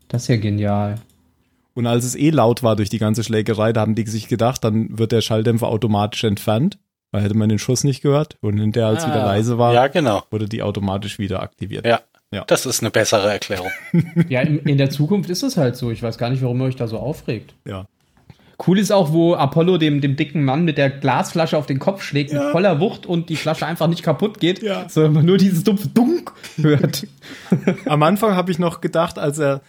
Das 0.08 0.22
ist 0.22 0.28
ja 0.28 0.36
genial. 0.36 0.96
Und 1.74 1.86
als 1.86 2.04
es 2.04 2.14
eh 2.14 2.30
laut 2.30 2.62
war 2.62 2.76
durch 2.76 2.88
die 2.90 2.98
ganze 2.98 3.22
Schlägerei, 3.24 3.72
da 3.72 3.80
haben 3.82 3.94
die 3.94 4.06
sich 4.06 4.28
gedacht, 4.28 4.64
dann 4.64 4.98
wird 4.98 5.12
der 5.12 5.20
Schalldämpfer 5.20 5.68
automatisch 5.68 6.24
entfernt, 6.24 6.78
weil 7.10 7.22
hätte 7.22 7.36
man 7.36 7.48
den 7.48 7.58
Schuss 7.58 7.84
nicht 7.84 8.02
gehört. 8.02 8.36
Und 8.40 8.58
hinterher, 8.58 8.88
als 8.88 9.06
wieder 9.06 9.22
Ah, 9.24 9.26
leise 9.26 9.58
war, 9.58 9.74
Ja, 9.74 9.86
genau. 9.88 10.22
wurde 10.30 10.48
die 10.48 10.62
automatisch 10.62 11.18
wieder 11.18 11.40
aktiviert. 11.42 11.86
Ja. 11.86 12.00
Ja. 12.32 12.44
Das 12.46 12.66
ist 12.66 12.80
eine 12.80 12.90
bessere 12.90 13.30
Erklärung. 13.30 13.70
Ja, 14.28 14.40
in, 14.40 14.58
in 14.60 14.78
der 14.78 14.90
Zukunft 14.90 15.30
ist 15.30 15.42
es 15.44 15.56
halt 15.56 15.76
so. 15.76 15.90
Ich 15.92 16.02
weiß 16.02 16.18
gar 16.18 16.28
nicht, 16.28 16.42
warum 16.42 16.60
ihr 16.60 16.64
euch 16.64 16.76
da 16.76 16.88
so 16.88 16.98
aufregt. 16.98 17.54
Ja. 17.64 17.86
Cool 18.64 18.78
ist 18.78 18.90
auch, 18.90 19.12
wo 19.12 19.34
Apollo 19.34 19.76
dem, 19.78 20.00
dem 20.00 20.16
dicken 20.16 20.44
Mann 20.44 20.64
mit 20.64 20.78
der 20.78 20.88
Glasflasche 20.88 21.58
auf 21.58 21.66
den 21.66 21.78
Kopf 21.78 22.02
schlägt 22.02 22.32
mit 22.32 22.42
voller 22.52 22.80
Wucht 22.80 23.04
und 23.04 23.28
die 23.28 23.36
Flasche 23.36 23.66
einfach 23.66 23.86
nicht 23.86 24.02
kaputt 24.02 24.40
geht, 24.40 24.62
Ja. 24.62 24.88
sondern 24.88 25.12
man 25.12 25.26
nur 25.26 25.36
dieses 25.36 25.62
dumpfe 25.62 25.88
Dunk 25.88 26.32
hört. 26.56 27.06
Am 27.84 28.02
Anfang 28.02 28.34
habe 28.34 28.50
ich 28.50 28.58
noch 28.58 28.80
gedacht, 28.80 29.18
als 29.18 29.38
er, 29.38 29.60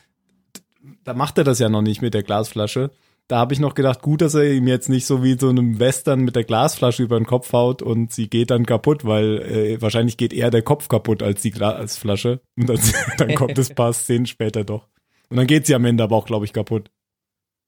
da 1.03 1.13
macht 1.13 1.38
er 1.38 1.43
das 1.43 1.59
ja 1.59 1.67
noch 1.67 1.81
nicht 1.81 2.01
mit 2.01 2.13
der 2.13 2.23
Glasflasche. 2.23 2.91
Da 3.27 3.39
habe 3.39 3.53
ich 3.53 3.59
noch 3.59 3.75
gedacht, 3.75 4.01
gut, 4.01 4.21
dass 4.21 4.35
er 4.35 4.49
ihm 4.53 4.67
jetzt 4.69 4.88
nicht 4.88 5.05
so 5.05 5.21
wie 5.21 5.38
so 5.38 5.49
einem 5.49 5.79
Western 5.79 6.21
mit 6.21 6.38
der 6.38 6.45
Glasflasche 6.45 7.03
über 7.03 7.19
den 7.19 7.25
Kopf 7.25 7.51
haut 7.51 7.81
und 7.81 8.13
sie 8.13 8.29
geht 8.29 8.51
dann 8.51 8.65
kaputt, 8.65 9.03
weil 9.03 9.39
äh, 9.41 9.81
wahrscheinlich 9.81 10.15
geht 10.15 10.31
eher 10.31 10.49
der 10.49 10.61
Kopf 10.61 10.88
kaputt 10.88 11.21
als 11.21 11.41
die 11.41 11.51
Glasflasche. 11.51 12.39
Und 12.55 12.69
dann, 12.69 12.79
dann 13.17 13.35
kommt 13.35 13.57
es 13.57 13.69
ein 13.69 13.75
paar 13.75 13.91
Szenen 13.91 14.27
später 14.27 14.63
doch. 14.63 14.88
Und 15.29 15.35
dann 15.35 15.45
geht 15.47 15.65
sie 15.65 15.75
am 15.75 15.83
Ende 15.83 16.03
aber 16.05 16.15
auch, 16.15 16.25
glaube 16.25 16.45
ich, 16.45 16.53
kaputt. 16.53 16.89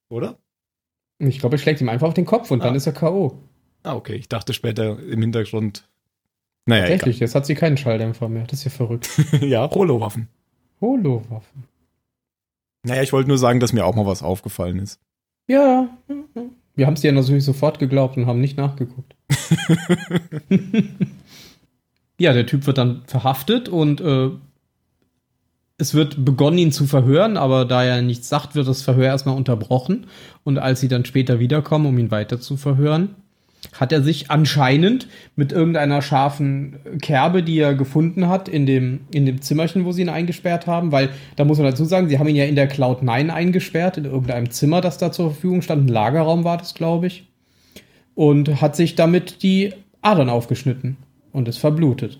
Oder? 0.07 0.38
Ich 1.20 1.39
glaube, 1.39 1.55
er 1.55 1.59
schlägt 1.59 1.82
ihm 1.82 1.89
einfach 1.89 2.07
auf 2.07 2.13
den 2.13 2.26
Kopf 2.26 2.49
und 2.51 2.61
Ah. 2.61 2.65
dann 2.65 2.76
ist 2.76 2.88
er 2.88 2.93
K.O. 2.93 3.38
Ah, 3.84 3.95
okay. 3.95 4.15
Ich 4.15 4.30
dachte 4.30 4.53
später 4.53 4.97
im 4.99 5.22
Hintergrund. 5.22 5.88
Naja, 6.65 6.84
Tatsächlich, 6.84 7.20
jetzt 7.20 7.36
hat 7.36 7.45
sie 7.45 7.55
keinen 7.55 7.78
Schalldämpfer 7.78 8.30
mehr. 8.30 8.43
Das 8.43 8.59
ist 8.59 8.65
ja 8.65 8.72
verrückt. 8.72 9.09
egal. 9.32 9.43
ja, 9.49 9.70
Holo-Waffen. 9.72 10.28
Holo-Waffen. 10.82 11.63
Naja, 12.84 13.01
ich 13.01 13.11
wollte 13.11 13.28
nur 13.28 13.38
sagen, 13.38 13.59
dass 13.59 13.74
mir 13.74 13.86
auch 13.86 13.95
mal 13.95 14.05
was 14.05 14.24
aufgefallen 14.24 14.80
ist. 14.80 14.99
Ja. 15.47 15.89
Wir 16.76 16.86
haben 16.86 16.93
es 16.93 17.01
dir 17.01 17.11
natürlich 17.11 17.43
sofort 17.43 17.80
geglaubt 17.80 18.15
und 18.17 18.26
haben 18.28 18.39
nicht 18.39 18.57
nachgeguckt. 18.57 19.15
ja, 22.20 22.34
der 22.34 22.45
Typ 22.45 22.67
wird 22.67 22.78
dann 22.78 23.03
verhaftet 23.07 23.67
und 23.70 24.01
äh, 24.01 24.30
es 25.80 25.94
wird 25.94 26.24
begonnen, 26.24 26.58
ihn 26.58 26.72
zu 26.72 26.86
verhören, 26.86 27.38
aber 27.38 27.66
da 27.66 27.84
er 27.84 28.02
nichts 28.02 28.28
sagt, 28.30 28.54
wird 28.54 28.68
das 28.68 28.82
Verhör 28.82 29.06
erstmal 29.06 29.38
unterbrochen. 29.38 30.08
Und 30.44 30.60
als 30.60 30.82
sie 30.82 30.90
dann 30.90 31.06
später 31.06 31.40
wiederkommen, 31.40 31.86
um 31.86 31.98
ihn 31.98 32.12
weiter 32.12 32.40
zu 32.40 32.58
verhören, 32.58 33.16
hat 33.74 33.92
er 33.92 34.04
sich 34.04 34.30
anscheinend 34.30 35.08
mit 35.36 35.52
irgendeiner 35.52 36.02
scharfen 36.02 36.78
Kerbe, 37.02 37.44
die 37.44 37.60
er 37.60 37.76
gefunden 37.76 38.28
hat, 38.28 38.50
in 38.50 38.66
dem, 38.66 39.02
in 39.12 39.26
dem 39.26 39.42
Zimmerchen, 39.42 39.86
wo 39.86 39.92
sie 39.94 40.02
ihn 40.02 40.10
eingesperrt 40.10 40.68
haben, 40.68 40.92
weil 40.92 41.10
da 41.38 41.46
muss 41.46 41.58
man 41.58 41.68
dazu 41.68 41.86
sagen, 41.86 42.10
sie 42.10 42.20
haben 42.20 42.28
ihn 42.28 42.36
ja 42.36 42.46
in 42.46 42.56
der 42.56 42.68
Cloud 42.68 43.02
9 43.02 43.30
eingesperrt, 43.30 43.98
in 43.98 44.06
irgendeinem 44.06 44.52
Zimmer, 44.52 44.82
das 44.82 44.98
da 44.98 45.12
zur 45.12 45.32
Verfügung 45.32 45.62
stand. 45.62 45.86
Ein 45.86 45.94
Lagerraum 45.94 46.44
war 46.44 46.58
das, 46.58 46.74
glaube 46.74 47.08
ich. 47.08 47.28
Und 48.16 48.62
hat 48.62 48.76
sich 48.76 48.96
damit 48.96 49.44
die 49.44 49.74
Adern 50.02 50.30
aufgeschnitten 50.30 50.98
und 51.32 51.48
ist 51.48 51.58
verblutet. 51.58 52.20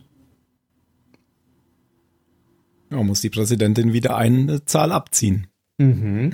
Ja, 2.92 3.04
muss 3.04 3.22
die 3.22 3.30
Präsidentin 3.30 3.94
wieder 3.94 4.16
eine 4.16 4.66
Zahl 4.66 4.92
abziehen. 4.92 5.48
Mhm. 5.78 6.34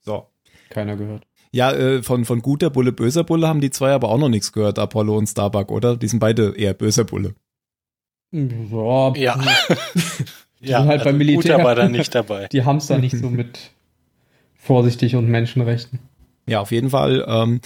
So. 0.00 0.26
Keiner 0.70 0.96
gehört. 0.96 1.24
Ja, 1.52 1.72
äh, 1.72 2.02
von, 2.02 2.24
von 2.24 2.40
guter 2.40 2.70
Bulle, 2.70 2.92
böser 2.92 3.24
Bulle 3.24 3.46
haben 3.46 3.60
die 3.60 3.70
zwei 3.70 3.92
aber 3.92 4.08
auch 4.08 4.18
noch 4.18 4.28
nichts 4.30 4.52
gehört, 4.52 4.78
Apollo 4.78 5.16
und 5.18 5.26
Starbuck, 5.26 5.70
oder? 5.70 5.96
Die 5.96 6.08
sind 6.08 6.18
beide 6.18 6.56
eher 6.56 6.74
böser 6.74 7.04
Bulle. 7.04 7.34
Ja, 8.32 9.14
Ja. 9.14 9.38
ja, 10.60 10.78
sind 10.80 10.88
halt 10.88 11.04
beim 11.04 11.18
Militär. 11.18 11.56
Gut, 11.56 11.60
aber 11.60 11.74
dann 11.74 11.92
nicht 11.92 12.14
dabei. 12.14 12.48
die 12.48 12.64
haben 12.64 12.78
es 12.78 12.86
da 12.86 12.96
nicht 12.98 13.16
so 13.16 13.28
mit 13.30 13.70
vorsichtig 14.54 15.14
und 15.14 15.28
Menschenrechten. 15.28 15.98
Ja, 16.46 16.60
auf 16.60 16.70
jeden 16.72 16.90
Fall 16.90 17.24
ähm, 17.28 17.60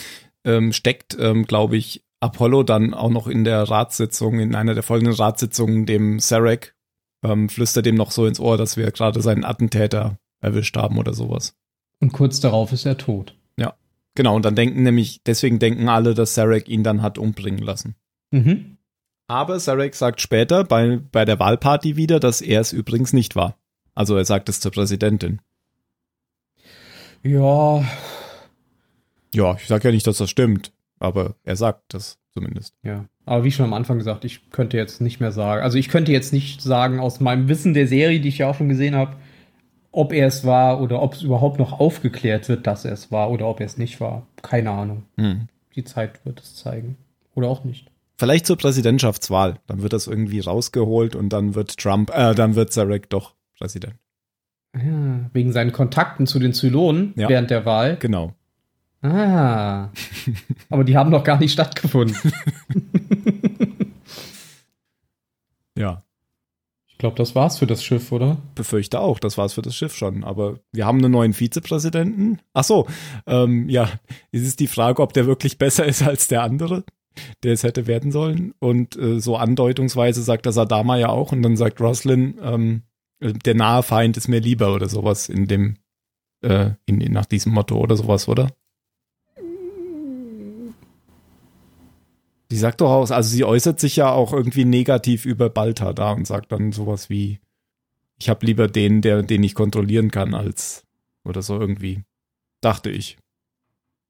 ähm, 0.45 0.73
steckt, 0.73 1.17
ähm, 1.19 1.45
glaube 1.45 1.77
ich, 1.77 2.03
Apollo 2.21 2.63
dann 2.63 2.95
auch 2.95 3.11
noch 3.11 3.27
in 3.27 3.45
der 3.45 3.63
Ratssitzung, 3.63 4.41
in 4.41 4.55
einer 4.55 4.75
der 4.75 4.83
folgenden 4.83 5.15
Ratssitzungen 5.15 5.87
dem 5.87 6.19
Sarek, 6.19 6.75
ähm, 7.23 7.49
flüstert 7.49 7.87
dem 7.87 7.95
noch 7.95 8.11
so 8.11 8.27
ins 8.27 8.41
Ohr, 8.41 8.57
dass 8.57 8.77
wir 8.77 8.91
gerade 8.91 9.21
seinen 9.21 9.45
Attentäter 9.45 10.19
erwischt 10.41 10.77
haben 10.77 10.99
oder 10.99 11.13
sowas. 11.13 11.55
Und 12.01 12.13
kurz 12.13 12.41
darauf 12.41 12.73
ist 12.73 12.87
er 12.87 12.97
tot. 12.97 13.35
Genau, 14.17 14.35
und 14.35 14.45
dann 14.45 14.57
denken 14.57 14.83
nämlich, 14.83 15.21
deswegen 15.25 15.59
denken 15.59 15.89
alle, 15.89 16.15
dass 16.15 16.35
Sarek 16.35 16.69
ihn 16.69 16.83
dann 16.83 17.03
hat 17.03 17.19
umbringen 17.19 17.63
lassen. 17.63 17.95
Mhm. 18.31 18.79
Aber 19.29 19.61
Sarek 19.61 19.95
sagt 19.95 20.21
später 20.21 20.65
bei, 20.65 21.01
bei 21.13 21.25
der 21.25 21.39
Wahlparty 21.39 21.97
wieder, 21.97 22.19
dass 22.19 22.41
er 22.41 22.61
es 22.63 22.73
übrigens 22.73 23.13
nicht 23.13 23.37
war. 23.37 23.59
Also 23.95 24.17
er 24.17 24.25
sagt 24.25 24.49
es 24.49 24.61
zur 24.61 24.73
Präsidentin. 24.73 25.41
Ja, 27.23 27.85
Ja, 29.35 29.55
ich 29.57 29.67
sage 29.67 29.89
ja 29.89 29.93
nicht, 29.93 30.07
dass 30.07 30.17
das 30.17 30.31
stimmt, 30.31 30.73
aber 30.99 31.35
er 31.45 31.57
sagt 31.57 31.95
das 31.95 32.19
zumindest. 32.33 32.75
ja. 32.83 33.05
Aber 33.29 33.43
wie 33.43 33.51
schon 33.51 33.67
am 33.67 33.73
Anfang 33.73 33.99
gesagt, 33.99 34.25
ich 34.25 34.51
könnte 34.51 34.77
jetzt 34.77 35.01
nicht 35.01 35.19
mehr 35.19 35.33
sagen. 35.33 35.61
Also 35.65 35.79
ich 35.79 35.89
könnte 35.89 36.13
jetzt 36.13 36.33
nicht 36.33 36.63
sagen, 36.63 37.01
aus 37.01 37.19
meinem 37.19 37.49
Wissen 37.49 37.75
der 37.75 37.89
Serie, 37.89 38.21
die 38.21 38.29
ich 38.29 38.39
ja 38.39 38.49
auch 38.49 38.55
schon 38.55 38.69
gesehen 38.69 38.95
habe, 38.95 39.17
ob 39.91 40.13
er 40.13 40.29
es 40.29 40.45
war 40.45 40.81
oder 40.81 41.03
ob 41.03 41.15
es 41.15 41.23
überhaupt 41.23 41.59
noch 41.59 41.81
aufgeklärt 41.81 42.49
wird, 42.49 42.69
dass 42.69 42.85
er 42.85 42.93
es 42.93 43.11
war 43.11 43.33
oder 43.33 43.47
ob 43.49 43.59
er 43.59 43.67
es 43.67 43.79
nicht 43.79 44.01
war. 44.01 44.29
Keine 44.43 44.71
Ahnung. 44.71 45.03
Hm. 45.17 45.49
Die 45.75 45.83
Zeit 45.83 46.25
wird 46.25 46.39
es 46.41 46.55
zeigen. 46.55 46.97
Oder 47.35 47.49
auch 47.49 47.65
nicht. 47.65 47.91
Vielleicht 48.17 48.47
zur 48.47 48.57
Präsidentschaftswahl. 48.59 49.57
Dann 49.67 49.83
wird 49.83 49.93
das 49.93 50.07
irgendwie 50.07 50.39
rausgeholt 50.39 51.17
und 51.17 51.31
dann 51.31 51.57
wird 51.57 51.77
Trump, 51.79 52.13
äh, 52.17 52.33
dann 52.35 52.55
wird 52.55 52.73
Sarek 52.73 53.11
doch 53.11 53.35
Präsident. 53.59 53.97
Ja, 54.77 55.29
wegen 55.33 55.51
seinen 55.53 55.73
Kontakten 55.73 56.29
zu 56.29 56.39
den 56.39 56.53
Zylonen 56.53 57.13
Ja. 57.17 57.29
während 57.29 57.51
der 57.51 57.65
Wahl. 57.65 57.97
Genau. 57.97 58.35
Ah. 59.03 59.91
Aber 60.71 60.85
die 60.85 60.97
haben 60.97 61.11
noch 61.11 61.25
gar 61.25 61.39
nicht 61.39 61.53
stattgefunden. 61.53 62.17
Ja. 65.77 66.03
Ich 66.89 66.99
glaube, 66.99 67.17
das 67.17 67.35
war's 67.35 67.59
für 67.59 67.67
das 67.67 67.85
Schiff, 67.85 68.11
oder? 68.11 68.39
Befürchte 68.55 69.01
auch, 69.01 69.19
das 69.19 69.37
war's 69.37 69.53
für 69.53 69.61
das 69.61 69.77
Schiff 69.77 69.95
schon. 69.95 70.25
Aber 70.25 70.61
wir 70.73 70.87
haben 70.87 70.99
einen 70.99 71.13
neuen 71.13 71.35
Vizepräsidenten. 71.35 72.41
Ach 72.55 72.65
so, 72.65 72.87
ähm, 73.27 73.69
ja, 73.69 73.91
es 74.33 74.43
ist 74.43 74.61
die 74.61 74.67
Frage, 74.67 75.03
ob 75.03 75.13
der 75.13 75.27
wirklich 75.27 75.59
besser 75.59 75.85
ist 75.85 76.03
als 76.03 76.29
der 76.29 76.43
andere, 76.43 76.85
der 77.43 77.53
es 77.53 77.65
hätte 77.65 77.87
werden 77.87 78.13
sollen. 78.13 78.55
Und 78.61 78.97
äh, 78.97 79.21
so 79.21 79.37
andeutungsweise 79.37 80.23
sagt 80.23 80.47
das 80.47 80.57
Adama 80.57 80.97
ja 80.97 81.11
auch. 81.11 81.33
Und 81.33 81.43
dann 81.43 81.59
sagt 81.59 81.83
Roslin, 81.83 82.39
ähm, 82.41 82.83
der 83.21 83.55
nahe 83.55 83.83
Feind 83.83 84.17
ist 84.17 84.29
mir 84.29 84.41
lieber 84.41 84.75
oder 84.75 84.89
sowas 84.89 85.29
in 85.29 85.47
dem, 85.47 85.77
äh, 86.41 86.71
in, 86.87 87.03
in, 87.03 87.13
nach 87.13 87.27
diesem 87.27 87.53
Motto 87.53 87.77
oder 87.77 87.97
sowas, 87.97 88.27
oder? 88.27 88.49
Sie 92.49 92.59
sagt 92.59 92.81
doch 92.81 92.91
aus, 92.91 93.11
also 93.11 93.29
sie 93.29 93.45
äußert 93.45 93.81
sich 93.81 93.97
ja 93.97 94.13
auch 94.13 94.33
irgendwie 94.33 94.65
negativ 94.65 95.25
über 95.25 95.51
Balta 95.51 95.93
da 95.93 96.13
und 96.13 96.27
sagt 96.27 96.53
dann 96.53 96.73
sowas 96.73 97.11
wie, 97.11 97.41
ich 98.19 98.29
habe 98.29 98.47
lieber 98.47 98.69
den, 98.69 99.03
der, 99.03 99.23
den 99.23 99.43
ich 99.43 99.55
kontrollieren 99.55 100.11
kann, 100.11 100.35
als 100.35 100.85
oder 101.25 101.43
so 101.43 101.59
irgendwie. 101.59 102.03
Dachte 102.61 102.91
ich. 102.91 103.19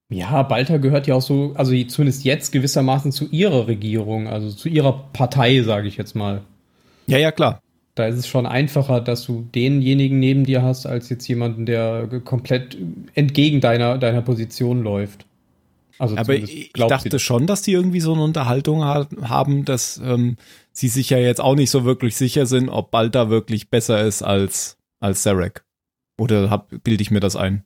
Ja, 0.09 0.43
Balta 0.45 0.77
gehört 0.77 1.07
ja 1.09 1.17
auch 1.17 1.23
so, 1.23 1.53
also 1.57 1.73
zumindest 1.85 2.25
jetzt 2.25 2.53
gewissermaßen 2.53 3.11
zu 3.11 3.29
ihrer 3.31 3.67
Regierung, 3.67 4.29
also 4.29 4.51
zu 4.51 4.69
ihrer 4.69 4.93
Partei, 5.13 5.63
sage 5.63 5.89
ich 5.89 5.97
jetzt 5.97 6.15
mal. 6.15 6.43
Ja, 7.07 7.19
ja, 7.19 7.33
klar. 7.33 7.61
Da 7.97 8.07
ist 8.07 8.19
es 8.19 8.29
schon 8.29 8.47
einfacher, 8.47 9.01
dass 9.01 9.25
du 9.25 9.49
denjenigen 9.55 10.21
neben 10.21 10.45
dir 10.45 10.63
hast, 10.63 10.87
als 10.87 11.09
jetzt 11.09 11.27
jemanden, 11.27 11.67
der 11.67 12.21
komplett 12.25 12.77
entgegen 13.15 13.61
deiner, 13.61 13.99
deiner 13.99 14.23
Position 14.23 14.83
läuft. 14.83 15.27
Also 15.99 16.17
Aber 16.17 16.35
ich 16.35 16.73
dachte 16.73 17.19
schon, 17.19 17.47
dass 17.47 17.63
die 17.63 17.73
irgendwie 17.73 18.01
so 18.01 18.13
eine 18.13 18.23
Unterhaltung 18.23 18.85
haben, 18.85 19.65
dass 19.65 19.99
ähm, 19.99 20.37
sie 20.73 20.89
sich 20.89 21.11
ja 21.11 21.19
jetzt 21.19 21.41
auch 21.41 21.55
nicht 21.55 21.71
so 21.71 21.85
wirklich 21.85 22.17
sicher 22.17 22.47
sind, 22.47 22.69
ob 22.69 22.91
Balta 22.91 23.31
wirklich 23.31 23.71
besser 23.71 24.05
ist 24.05 24.23
als, 24.23 24.77
als 25.01 25.23
Zarek. 25.23 25.65
Oder 26.19 26.51
hab, 26.51 26.71
bilde 26.83 27.03
ich 27.03 27.11
mir 27.11 27.21
das 27.21 27.37
ein? 27.37 27.65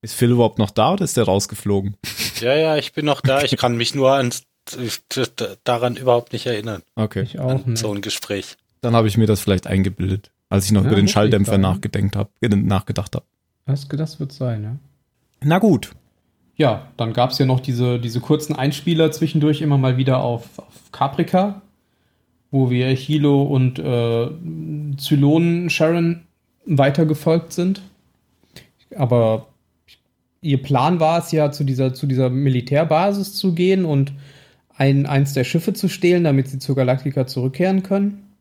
Ist 0.00 0.14
Phil 0.14 0.30
überhaupt 0.30 0.58
noch 0.58 0.70
da 0.70 0.92
oder 0.92 1.04
ist 1.04 1.16
der 1.16 1.24
rausgeflogen? 1.24 1.96
Ja, 2.40 2.54
ja, 2.54 2.76
ich 2.76 2.92
bin 2.92 3.04
noch 3.04 3.20
da. 3.20 3.42
Ich 3.42 3.56
kann 3.56 3.76
mich 3.76 3.96
nur 3.96 4.12
an, 4.12 4.30
daran 5.64 5.96
überhaupt 5.96 6.32
nicht 6.32 6.46
erinnern. 6.46 6.82
Okay. 6.94 7.22
Ich 7.22 7.40
auch 7.40 7.66
nicht. 7.66 7.78
So 7.78 7.92
ein 7.92 8.00
Gespräch. 8.00 8.56
Dann 8.80 8.94
habe 8.94 9.08
ich 9.08 9.16
mir 9.16 9.26
das 9.26 9.40
vielleicht 9.40 9.66
eingebildet, 9.66 10.30
als 10.48 10.66
ich 10.66 10.70
noch 10.70 10.82
ja, 10.84 10.86
über 10.86 10.96
den 10.96 11.08
Schalldämpfer 11.08 11.54
äh, 11.54 11.58
nachgedacht 11.58 13.16
habe. 13.16 13.26
Das, 13.66 13.88
das 13.88 14.20
wird 14.20 14.30
sein, 14.30 14.62
ja. 14.62 14.76
Na 15.40 15.58
gut. 15.58 15.90
Ja, 16.58 16.88
dann 16.96 17.12
gab 17.12 17.30
es 17.30 17.38
ja 17.38 17.46
noch 17.46 17.60
diese, 17.60 18.00
diese 18.00 18.20
kurzen 18.20 18.54
Einspieler 18.54 19.12
zwischendurch 19.12 19.62
immer 19.62 19.78
mal 19.78 19.96
wieder 19.96 20.20
auf, 20.20 20.58
auf 20.58 20.90
Caprica, 20.90 21.62
wo 22.50 22.68
wir 22.68 22.88
Hilo 22.88 23.44
und 23.44 23.78
äh, 23.78 24.28
Zylonen 24.96 25.70
Sharon 25.70 26.24
weitergefolgt 26.66 27.52
sind. 27.52 27.80
Aber 28.96 29.46
ihr 30.40 30.60
Plan 30.60 30.98
war 30.98 31.20
es 31.20 31.30
ja, 31.30 31.52
zu 31.52 31.62
dieser, 31.62 31.94
zu 31.94 32.08
dieser 32.08 32.28
Militärbasis 32.28 33.34
zu 33.34 33.54
gehen 33.54 33.84
und 33.84 34.12
ein, 34.76 35.06
eins 35.06 35.34
der 35.34 35.44
Schiffe 35.44 35.74
zu 35.74 35.88
stehlen, 35.88 36.24
damit 36.24 36.48
sie 36.48 36.58
zur 36.58 36.74
Galaktika 36.74 37.26
zurückkehren 37.28 37.84
können. 37.84 38.34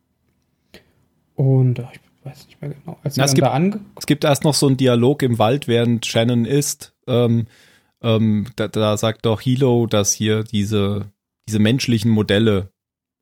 Und 1.35 1.77
ich 1.79 1.99
weiß 2.23 2.47
nicht 2.47 2.61
mehr 2.61 2.71
genau. 2.71 2.97
Als 3.03 3.15
Na, 3.15 3.25
es, 3.25 3.35
gibt, 3.35 3.47
es 3.99 4.05
gibt 4.07 4.23
erst 4.23 4.43
noch 4.43 4.55
so 4.55 4.65
einen 4.65 4.77
Dialog 4.77 5.21
im 5.21 5.37
Wald, 5.37 5.67
während 5.67 6.07
Shannon 6.07 6.45
ist. 6.45 6.93
Ähm, 7.05 7.45
ähm, 8.07 8.47
da, 8.55 8.67
da 8.69 8.95
sagt 8.95 9.25
doch 9.25 9.41
Hilo, 9.41 9.85
dass 9.85 10.13
hier 10.13 10.43
diese, 10.43 11.11
diese 11.47 11.59
menschlichen 11.59 12.09
Modelle 12.09 12.71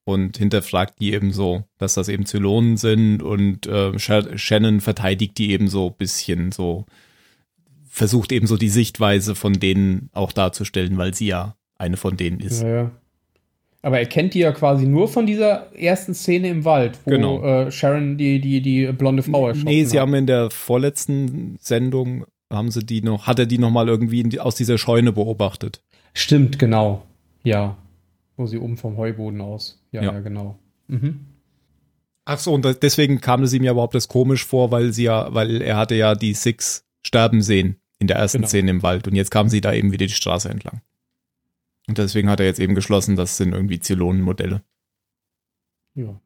und 0.05 0.38
hinterfragt 0.38 0.99
die 1.01 1.13
eben 1.13 1.31
so, 1.33 1.63
dass 1.79 1.95
das 1.95 2.07
eben 2.07 2.27
Zylonen 2.27 2.77
sind 2.77 3.23
und 3.23 3.65
äh, 3.65 3.97
Shannon 3.97 4.79
verteidigt 4.79 5.38
die 5.39 5.51
eben 5.51 5.67
so 5.67 5.89
bisschen 5.89 6.51
so 6.51 6.86
versucht 7.89 8.31
eben 8.31 8.45
so 8.45 8.57
die 8.57 8.69
Sichtweise 8.69 9.36
von 9.36 9.53
denen 9.53 10.09
auch 10.13 10.33
darzustellen, 10.33 10.97
weil 10.97 11.13
sie 11.13 11.27
ja 11.27 11.55
eine 11.77 11.97
von 11.97 12.17
denen 12.17 12.41
ist. 12.41 12.61
Ja, 12.61 12.67
ja. 12.67 12.91
Aber 13.81 13.99
er 13.99 14.05
kennt 14.05 14.33
die 14.33 14.39
ja 14.39 14.51
quasi 14.51 14.86
nur 14.86 15.07
von 15.07 15.25
dieser 15.25 15.73
ersten 15.75 16.13
Szene 16.13 16.49
im 16.49 16.65
Wald, 16.65 16.99
wo 17.05 17.11
genau. 17.11 17.43
äh, 17.43 17.71
Sharon 17.71 18.17
die, 18.17 18.41
die, 18.41 18.61
die 18.61 18.91
blonde 18.91 19.23
Frau 19.23 19.47
erschossen 19.47 19.67
Nee, 19.67 19.86
sie 19.86 19.97
hat. 19.97 20.07
haben 20.07 20.13
in 20.15 20.27
der 20.27 20.49
vorletzten 20.49 21.57
Sendung, 21.61 22.25
haben 22.51 22.71
sie 22.71 22.85
die 22.85 23.01
noch, 23.01 23.27
hat 23.27 23.39
er 23.39 23.45
die 23.45 23.57
nochmal 23.57 23.87
irgendwie 23.87 24.23
die, 24.23 24.39
aus 24.39 24.55
dieser 24.55 24.77
Scheune 24.77 25.11
beobachtet. 25.11 25.81
Stimmt, 26.13 26.59
genau. 26.59 27.03
Ja. 27.43 27.77
Wo 28.37 28.45
sie 28.45 28.57
oben 28.57 28.77
vom 28.77 28.97
Heuboden 28.97 29.41
aus. 29.41 29.81
Ja, 29.91 30.03
ja, 30.03 30.13
ja 30.13 30.19
genau. 30.19 30.59
Mhm. 30.87 31.25
Ach 32.25 32.39
so, 32.39 32.53
und 32.53 32.65
deswegen 32.81 33.21
kam 33.21 33.43
es 33.43 33.53
ihm 33.53 33.63
ja 33.63 33.71
überhaupt 33.71 33.95
das 33.95 34.07
komisch 34.07 34.45
vor, 34.45 34.71
weil 34.71 34.93
sie 34.93 35.03
ja, 35.03 35.33
weil 35.33 35.61
er 35.61 35.77
hatte 35.77 35.95
ja 35.95 36.15
die 36.15 36.33
Six 36.33 36.85
sterben 37.03 37.41
sehen 37.41 37.79
in 37.99 38.07
der 38.07 38.17
ersten 38.17 38.39
genau. 38.39 38.47
Szene 38.47 38.71
im 38.71 38.83
Wald. 38.83 39.07
Und 39.07 39.15
jetzt 39.15 39.31
kam 39.31 39.47
sie 39.47 39.61
da 39.61 39.73
eben 39.73 39.91
wieder 39.91 40.07
die 40.07 40.13
Straße 40.13 40.49
entlang. 40.49 40.81
Und 41.87 41.99
deswegen 41.99 42.29
hat 42.29 42.39
er 42.39 42.47
jetzt 42.47 42.59
eben 42.59 42.73
geschlossen, 42.73 43.15
das 43.15 43.37
sind 43.37 43.53
irgendwie 43.53 43.79
Zylonenmodelle. 43.79 44.63
Ja. 45.93 46.19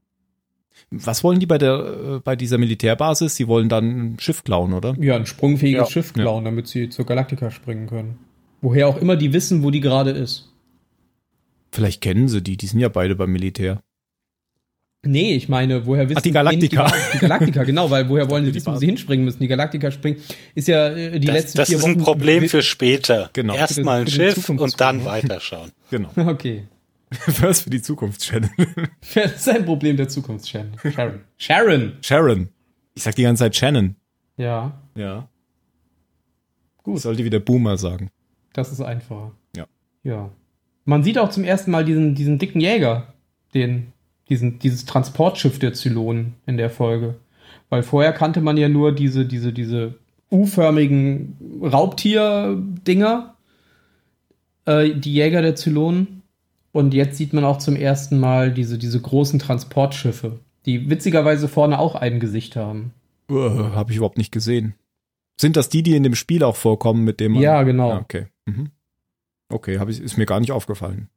Was 0.92 1.24
wollen 1.24 1.40
die 1.40 1.46
bei 1.46 1.58
der 1.58 1.74
äh, 2.16 2.20
bei 2.24 2.36
dieser 2.36 2.58
Militärbasis? 2.58 3.36
Sie 3.36 3.48
wollen 3.48 3.70
dann 3.70 3.86
ein 4.14 4.20
Schiff 4.20 4.44
klauen, 4.44 4.74
oder? 4.74 4.96
Ja, 5.00 5.16
ein 5.16 5.26
sprungfähiges 5.26 5.88
ja. 5.88 5.92
Schiff 5.92 6.14
klauen, 6.14 6.44
ja. 6.44 6.52
damit 6.52 6.68
sie 6.68 6.90
zur 6.90 7.06
Galaktika 7.06 7.52
springen 7.52 7.88
können. 7.88 8.20
Woher 8.62 8.88
auch 8.88 8.98
immer 8.98 9.16
die 9.16 9.34
wissen, 9.34 9.64
wo 9.64 9.72
die 9.72 9.80
gerade 9.80 10.12
ist. 10.12 10.52
Vielleicht 11.72 12.02
kennen 12.02 12.28
sie 12.28 12.42
die, 12.42 12.58
die 12.58 12.66
sind 12.66 12.80
ja 12.80 12.90
beide 12.90 13.16
beim 13.16 13.32
Militär. 13.32 13.82
Nee, 15.02 15.34
ich 15.34 15.48
meine, 15.48 15.86
woher 15.86 16.10
wissen 16.10 16.18
Ach, 16.18 16.24
die 16.24 16.32
Galaktika. 16.32 16.88
Die, 16.88 17.14
die 17.14 17.20
Galaktika, 17.20 17.64
genau, 17.64 17.90
weil 17.90 18.10
woher 18.10 18.30
wollen 18.30 18.44
sie 18.44 18.54
wissen, 18.54 18.74
wo 18.74 18.78
sie 18.78 18.88
hinspringen 18.88 19.24
müssen? 19.24 19.40
Die 19.40 19.48
Galaktika 19.48 19.92
springen, 19.92 20.18
ist 20.56 20.68
ja 20.68 20.90
äh, 20.90 21.20
die 21.20 21.28
das, 21.28 21.36
letzten 21.36 21.58
das 21.58 21.70
vier 21.70 21.78
Wochen. 21.78 21.94
Das 21.94 21.96
ist 21.96 22.02
ein 22.02 22.04
Problem 22.04 22.50
für 22.50 22.62
später. 22.62 23.30
Genau. 23.32 23.56
Erstmal 23.56 24.02
ein 24.02 24.08
Schiff 24.08 24.50
und 24.50 24.82
dann 24.82 25.06
weiterschauen. 25.06 25.72
Genau. 25.90 26.10
Okay. 26.18 26.64
Was 27.41 27.62
für 27.62 27.70
die 27.70 27.82
Zukunft, 27.82 28.24
Shannon? 28.24 28.51
Das 29.14 29.36
ist 29.36 29.49
ein 29.49 29.66
Problem 29.66 29.97
der 29.97 30.10
Zukunft, 30.10 30.47
Shannon. 30.47 30.78
Sharon. 30.80 31.20
Sharon. 31.38 31.93
Sharon. 32.01 32.49
Ich 32.93 33.03
sag 33.03 33.16
die 33.16 33.24
ganze 33.24 33.43
Zeit 33.43 33.55
Shannon. 33.55 33.95
Ja. 34.38 34.80
Ja. 34.95 35.28
Gut. 36.84 36.97
Ich 36.97 37.01
sollte 37.01 37.24
wieder 37.24 37.39
Boomer 37.39 37.78
sagen. 37.78 38.12
Das 38.53 38.72
ist 38.72 38.82
einfacher. 38.82 39.32
Ja. 39.55 39.66
Ja. 40.03 40.30
Man 40.86 41.03
sieht 41.03 41.18
auch 41.18 41.30
zum 41.30 41.43
ersten 41.43 41.72
Mal 41.72 41.86
diesen, 41.86 42.16
diesen 42.16 42.39
dicken 42.39 42.62
Jäger, 42.62 43.14
den 43.53 43.93
diesen, 44.30 44.60
dieses 44.60 44.86
Transportschiff 44.86 45.60
der 45.60 45.74
Zylonen 45.74 46.36
in 46.45 46.57
der 46.57 46.70
Folge. 46.70 47.16
Weil 47.70 47.84
vorher 47.84 48.14
kannte 48.14 48.41
man 48.41 48.57
ja 48.57 48.70
nur 48.70 48.93
diese, 48.93 49.26
diese, 49.26 49.51
diese 49.53 49.95
U-förmigen 50.32 51.38
Raubtier-Dinger, 51.62 53.36
äh, 54.66 54.89
die 54.91 55.14
Jäger 55.14 55.41
der 55.41 55.55
Zylonen. 55.55 56.18
Und 56.72 56.93
jetzt 56.93 57.17
sieht 57.17 57.34
man 57.34 57.43
auch 57.43 57.57
zum 57.57 57.76
ersten 57.76 58.20
Mal 58.20 58.51
diese, 58.53 58.78
diese 58.78 59.01
großen 59.01 59.39
Transportschiffe, 59.39 60.39
die 60.65 60.89
witzigerweise 60.89 61.47
vorne 61.47 61.80
auch 61.80 61.95
ein 61.95 62.20
Gesicht 62.20 62.55
haben. 62.55 62.93
Uh, 63.30 63.74
Habe 63.74 63.91
ich 63.91 63.97
überhaupt 63.97 64.17
nicht 64.17 64.32
gesehen. 64.32 64.76
Sind 65.39 65.55
das 65.55 65.70
die, 65.70 65.84
die 65.84 65.95
in 65.95 66.03
dem 66.03 66.15
Spiel 66.15 66.43
auch 66.43 66.55
vorkommen, 66.55 67.03
mit 67.03 67.20
dem 67.20 67.34
man. 67.34 67.41
Ja, 67.41 67.63
genau. 67.63 67.91
Ah, 67.91 67.99
okay. 67.99 68.28
Mhm. 68.45 68.72
Okay, 69.49 69.80
ich, 69.88 70.01
ist 70.01 70.17
mir 70.17 70.26
gar 70.26 70.39
nicht 70.39 70.51
aufgefallen. 70.51 71.09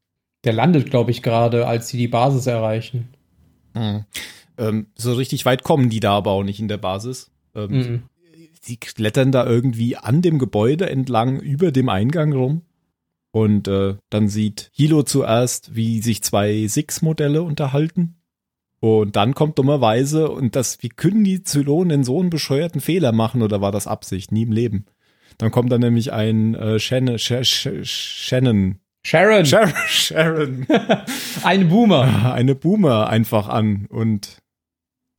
Der 0.45 0.53
landet, 0.53 0.91
glaube 0.91 1.11
ich, 1.11 1.23
gerade, 1.23 1.67
als 1.67 1.89
sie 1.89 1.99
die 1.99 2.09
Basis 2.09 2.47
erreichen. 2.47 3.09
Mhm. 3.75 4.05
Ähm, 4.59 4.87
so 4.95 5.15
richtig 5.15 5.45
weit 5.45 5.65
kommen 5.65 5.91
die 5.91 6.01
da 6.01 6.13
aber 6.13 6.33
auch 6.33 6.43
nicht 6.45 6.61
in 6.61 6.69
der 6.69 6.79
Basis. 6.79 7.31
Ähm, 7.55 7.71
mhm. 7.71 8.03
Sie 8.61 8.77
klettern 8.77 9.33
da 9.33 9.45
irgendwie 9.45 9.97
an 9.97 10.23
dem 10.23 10.39
Gebäude 10.39 10.89
entlang 10.89 11.41
über 11.41 11.73
dem 11.73 11.89
Eingang 11.89 12.33
rum. 12.33 12.63
Und 13.33 13.67
äh, 13.67 13.97
dann 14.11 14.29
sieht 14.29 14.71
Hilo 14.73 15.03
zuerst, 15.03 15.75
wie 15.75 16.01
sich 16.01 16.23
zwei 16.23 16.67
Six-Modelle 16.69 17.43
unterhalten. 17.43 18.17
Und 18.79 19.17
dann 19.17 19.35
kommt 19.35 19.59
dummerweise, 19.59 20.31
und 20.31 20.55
das, 20.55 20.83
wie 20.83 20.89
können 20.89 21.25
die 21.25 21.43
Zylonen 21.43 22.05
so 22.05 22.21
einen 22.21 22.31
bescheuerten 22.31 22.81
Fehler 22.81 23.13
machen, 23.13 23.43
oder 23.43 23.61
war 23.61 23.73
das 23.73 23.87
Absicht? 23.87 24.33
Nie 24.33 24.43
im 24.43 24.53
Leben. 24.53 24.87
Dann 25.39 25.51
kommt 25.51 25.73
dann 25.73 25.81
nämlich 25.81 26.13
ein 26.13 26.55
äh, 26.55 26.79
Shannon, 26.79 27.19
Shannon 27.19 28.81
Sharon. 29.05 29.45
Sharon. 29.45 29.73
Sharon. 29.89 30.67
Eine 31.43 31.65
Boomer. 31.65 32.33
Eine 32.33 32.55
Boomer 32.55 33.09
einfach 33.09 33.49
an 33.49 33.87
und 33.87 34.39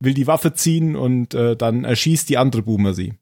will 0.00 0.14
die 0.14 0.26
Waffe 0.26 0.54
ziehen 0.54 0.96
und 0.96 1.34
äh, 1.34 1.56
dann 1.56 1.84
erschießt 1.84 2.28
die 2.28 2.38
andere 2.38 2.62
Boomer 2.62 2.94
sie. 2.94 3.14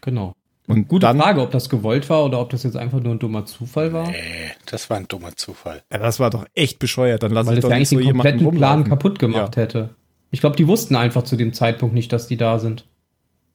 Genau. 0.00 0.34
Und 0.68 0.86
Gute 0.86 1.06
dann, 1.06 1.18
Frage, 1.18 1.40
ob 1.40 1.50
das 1.50 1.70
gewollt 1.70 2.08
war 2.10 2.24
oder 2.24 2.40
ob 2.40 2.50
das 2.50 2.62
jetzt 2.62 2.76
einfach 2.76 3.00
nur 3.00 3.14
ein 3.14 3.18
dummer 3.18 3.46
Zufall 3.46 3.92
war. 3.92 4.08
Nee, 4.10 4.18
das 4.66 4.90
war 4.90 4.98
ein 4.98 5.08
dummer 5.08 5.34
Zufall. 5.34 5.82
Ja, 5.90 5.98
das 5.98 6.20
war 6.20 6.28
doch 6.28 6.44
echt 6.54 6.78
bescheuert. 6.78 7.22
Dann 7.22 7.32
lass 7.32 7.46
Weil 7.46 7.54
ich 7.54 7.62
das 7.62 7.70
doch 7.70 7.74
eigentlich 7.74 7.88
so 7.88 7.98
den 7.98 8.10
kompletten 8.10 8.50
Plan 8.50 8.84
kaputt 8.84 9.18
gemacht 9.18 9.56
ja. 9.56 9.62
hätte. 9.62 9.90
Ich 10.30 10.40
glaube, 10.40 10.56
die 10.56 10.68
wussten 10.68 10.94
einfach 10.94 11.22
zu 11.22 11.36
dem 11.36 11.54
Zeitpunkt 11.54 11.94
nicht, 11.94 12.12
dass 12.12 12.26
die 12.26 12.36
da 12.36 12.58
sind. 12.58 12.84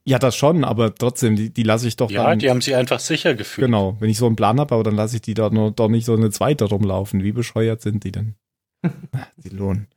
Ja, 0.06 0.20
das 0.20 0.36
schon, 0.36 0.64
aber 0.64 0.94
trotzdem, 0.94 1.36
die, 1.36 1.50
die 1.50 1.64
lasse 1.64 1.88
ich 1.88 1.96
doch 1.96 2.12
Ja, 2.12 2.24
dann, 2.26 2.40
die 2.40 2.50
haben 2.50 2.62
sie 2.62 2.76
einfach 2.76 3.00
sicher 3.00 3.36
gefühlt. 3.36 3.68
Genau, 3.68 3.96
wenn 4.00 4.10
ich 4.10 4.18
so 4.18 4.26
einen 4.26 4.36
Plan 4.36 4.60
habe, 4.60 4.74
aber 4.76 4.84
dann 4.84 4.96
lasse 4.96 5.16
ich 5.16 5.22
die 5.22 5.34
da 5.34 5.50
nur, 5.50 5.72
doch 5.72 5.88
nicht 5.88 6.06
so 6.06 6.14
eine 6.14 6.30
zweite 6.32 6.66
rumlaufen. 6.66 7.24
Wie 7.24 7.32
bescheuert 7.32 7.82
sind 7.82 8.04
die 8.04 8.12
denn? 8.12 8.36
die 9.38 9.50
lohnen. 9.50 9.88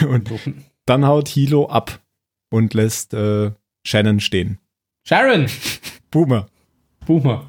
und 0.08 0.30
dann 0.84 1.06
haut 1.06 1.28
Hilo 1.28 1.68
ab 1.68 2.00
und 2.50 2.74
lässt 2.74 3.14
äh, 3.14 3.52
Shannon 3.84 4.20
stehen. 4.20 4.58
Sharon! 5.04 5.46
Boomer. 6.10 6.46
Boomer. 7.06 7.44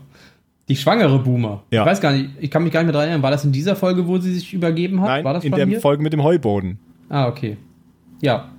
Die 0.68 0.76
schwangere 0.76 1.20
Boomer. 1.20 1.64
Ja. 1.72 1.82
Ich 1.82 1.88
weiß 1.88 2.02
gar 2.02 2.12
nicht, 2.14 2.30
ich 2.40 2.52
kann 2.52 2.64
mich 2.64 2.72
gar 2.72 2.82
nicht 2.82 2.88
mehr 2.88 2.94
dran 2.94 3.04
erinnern. 3.04 3.24
War 3.24 3.32
das 3.32 3.44
in 3.44 3.52
dieser 3.52 3.76
Folge, 3.76 4.08
wo 4.08 4.20
sie 4.20 4.34
sich 4.34 4.54
übergeben 4.54 5.02
hat? 5.02 5.08
Nein, 5.08 5.26
war 5.26 5.34
das 5.34 5.44
in 5.44 5.52
der 5.52 5.66
hier? 5.66 5.82
Folge 5.82 6.04
mit 6.04 6.14
dem 6.14 6.24
Heuboden. 6.24 6.80
Ah, 7.10 7.28
okay. 7.28 7.58
Ja, 8.22 8.52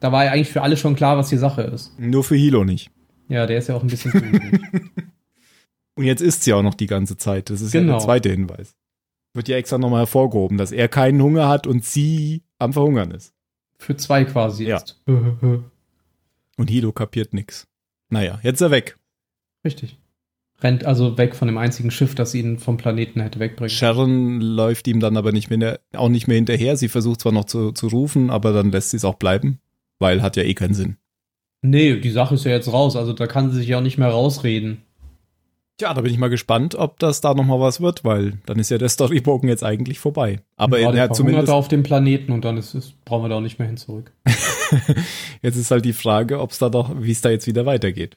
da 0.00 0.12
war 0.12 0.24
ja 0.24 0.32
eigentlich 0.32 0.50
für 0.50 0.62
alle 0.62 0.76
schon 0.76 0.96
klar, 0.96 1.18
was 1.18 1.28
die 1.28 1.36
Sache 1.36 1.62
ist. 1.62 1.98
Nur 1.98 2.24
für 2.24 2.36
Hilo 2.36 2.64
nicht. 2.64 2.90
Ja, 3.28 3.46
der 3.46 3.58
ist 3.58 3.68
ja 3.68 3.74
auch 3.74 3.82
ein 3.82 3.88
bisschen 3.88 4.12
Und 5.94 6.04
jetzt 6.04 6.20
ist 6.20 6.44
sie 6.44 6.52
auch 6.52 6.62
noch 6.62 6.74
die 6.74 6.86
ganze 6.86 7.16
Zeit. 7.16 7.50
Das 7.50 7.60
ist 7.60 7.72
genau. 7.72 7.82
ja 7.82 7.86
der 7.86 7.94
genau. 7.96 8.04
zweite 8.04 8.30
Hinweis. 8.30 8.74
Wird 9.34 9.48
ja 9.48 9.56
extra 9.56 9.78
nochmal 9.78 10.00
hervorgehoben, 10.00 10.58
dass 10.58 10.72
er 10.72 10.88
keinen 10.88 11.20
Hunger 11.22 11.48
hat 11.48 11.66
und 11.66 11.84
sie 11.84 12.42
am 12.58 12.72
Verhungern 12.72 13.10
ist. 13.10 13.34
Für 13.78 13.96
zwei 13.96 14.24
quasi 14.24 14.64
Ja. 14.64 14.78
jetzt. 14.78 15.02
Und 16.58 16.70
Hilo 16.70 16.92
kapiert 16.92 17.34
nix. 17.34 17.66
Naja, 18.08 18.38
jetzt 18.42 18.56
ist 18.56 18.62
er 18.62 18.70
weg. 18.70 18.96
Richtig. 19.66 19.98
Rennt 20.60 20.84
also 20.84 21.18
weg 21.18 21.34
von 21.34 21.48
dem 21.48 21.58
einzigen 21.58 21.90
Schiff, 21.90 22.14
das 22.14 22.34
ihn 22.34 22.58
vom 22.58 22.76
Planeten 22.76 23.20
hätte 23.20 23.40
wegbringen. 23.40 23.68
Sharon 23.68 24.40
läuft 24.40 24.86
ihm 24.86 25.00
dann 25.00 25.16
aber 25.16 25.32
nicht 25.32 25.50
mehr, 25.50 25.80
auch 25.92 26.08
nicht 26.08 26.28
mehr 26.28 26.36
hinterher. 26.36 26.76
Sie 26.76 26.88
versucht 26.88 27.20
zwar 27.20 27.32
noch 27.32 27.46
zu, 27.46 27.72
zu 27.72 27.88
rufen, 27.88 28.30
aber 28.30 28.52
dann 28.52 28.70
lässt 28.70 28.90
sie 28.90 28.96
es 28.96 29.04
auch 29.04 29.16
bleiben, 29.16 29.58
weil 29.98 30.22
hat 30.22 30.36
ja 30.36 30.44
eh 30.44 30.54
keinen 30.54 30.74
Sinn. 30.74 30.96
Nee, 31.62 31.96
die 31.96 32.10
Sache 32.10 32.36
ist 32.36 32.44
ja 32.44 32.52
jetzt 32.52 32.72
raus, 32.72 32.94
also 32.94 33.12
da 33.12 33.26
kann 33.26 33.50
sie 33.50 33.58
sich 33.58 33.68
ja 33.68 33.78
auch 33.78 33.82
nicht 33.82 33.98
mehr 33.98 34.08
rausreden. 34.08 34.82
Tja, 35.78 35.92
da 35.92 36.00
bin 36.00 36.12
ich 36.12 36.18
mal 36.18 36.30
gespannt, 36.30 36.74
ob 36.76 37.00
das 37.00 37.20
da 37.20 37.34
nochmal 37.34 37.60
was 37.60 37.82
wird, 37.82 38.04
weil 38.04 38.38
dann 38.46 38.58
ist 38.58 38.70
ja 38.70 38.78
der 38.78 38.88
Storybogen 38.88 39.48
jetzt 39.48 39.64
eigentlich 39.64 39.98
vorbei. 39.98 40.40
Aber 40.56 40.78
er 40.78 41.02
hat 41.02 41.16
zumindest, 41.16 41.50
auf 41.50 41.68
dem 41.68 41.82
Planeten 41.82 42.32
und 42.32 42.46
dann 42.46 42.56
ist 42.56 42.74
es, 42.74 42.92
brauchen 43.04 43.24
wir 43.24 43.28
da 43.28 43.36
auch 43.36 43.42
nicht 43.42 43.58
mehr 43.58 43.66
hin 43.66 43.76
zurück. 43.76 44.12
jetzt 45.42 45.56
ist 45.56 45.70
halt 45.70 45.84
die 45.84 45.92
Frage, 45.92 46.40
ob 46.40 46.52
es 46.52 46.58
da 46.58 46.70
doch, 46.70 46.92
wie 47.02 47.10
es 47.10 47.20
da 47.20 47.30
jetzt 47.30 47.46
wieder 47.46 47.66
weitergeht. 47.66 48.16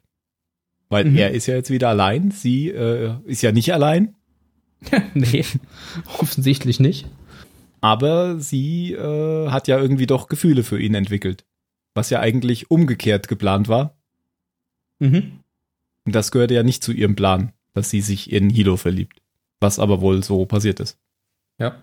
Weil 0.90 1.06
Mhm. 1.06 1.18
er 1.18 1.32
ist 1.32 1.46
ja 1.46 1.56
jetzt 1.56 1.70
wieder 1.70 1.90
allein, 1.90 2.32
sie 2.32 2.70
äh, 2.70 3.14
ist 3.26 3.42
ja 3.44 3.52
nicht 3.52 3.74
allein, 3.74 4.16
nee, 5.14 5.46
offensichtlich 6.20 6.80
nicht. 6.80 7.06
aber 7.82 8.40
sie 8.40 8.94
äh, 8.94 9.50
hat 9.50 9.68
ja 9.68 9.78
irgendwie 9.80 10.08
doch 10.08 10.28
Gefühle 10.28 10.64
für 10.64 10.80
ihn 10.80 10.96
entwickelt. 10.96 11.46
Was 11.96 12.10
ja 12.10 12.20
eigentlich 12.22 12.72
umgekehrt 12.72 13.28
geplant 13.28 13.68
war. 13.68 13.98
Mhm. 15.00 15.40
Und 16.06 16.16
das 16.16 16.32
gehörte 16.32 16.54
ja 16.54 16.64
nicht 16.64 16.84
zu 16.84 16.92
ihrem 16.92 17.16
Plan, 17.16 17.52
dass 17.74 17.90
sie 17.90 18.02
sich 18.02 18.32
in 18.32 18.50
Hilo 18.50 18.78
verliebt. 18.78 19.22
Was 19.60 19.80
aber 19.80 20.00
wohl 20.02 20.24
so 20.24 20.46
passiert 20.46 20.80
ist. 20.80 20.98
Ja. 21.60 21.82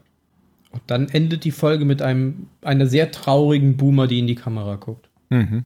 Und 0.71 0.83
dann 0.87 1.09
endet 1.09 1.45
die 1.45 1.51
Folge 1.51 1.85
mit 1.85 2.03
einem, 2.03 2.49
einer 2.63 2.87
sehr 2.87 3.11
traurigen 3.11 3.77
Boomer, 3.77 4.07
die 4.07 4.19
in 4.19 4.27
die 4.27 4.35
Kamera 4.35 4.77
guckt. 4.77 5.11
Mhm. 5.31 5.65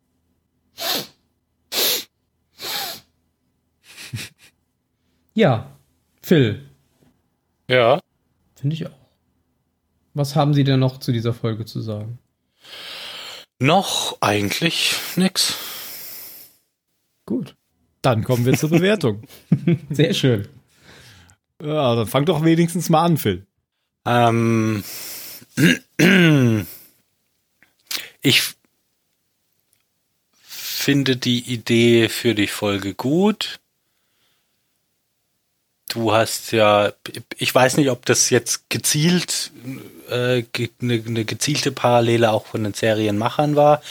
Ja, 5.35 5.77
Phil, 6.23 6.69
Ja. 7.69 8.01
finde 8.57 8.75
ich 8.75 8.87
auch. 8.87 8.99
Was 10.15 10.35
haben 10.37 10.55
Sie 10.55 10.65
denn 10.65 10.81
noch 10.81 10.99
zu 10.99 11.13
dieser 11.13 11.33
Folge 11.33 11.65
zu 11.65 11.81
sagen? 11.81 12.19
Noch 13.61 14.19
eigentlich 14.21 14.97
nix. 15.17 15.57
Gut. 17.27 17.55
Dann 18.03 18.25
kommen 18.25 18.45
wir 18.45 18.55
zur 18.57 18.71
Bewertung. 18.71 19.23
Sehr 19.91 20.15
schön. 20.15 20.49
ja, 21.63 21.95
dann 21.95 22.07
fang 22.07 22.25
doch 22.25 22.43
wenigstens 22.45 22.89
mal 22.89 23.05
an, 23.05 23.19
Phil. 23.19 23.47
Ähm, 24.07 24.83
ich 28.23 28.43
finde 30.43 31.17
die 31.19 31.41
Idee 31.53 32.09
für 32.09 32.35
die 32.35 32.47
Folge 32.49 32.95
gut. 32.95 33.61
Du 35.91 36.13
hast 36.13 36.53
ja, 36.53 36.93
ich 37.37 37.53
weiß 37.53 37.77
nicht, 37.77 37.91
ob 37.91 38.07
das 38.07 38.31
jetzt 38.31 38.71
gezielt 38.71 39.51
äh, 40.09 40.45
eine, 40.81 41.03
eine 41.05 41.25
gezielte 41.25 41.73
Parallele 41.73 42.31
auch 42.31 42.47
von 42.47 42.63
den 42.63 42.75
Serienmachern 42.75 43.57
war, 43.57 43.83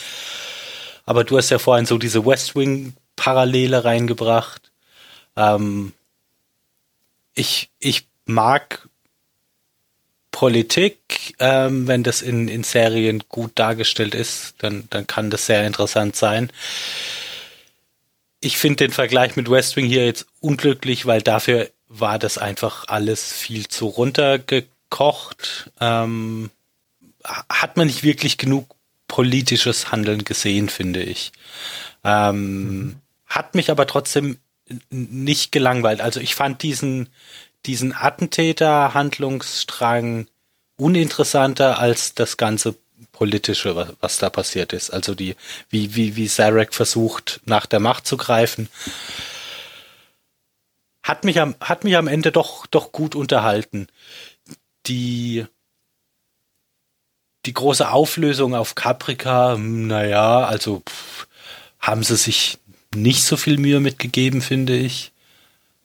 aber 1.06 1.26
du 1.26 1.38
hast 1.38 1.50
ja 1.50 1.60
vorhin 1.60 1.86
so 1.86 1.98
diese 1.98 2.26
West 2.26 2.56
Wing 2.56 2.94
Parallele 3.18 3.84
reingebracht. 3.84 4.72
Ähm, 5.36 5.92
ich, 7.34 7.70
ich 7.80 8.08
mag 8.26 8.88
Politik, 10.32 11.36
ähm, 11.40 11.86
wenn 11.86 12.04
das 12.04 12.22
in, 12.22 12.48
in 12.48 12.64
Serien 12.64 13.24
gut 13.28 13.52
dargestellt 13.56 14.16
ist, 14.16 14.56
dann, 14.60 14.88
dann 14.90 15.06
kann 15.06 15.30
das 15.30 15.48
sehr 15.48 15.68
interessant 15.68 16.16
sein. 16.16 16.50
Ich 18.40 18.58
finde 18.58 18.86
den 18.86 18.92
Vergleich 18.92 19.36
mit 19.36 19.52
West 19.52 19.76
Wing 19.76 19.86
hier 19.86 20.06
jetzt 20.06 20.28
unglücklich, 20.40 21.06
weil 21.06 21.22
dafür 21.22 21.70
war 21.90 22.20
das 22.20 22.38
einfach 22.38 22.86
alles 22.88 23.34
viel 23.34 23.68
zu 23.68 23.88
runtergekocht. 23.88 25.72
Ähm, 25.82 26.52
hat 27.24 27.76
man 27.76 27.88
nicht 27.88 28.04
wirklich 28.04 28.38
genug 28.38 28.76
politisches 29.08 29.92
Handeln 29.92 30.24
gesehen, 30.24 30.70
finde 30.70 31.02
ich. 31.04 31.34
Ähm, 32.06 32.96
Hat 33.26 33.56
mich 33.56 33.70
aber 33.70 33.86
trotzdem 33.88 34.38
nicht 34.90 35.52
gelangweilt. 35.52 36.00
Also 36.00 36.22
ich 36.22 36.36
fand 36.36 36.64
diesen, 36.64 37.10
diesen 37.66 37.94
Attentäter-Handlungsstrang 37.94 40.28
uninteressanter 40.78 41.80
als 41.80 42.14
das 42.14 42.38
ganze 42.38 42.76
politische, 43.12 43.76
was, 43.76 43.90
was 44.00 44.20
da 44.20 44.30
passiert 44.30 44.72
ist. 44.72 44.92
Also 44.92 45.16
die, 45.16 45.36
wie, 45.70 45.96
wie, 45.96 46.16
wie 46.16 46.28
Zarek 46.28 46.74
versucht, 46.74 47.42
nach 47.46 47.66
der 47.66 47.82
Macht 47.82 48.08
zu 48.08 48.16
greifen. 48.16 48.70
Hat 51.10 51.24
mich 51.24 51.42
am, 51.42 51.56
hat 51.60 51.84
mich 51.86 51.98
am 51.98 52.08
Ende 52.08 52.32
doch, 52.32 52.68
doch 52.68 52.92
gut 52.92 53.16
unterhalten. 53.16 53.88
Die, 54.86 55.44
die 57.48 57.54
große 57.54 57.90
Auflösung 57.90 58.54
auf 58.54 58.76
Caprica, 58.76 59.56
hm, 59.56 59.88
naja, 59.88 60.42
also 60.42 60.84
pff, 60.88 61.28
haben 61.80 62.04
sie 62.04 62.16
sich 62.16 62.60
nicht 62.94 63.24
so 63.24 63.38
viel 63.38 63.58
Mühe 63.58 63.80
mitgegeben, 63.80 64.44
finde 64.44 64.78
ich. 64.78 65.12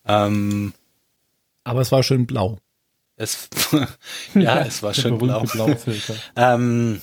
Ähm, 0.07 0.75
Aber 1.65 1.81
es 1.81 1.91
war 1.91 2.03
schön 2.03 2.27
blau. 2.27 2.59
es, 3.17 3.49
ja, 4.35 4.61
es 4.61 4.83
war 4.83 4.93
schön 4.93 5.17
blau. 5.17 5.47
Ähm, 6.37 7.01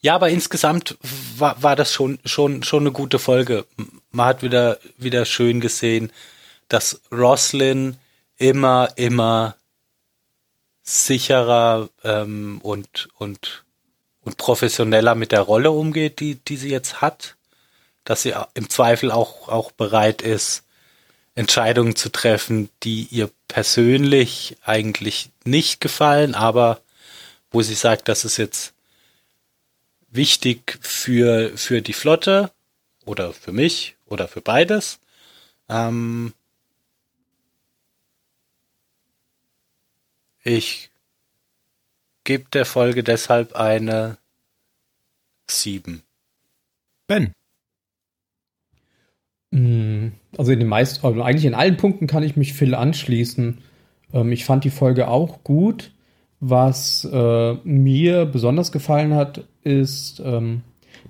ja, 0.00 0.16
aber 0.16 0.30
insgesamt 0.30 0.98
war, 1.36 1.62
war 1.62 1.76
das 1.76 1.92
schon, 1.92 2.18
schon, 2.24 2.64
schon 2.64 2.82
eine 2.82 2.90
gute 2.90 3.20
Folge. 3.20 3.66
Man 4.10 4.26
hat 4.26 4.42
wieder, 4.42 4.78
wieder 4.96 5.24
schön 5.26 5.60
gesehen, 5.60 6.10
dass 6.70 7.02
Roslyn 7.12 7.98
immer, 8.36 8.88
immer 8.96 9.56
sicherer 10.82 11.90
ähm, 12.04 12.60
und, 12.62 13.08
und, 13.18 13.64
und 14.22 14.36
professioneller 14.38 15.14
mit 15.14 15.32
der 15.32 15.42
Rolle 15.42 15.72
umgeht, 15.72 16.20
die, 16.20 16.36
die 16.36 16.56
sie 16.56 16.70
jetzt 16.70 17.02
hat. 17.02 17.36
Dass 18.04 18.22
sie 18.22 18.34
im 18.54 18.70
Zweifel 18.70 19.10
auch, 19.10 19.48
auch 19.48 19.72
bereit 19.72 20.22
ist, 20.22 20.64
Entscheidungen 21.34 21.96
zu 21.96 22.10
treffen, 22.10 22.70
die 22.82 23.08
ihr 23.10 23.30
persönlich 23.48 24.56
eigentlich 24.62 25.30
nicht 25.44 25.80
gefallen, 25.80 26.34
aber 26.34 26.80
wo 27.50 27.62
sie 27.62 27.74
sagt, 27.74 28.08
das 28.08 28.24
ist 28.24 28.36
jetzt 28.36 28.74
wichtig 30.08 30.78
für, 30.80 31.56
für 31.56 31.82
die 31.82 31.92
Flotte 31.92 32.52
oder 33.04 33.32
für 33.32 33.52
mich 33.52 33.96
oder 34.06 34.28
für 34.28 34.40
beides. 34.40 35.00
Ähm 35.68 36.32
ich 40.42 40.90
gebe 42.24 42.44
der 42.52 42.64
Folge 42.64 43.02
deshalb 43.02 43.54
eine 43.54 44.18
7. 45.48 46.02
Ben. 47.06 47.32
Mm, 49.50 50.12
Also 50.36 50.52
in 50.52 50.60
den 50.60 50.68
meisten, 50.68 51.04
also 51.04 51.22
eigentlich 51.22 51.44
in 51.44 51.54
allen 51.54 51.76
Punkten 51.76 52.06
kann 52.06 52.22
ich 52.22 52.36
mich 52.36 52.52
Phil 52.52 52.74
anschließen. 52.74 53.58
Ähm, 54.12 54.32
ich 54.32 54.44
fand 54.44 54.64
die 54.64 54.70
Folge 54.70 55.08
auch 55.08 55.42
gut. 55.42 55.92
Was 56.42 57.04
äh, 57.04 57.54
mir 57.64 58.24
besonders 58.24 58.72
gefallen 58.72 59.14
hat, 59.14 59.44
ist, 59.62 60.22
ähm, 60.24 60.62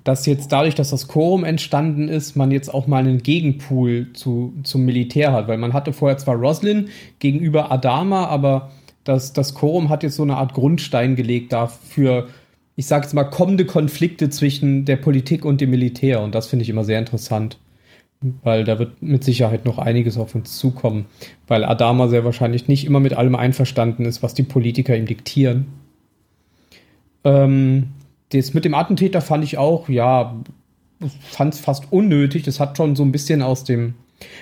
dass 0.03 0.26
jetzt 0.26 0.51
dadurch, 0.51 0.74
dass 0.74 0.91
das 0.91 1.07
Quorum 1.07 1.45
entstanden 1.45 2.09
ist, 2.09 2.35
man 2.35 2.51
jetzt 2.51 2.72
auch 2.72 2.87
mal 2.87 2.99
einen 2.99 3.22
Gegenpool 3.22 4.12
zu, 4.12 4.55
zum 4.64 4.85
Militär 4.85 5.33
hat. 5.33 5.47
Weil 5.47 5.59
man 5.59 5.72
hatte 5.72 5.93
vorher 5.93 6.18
zwar 6.18 6.37
Roslin 6.37 6.89
gegenüber 7.18 7.70
Adama, 7.70 8.26
aber 8.26 8.70
das, 9.05 9.32
das 9.32 9.55
Quorum 9.55 9.88
hat 9.88 10.03
jetzt 10.03 10.16
so 10.16 10.22
eine 10.22 10.36
Art 10.36 10.55
Grundstein 10.55 11.16
gelegt 11.16 11.53
dafür, 11.53 12.28
ich 12.76 12.86
sage 12.86 13.05
jetzt 13.05 13.14
mal, 13.14 13.24
kommende 13.24 13.66
Konflikte 13.66 14.30
zwischen 14.30 14.84
der 14.84 14.96
Politik 14.96 15.44
und 15.44 15.61
dem 15.61 15.70
Militär. 15.70 16.22
Und 16.22 16.34
das 16.34 16.46
finde 16.46 16.62
ich 16.62 16.68
immer 16.68 16.84
sehr 16.84 16.98
interessant 16.98 17.59
weil 18.42 18.64
da 18.64 18.78
wird 18.78 19.01
mit 19.03 19.24
Sicherheit 19.24 19.64
noch 19.64 19.78
einiges 19.78 20.18
auf 20.18 20.34
uns 20.34 20.59
zukommen, 20.59 21.07
weil 21.46 21.64
Adama 21.64 22.09
sehr 22.09 22.24
wahrscheinlich 22.24 22.68
nicht 22.68 22.84
immer 22.84 23.01
mit 23.01 23.14
allem 23.14 23.34
einverstanden 23.34 24.05
ist, 24.05 24.22
was 24.22 24.34
die 24.34 24.42
Politiker 24.42 24.96
ihm 24.96 25.07
diktieren. 25.07 25.66
Ähm, 27.24 27.88
das 28.32 28.53
mit 28.53 28.64
dem 28.64 28.74
Attentäter 28.74 29.20
fand 29.20 29.44
ich 29.44 29.57
auch, 29.57 29.88
ja, 29.88 30.38
fand 31.20 31.55
es 31.55 31.61
fast 31.61 31.90
unnötig. 31.92 32.42
Das 32.42 32.61
hat 32.61 32.76
schon 32.76 32.94
so 32.94 33.03
ein 33.03 33.12
bisschen 33.12 33.40
aus 33.40 33.64
dem, 33.64 33.94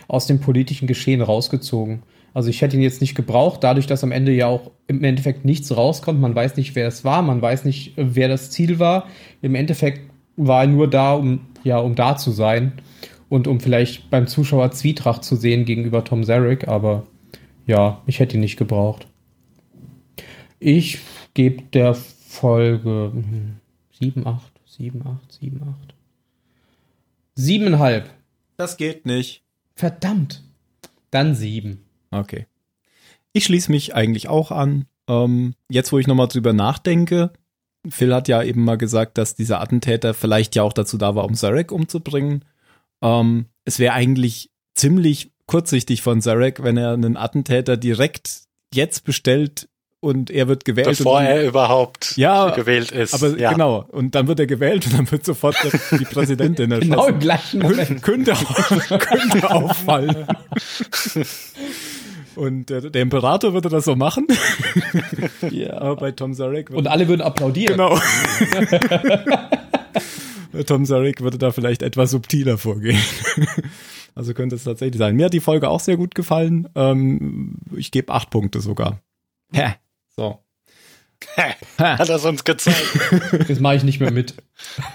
aus 0.09 0.27
dem 0.27 0.41
politischen 0.41 0.89
Geschehen 0.89 1.23
rausgezogen. 1.23 2.03
Also 2.35 2.51
ich 2.51 2.61
hätte 2.63 2.77
ihn 2.77 2.83
jetzt 2.83 3.01
nicht 3.01 3.15
gebraucht, 3.15 3.65
dadurch, 3.65 3.87
dass 3.87 4.05
am 4.05 4.13
Ende 4.13 4.33
ja 4.33 4.47
auch 4.47 4.71
im 4.87 5.03
Endeffekt 5.03 5.45
nichts 5.45 5.77
rauskommt. 5.77 6.21
Man 6.21 6.35
weiß 6.35 6.57
nicht, 6.57 6.75
wer 6.75 6.87
es 6.87 7.05
war, 7.05 7.23
man 7.23 7.43
weiß 7.43 7.65
nicht, 7.65 7.93
wer 7.97 8.29
das 8.29 8.51
Ziel 8.51 8.79
war. 8.79 9.07
Im 9.43 9.55
Endeffekt 9.55 10.11
war 10.37 10.63
er 10.63 10.69
nur 10.69 10.89
da, 10.89 11.15
um, 11.15 11.41
ja, 11.65 11.79
um 11.79 11.95
da 11.95 12.17
zu 12.17 12.31
sein 12.31 12.73
und 13.29 13.47
um 13.47 13.61
vielleicht 13.61 14.11
beim 14.11 14.27
Zuschauer 14.27 14.71
Zwietracht 14.71 15.25
zu 15.25 15.37
sehen 15.37 15.65
gegenüber 15.65 16.05
Tom 16.05 16.25
Zarek, 16.25 16.69
aber 16.69 17.07
ja, 17.67 18.03
ich 18.07 18.21
hätte 18.21 18.37
ihn 18.37 18.41
nicht 18.41 18.57
gebraucht. 18.57 19.07
Ich 20.59 20.99
gebe 21.35 21.63
der 21.73 21.95
Folge 21.95 23.13
7, 24.01 24.27
8, 24.27 24.53
7, 24.67 25.03
8, 25.07 25.33
7, 25.33 25.63
8. 25.63 25.95
Siebeneinhalb. 27.35 28.11
Das 28.57 28.77
geht 28.77 29.07
nicht. 29.07 29.45
Verdammt. 29.77 30.43
Dann 31.11 31.35
sieben. 31.35 31.85
Okay. 32.11 32.47
Ich 33.33 33.45
schließe 33.45 33.71
mich 33.71 33.95
eigentlich 33.95 34.29
auch 34.29 34.51
an. 34.51 34.87
Ähm, 35.09 35.55
jetzt, 35.69 35.93
wo 35.93 35.99
ich 35.99 36.07
nochmal 36.07 36.29
drüber 36.29 36.53
nachdenke, 36.53 37.33
Phil 37.89 38.15
hat 38.15 38.29
ja 38.29 38.43
eben 38.43 38.65
mal 38.65 38.77
gesagt, 38.77 39.19
dass 39.19 39.35
dieser 39.35 39.61
Attentäter 39.61 40.15
vielleicht 40.15 40.55
ja 40.57 40.63
auch 40.63 40.73
dazu 40.73 40.99
da 40.99 41.15
war, 41.15 41.25
um 41.25 41.35
Zarek 41.35 41.73
umzubringen. 41.73 42.45
Ähm, 43.03 43.47
es 43.65 43.79
wäre 43.79 43.95
eigentlich 43.95 44.51
ziemlich 44.75 45.31
kurzsichtig 45.47 46.03
von 46.03 46.21
Zarek, 46.21 46.63
wenn 46.63 46.77
er 46.77 46.93
einen 46.93 47.17
Attentäter 47.17 47.77
direkt 47.77 48.43
jetzt 48.73 49.05
bestellt 49.05 49.69
und 50.01 50.31
er 50.31 50.47
wird 50.47 50.65
gewählt. 50.65 50.89
Bevor 50.89 51.21
er 51.21 51.45
überhaupt 51.45 52.17
ja, 52.17 52.51
gewählt 52.51 52.93
ist. 52.93 53.15
Aber 53.15 53.37
ja. 53.39 53.53
genau, 53.53 53.85
und 53.89 54.15
dann 54.15 54.29
wird 54.29 54.41
er 54.41 54.47
gewählt 54.47 54.87
und 54.87 54.99
dann 54.99 55.11
wird 55.11 55.25
sofort 55.25 55.57
die 55.91 56.05
Präsidentin 56.05 56.71
erschossen. 56.71 56.91
Genau 56.91 57.07
im 57.07 57.19
gleichen 57.19 57.61
Moment. 57.61 58.03
Könnte, 58.03 58.33
könnte 58.89 59.51
auffallen. 59.51 60.27
Und 62.39 62.71
der, 62.71 62.83
der, 62.83 63.03
Imperator 63.03 63.53
würde 63.53 63.69
das 63.69 63.85
so 63.85 63.97
machen. 63.97 64.27
Ja. 65.51 65.81
Aber 65.81 65.97
bei 65.97 66.13
Tom 66.13 66.35
Zarek 66.35 66.71
Und 66.71 66.87
alle 66.87 67.09
würden 67.09 67.23
applaudieren. 67.23 67.77
Genau. 67.77 67.99
Tom 70.67 70.85
Zarek 70.85 71.21
würde 71.21 71.39
da 71.39 71.51
vielleicht 71.51 71.83
etwas 71.83 72.11
subtiler 72.13 72.59
vorgehen. 72.59 72.99
Also 74.15 74.35
könnte 74.35 74.57
es 74.57 74.65
tatsächlich 74.65 74.99
sein. 74.99 75.17
Mir 75.17 75.27
hat 75.27 75.33
die 75.33 75.41
Folge 75.41 75.69
auch 75.69 75.81
sehr 75.81 75.97
gut 75.97 76.15
gefallen. 76.15 76.69
Ähm, 76.75 77.57
ich 77.77 77.91
gebe 77.91 78.13
acht 78.13 78.31
Punkte 78.31 78.61
sogar. 78.61 79.01
Hä? 79.53 79.75
So. 80.17 80.39
Hat 81.79 82.09
er 82.09 82.25
uns 82.25 82.45
gezeigt. 82.45 83.49
Das 83.49 83.61
mache 83.61 83.77
ich 83.77 83.85
nicht 83.85 84.01
mehr 84.01 84.11
mit. 84.11 84.35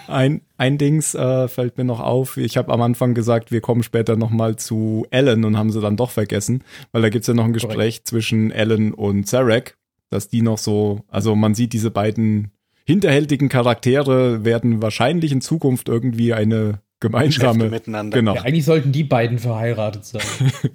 Ein, 0.08 0.42
ein 0.58 0.78
Dings 0.78 1.16
äh, 1.16 1.48
fällt 1.48 1.78
mir 1.78 1.84
noch 1.84 2.00
auf. 2.00 2.38
Ich 2.38 2.58
habe 2.58 2.72
am 2.72 2.82
Anfang 2.82 3.14
gesagt, 3.14 3.52
wir 3.52 3.62
kommen 3.62 3.84
später 3.84 4.16
nochmal 4.16 4.56
zu 4.56 5.06
Ellen 5.10 5.46
und 5.46 5.58
haben 5.58 5.72
sie 5.72 5.82
dann 5.82 5.98
doch 5.98 6.12
vergessen, 6.12 6.64
weil 6.92 7.02
da 7.02 7.10
gibt's 7.10 7.28
ja 7.28 7.34
noch 7.34 7.46
ein 7.46 7.54
Gespräch 7.54 7.76
Korrekt. 7.76 8.08
zwischen 8.08 8.52
Ellen 8.52 8.94
und 8.94 9.28
Zarek, 9.28 9.78
dass 10.10 10.28
die 10.28 10.42
noch 10.42 10.58
so, 10.58 11.04
also 11.10 11.36
man 11.36 11.56
sieht 11.56 11.74
diese 11.74 11.92
beiden 11.92 12.52
hinterhältigen 12.86 13.50
Charaktere 13.50 14.44
werden 14.44 14.82
wahrscheinlich 14.82 15.32
in 15.32 15.42
Zukunft 15.42 15.88
irgendwie 15.88 16.34
eine 16.34 16.82
gemeinsame 17.00 17.70
miteinander. 17.70 18.18
Genau. 18.18 18.36
Ja, 18.36 18.42
eigentlich 18.42 18.66
sollten 18.66 18.92
die 18.92 19.04
beiden 19.04 19.40
verheiratet 19.40 20.06
sein. 20.06 20.22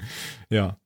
Ja. 0.51 0.79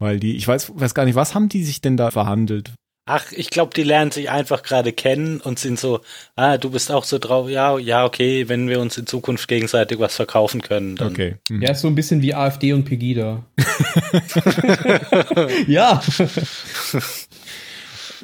Weil 0.00 0.18
die, 0.20 0.36
ich 0.36 0.46
weiß, 0.46 0.72
weiß 0.74 0.94
gar 0.94 1.04
nicht, 1.04 1.14
was 1.14 1.34
haben 1.34 1.48
die 1.48 1.64
sich 1.64 1.80
denn 1.80 1.96
da 1.96 2.10
verhandelt? 2.10 2.72
Ach, 3.10 3.24
ich 3.32 3.48
glaube, 3.48 3.72
die 3.74 3.84
lernen 3.84 4.10
sich 4.10 4.28
einfach 4.28 4.62
gerade 4.62 4.92
kennen 4.92 5.40
und 5.40 5.58
sind 5.58 5.78
so, 5.78 6.00
ah, 6.36 6.58
du 6.58 6.68
bist 6.68 6.92
auch 6.92 7.04
so 7.04 7.18
drauf, 7.18 7.48
ja, 7.48 7.78
ja, 7.78 8.04
okay, 8.04 8.50
wenn 8.50 8.68
wir 8.68 8.80
uns 8.80 8.98
in 8.98 9.06
Zukunft 9.06 9.48
gegenseitig 9.48 9.98
was 9.98 10.14
verkaufen 10.14 10.60
können, 10.60 10.94
dann 10.94 11.12
Okay. 11.12 11.36
Hm. 11.48 11.62
Ja, 11.62 11.70
ist 11.70 11.80
so 11.80 11.88
ein 11.88 11.94
bisschen 11.94 12.20
wie 12.20 12.34
AfD 12.34 12.74
und 12.74 12.84
Pegida. 12.84 13.42
ja. 15.66 16.02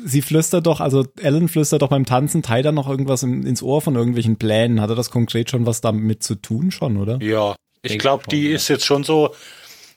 Sie 0.05 0.20
flüstert 0.20 0.66
doch, 0.66 0.80
also 0.80 1.07
Ellen 1.18 1.49
flüstert 1.49 1.80
doch 1.80 1.89
beim 1.89 2.05
Tanzen 2.05 2.43
Tyler 2.43 2.72
noch 2.72 2.87
irgendwas 2.87 3.22
in, 3.22 3.47
ins 3.47 3.62
Ohr 3.62 3.80
von 3.80 3.95
irgendwelchen 3.95 4.37
Plänen. 4.37 4.82
Hatte 4.82 4.95
das 4.95 5.11
konkret 5.11 5.51
schon 5.51 5.64
was 5.64 5.80
damit 5.80 6.22
zu 6.22 6.35
tun 6.35 6.70
schon, 6.70 6.99
oder? 6.99 7.22
Ja, 7.22 7.57
ich 7.80 7.99
glaube, 7.99 8.24
die 8.30 8.51
ja. 8.51 8.57
ist 8.57 8.68
jetzt 8.68 8.85
schon 8.85 9.03
so, 9.03 9.35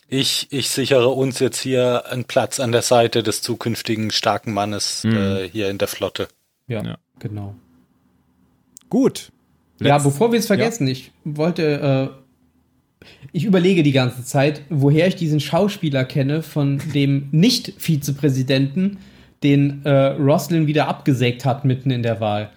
ich, 0.09 0.47
ich 0.51 0.69
sichere 0.69 1.09
uns 1.09 1.39
jetzt 1.39 1.59
hier 1.59 2.05
einen 2.09 2.25
Platz 2.25 2.59
an 2.59 2.71
der 2.71 2.81
Seite 2.81 3.23
des 3.23 3.41
zukünftigen 3.41 4.11
starken 4.11 4.53
Mannes 4.53 5.03
Mhm. 5.03 5.17
äh, 5.17 5.49
hier 5.49 5.69
in 5.69 5.77
der 5.77 5.87
Flotte. 5.87 6.27
ja. 6.67 6.83
Ja. 6.83 6.97
genau. 7.19 7.55
Gut. 8.89 9.31
Ja, 9.81 9.97
Letz- 9.97 10.03
bevor 10.03 10.31
wir 10.31 10.39
es 10.39 10.47
vergessen, 10.47 10.87
ich 10.87 11.11
wollte, 11.23 12.13
äh, 13.01 13.05
ich 13.31 13.43
überlege 13.45 13.83
die 13.83 13.91
ganze 13.91 14.23
Zeit, 14.23 14.61
woher 14.69 15.07
ich 15.07 15.15
diesen 15.15 15.39
Schauspieler 15.39 16.05
kenne 16.05 16.41
von 16.41 16.81
dem 16.93 17.27
Nicht-Vizepräsidenten, 17.31 18.97
den 19.43 19.83
äh, 19.85 19.89
Roslin 20.13 20.67
wieder 20.67 20.87
abgesägt 20.87 21.45
hat 21.45 21.63
mitten 21.65 21.91
in 21.91 22.01
der 22.01 22.19
Wahl. 22.19 22.49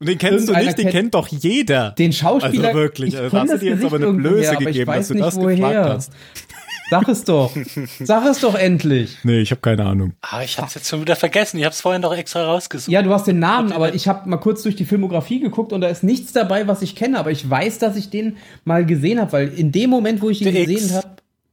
Und 0.00 0.08
den 0.08 0.16
kennst 0.16 0.48
du 0.48 0.52
nicht, 0.52 0.78
den 0.78 0.84
kennt- 0.84 0.90
kennt 0.92 1.14
doch 1.14 1.26
jeder. 1.26 1.90
Den 1.90 2.12
Schauspieler. 2.12 2.68
Also 2.68 2.78
wirklich, 2.78 3.14
ich 3.14 3.20
also 3.20 3.36
hast 3.36 3.52
du 3.52 3.58
dir 3.58 3.72
jetzt 3.74 3.84
aber 3.84 3.96
eine 3.96 4.12
Blöße 4.12 4.56
gegeben, 4.56 4.86
weiß 4.86 4.98
dass 4.98 5.08
du 5.08 5.14
nicht, 5.14 5.26
das 5.26 5.36
woher. 5.36 5.56
gefragt 5.56 5.88
hast. 5.88 6.12
Sag 6.90 7.08
es 7.08 7.24
doch. 7.24 7.54
Sag 8.02 8.24
es 8.26 8.40
doch 8.40 8.54
endlich. 8.54 9.18
Nee, 9.22 9.40
ich 9.40 9.50
habe 9.50 9.60
keine 9.60 9.84
Ahnung. 9.84 10.14
Ah, 10.22 10.42
ich 10.42 10.58
hab's 10.58 10.74
jetzt 10.74 10.88
schon 10.88 11.00
wieder 11.02 11.16
vergessen. 11.16 11.58
Ich 11.58 11.64
hab's 11.64 11.80
vorhin 11.82 12.00
doch 12.02 12.16
extra 12.16 12.44
rausgesucht. 12.44 12.90
Ja, 12.90 13.02
du 13.02 13.12
hast 13.12 13.26
den 13.26 13.38
Namen, 13.38 13.72
aber 13.72 13.94
ich 13.94 14.08
habe 14.08 14.28
mal 14.28 14.38
kurz 14.38 14.62
durch 14.62 14.76
die 14.76 14.84
Filmografie 14.86 15.40
geguckt 15.40 15.72
und 15.72 15.80
da 15.82 15.88
ist 15.88 16.02
nichts 16.02 16.32
dabei, 16.32 16.66
was 16.66 16.80
ich 16.82 16.96
kenne, 16.96 17.18
aber 17.18 17.30
ich 17.30 17.48
weiß, 17.48 17.78
dass 17.78 17.96
ich 17.96 18.08
den 18.10 18.38
mal 18.64 18.86
gesehen 18.86 19.20
habe, 19.20 19.32
weil 19.32 19.48
in 19.48 19.70
dem 19.72 19.90
Moment, 19.90 20.22
wo 20.22 20.30
ich 20.30 20.40
ihn 20.40 20.52
gesehen 20.54 20.94
habe, 20.94 21.08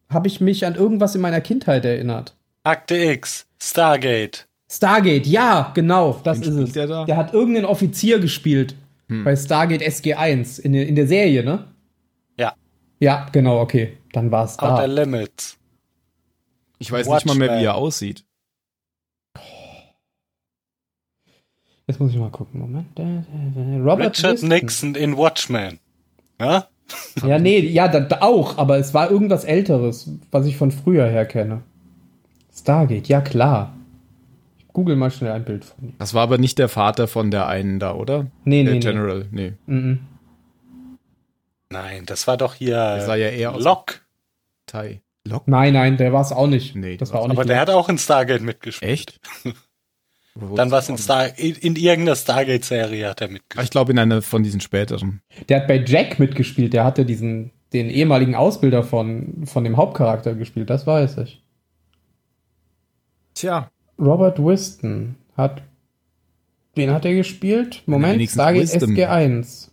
habe 0.10 0.28
ich 0.28 0.40
mich 0.40 0.66
an 0.66 0.76
irgendwas 0.76 1.16
in 1.16 1.22
meiner 1.22 1.42
Kindheit 1.42 1.84
erinnert. 1.84 2.34
Akte 2.64 2.96
X, 2.96 3.46
Stargate. 3.62 4.48
Stargate, 4.72 5.28
ja, 5.28 5.72
genau, 5.76 6.20
das 6.24 6.42
Wen 6.42 6.48
ist 6.60 6.68
es. 6.70 6.74
der 6.74 6.88
da? 6.88 7.06
Der 7.06 7.18
hat 7.18 7.34
irgendeinen 7.34 7.66
Offizier 7.66 8.20
gespielt 8.20 8.76
bei 9.08 9.36
Stargate 9.36 9.84
SG1 9.84 10.60
in, 10.62 10.74
der- 10.74 10.88
in 10.88 10.96
der 10.96 11.06
Serie, 11.08 11.44
ne? 11.44 11.66
Ja, 12.40 12.54
Ja, 13.00 13.28
genau, 13.32 13.60
okay. 13.62 13.98
Dann 14.16 14.32
war 14.32 14.46
es 14.46 14.58
Outer 14.60 14.78
da. 14.78 14.86
Limits. 14.86 15.58
Ich 16.80 16.90
weiß 16.90 17.10
nicht 17.10 17.26
mal 17.26 17.36
mehr, 17.36 17.50
wie 17.50 17.52
Watchmen. 17.52 17.66
er 17.66 17.76
aussieht. 17.76 18.24
Jetzt 21.86 22.00
muss 22.00 22.12
ich 22.12 22.18
mal 22.18 22.32
gucken. 22.32 22.62
Moment. 22.62 22.98
Robert 22.98 24.18
Richard 24.18 24.34
Wilson. 24.34 24.50
Nixon 24.50 24.96
in 24.96 25.18
Watchmen. 25.18 25.80
Ja? 26.40 26.70
Ja, 27.26 27.40
nee, 27.40 27.60
ja, 27.60 27.90
da, 27.90 28.00
da 28.00 28.22
auch, 28.22 28.58
aber 28.58 28.78
es 28.78 28.94
war 28.94 29.12
irgendwas 29.12 29.44
Älteres, 29.44 30.10
was 30.32 30.46
ich 30.46 30.56
von 30.56 30.72
früher 30.72 31.08
her 31.08 31.26
kenne. 31.26 31.64
Stargate, 32.56 33.10
ja 33.10 33.20
klar. 33.20 33.76
Ich 34.60 34.68
google 34.70 34.96
mal 34.96 35.12
schnell 35.12 35.32
ein 35.32 35.44
Bild 35.44 35.66
von 35.66 35.90
ihm. 35.90 35.96
Das 36.00 36.14
war 36.14 36.24
aber 36.24 36.38
nicht 36.38 36.58
der 36.58 36.70
Vater 36.70 37.10
von 37.10 37.32
der 37.32 37.48
einen 37.48 37.80
da, 37.80 37.96
oder? 37.96 38.28
Nee, 38.46 38.64
der 38.64 38.74
nee, 38.74 38.80
nee. 38.80 38.86
General, 38.86 39.28
nee. 39.32 39.54
Mhm. 39.66 40.00
Nein, 41.70 42.06
das 42.06 42.28
war 42.28 42.38
doch 42.38 42.54
hier 42.54 42.76
Der 42.76 43.02
sah 43.02 43.16
ja 43.16 43.28
eher 43.28 43.54
aus 43.56 43.64
Locke. 43.64 44.05
Tai. 44.66 45.02
Lock? 45.28 45.48
Nein, 45.48 45.74
nein, 45.74 45.98
der 45.98 46.14
war 46.14 46.22
es 46.22 46.32
auch 46.32 46.48
nicht. 46.48 46.76
Nee, 46.76 46.98
das 46.98 47.10
der 47.10 47.16
war 47.16 47.24
auch 47.24 47.28
nicht. 47.28 47.38
Aber 47.38 47.46
der 47.46 47.60
hat 47.60 47.70
auch 47.70 47.90
in 47.90 47.98
Stargate 47.98 48.42
mitgespielt. 48.42 48.92
Echt? 48.92 49.20
Dann 50.56 50.70
war 50.70 50.80
es 50.80 50.90
in, 50.90 50.98
Star 50.98 51.38
in, 51.40 51.56
in 51.56 51.76
irgendeiner 51.78 52.16
Stargate-Serie 52.18 53.08
hat 53.08 53.22
er 53.22 53.30
mitgespielt. 53.30 53.64
Ich 53.64 53.72
glaube 53.72 53.94
in 53.94 54.00
einer 54.00 54.22
von 54.22 54.44
diesen 54.44 54.60
späteren. 54.60 55.22
Der 55.48 55.62
hat 55.62 55.68
bei 55.68 55.82
Jack 55.82 56.20
mitgespielt. 56.20 56.74
Der 56.74 56.84
hatte 56.84 57.06
diesen 57.06 57.52
den 57.72 57.90
ehemaligen 57.90 58.36
Ausbilder 58.36 58.84
von 58.84 59.46
von 59.46 59.64
dem 59.64 59.78
Hauptcharakter 59.78 60.36
gespielt. 60.36 60.70
Das 60.70 60.86
weiß 60.86 61.20
ich. 61.20 61.42
Tja. 63.34 63.72
Robert 63.98 64.38
Wiston 64.40 65.16
hat. 65.38 65.62
Wen 66.76 66.92
hat 66.92 67.06
er 67.06 67.14
gespielt? 67.14 67.84
Moment, 67.86 68.30
Stargate 68.30 68.74
Wisdom. 68.74 68.92
SG1. 68.92 69.70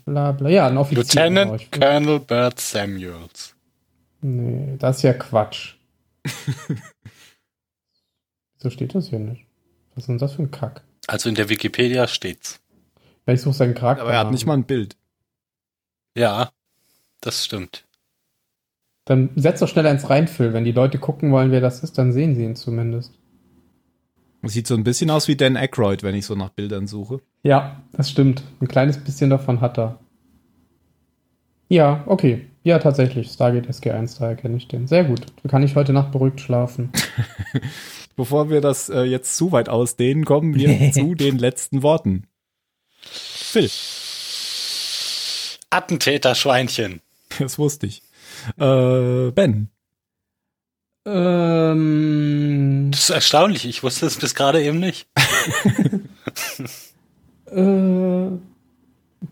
Bla 0.04 0.30
bla. 0.30 0.48
Ja, 0.48 0.68
ein 0.68 0.76
Offizier. 0.76 1.26
Lieutenant 1.26 1.60
ich- 1.62 1.70
Colonel 1.72 2.20
Bert 2.20 2.60
Samuels. 2.60 3.56
Nee, 4.22 4.76
das 4.78 4.98
ist 4.98 5.02
ja 5.02 5.14
Quatsch. 5.14 5.76
so 8.58 8.70
steht 8.70 8.94
das 8.94 9.08
hier 9.08 9.18
nicht. 9.18 9.46
Was 9.94 10.04
ist 10.04 10.08
denn 10.08 10.18
das 10.18 10.34
für 10.34 10.42
ein 10.42 10.50
Kack? 10.50 10.82
Also 11.06 11.28
in 11.28 11.34
der 11.34 11.48
Wikipedia 11.48 12.06
steht's. 12.06 12.60
Ja, 13.26 13.32
ich 13.32 13.40
suche 13.40 13.54
seinen 13.54 13.74
Charakter. 13.74 14.02
Aber 14.02 14.12
er 14.12 14.20
hat 14.20 14.30
nicht 14.30 14.46
mal 14.46 14.54
ein 14.54 14.64
Bild. 14.64 14.96
Ja, 16.16 16.50
das 17.20 17.44
stimmt. 17.44 17.86
Dann 19.04 19.30
setz 19.36 19.60
doch 19.60 19.68
schnell 19.68 19.86
eins 19.86 20.10
rein, 20.10 20.28
Phil. 20.28 20.52
Wenn 20.52 20.64
die 20.64 20.72
Leute 20.72 20.98
gucken 20.98 21.32
wollen, 21.32 21.50
wer 21.50 21.60
das 21.60 21.82
ist, 21.82 21.98
dann 21.98 22.12
sehen 22.12 22.34
sie 22.34 22.44
ihn 22.44 22.56
zumindest. 22.56 23.12
Sieht 24.42 24.66
so 24.66 24.74
ein 24.74 24.84
bisschen 24.84 25.10
aus 25.10 25.28
wie 25.28 25.36
Dan 25.36 25.56
Aykroyd, 25.56 26.02
wenn 26.02 26.14
ich 26.14 26.24
so 26.26 26.34
nach 26.34 26.50
Bildern 26.50 26.86
suche. 26.86 27.20
Ja, 27.42 27.82
das 27.92 28.10
stimmt. 28.10 28.42
Ein 28.60 28.68
kleines 28.68 28.98
bisschen 28.98 29.28
davon 29.28 29.60
hat 29.60 29.78
er. 29.78 29.98
Ja, 31.68 32.02
okay. 32.06 32.49
Ja, 32.62 32.78
tatsächlich. 32.78 33.30
Stargate 33.30 33.68
SG1, 33.68 34.18
daher 34.18 34.36
kenne 34.36 34.56
ich 34.56 34.68
den. 34.68 34.86
Sehr 34.86 35.04
gut. 35.04 35.26
Da 35.42 35.48
kann 35.48 35.62
ich 35.62 35.76
heute 35.76 35.92
Nacht 35.92 36.12
beruhigt 36.12 36.40
schlafen. 36.40 36.92
Bevor 38.16 38.50
wir 38.50 38.60
das 38.60 38.90
äh, 38.90 39.02
jetzt 39.02 39.36
zu 39.36 39.50
weit 39.52 39.68
ausdehnen, 39.68 40.24
kommen 40.24 40.54
wir 40.54 40.92
zu 40.92 41.14
den 41.14 41.38
letzten 41.38 41.82
Worten. 41.82 42.24
Phil, 43.00 43.70
Attentäter-Schweinchen. 45.70 47.00
das 47.38 47.58
wusste 47.58 47.86
ich. 47.86 48.02
Äh, 48.58 49.30
ben, 49.30 49.70
ähm, 51.06 52.88
Das 52.90 53.00
ist 53.00 53.10
erstaunlich. 53.10 53.66
Ich 53.66 53.82
wusste 53.82 54.06
es 54.06 54.18
bis 54.18 54.34
gerade 54.34 54.62
eben 54.62 54.80
nicht. 54.80 55.08
äh, 57.46 58.26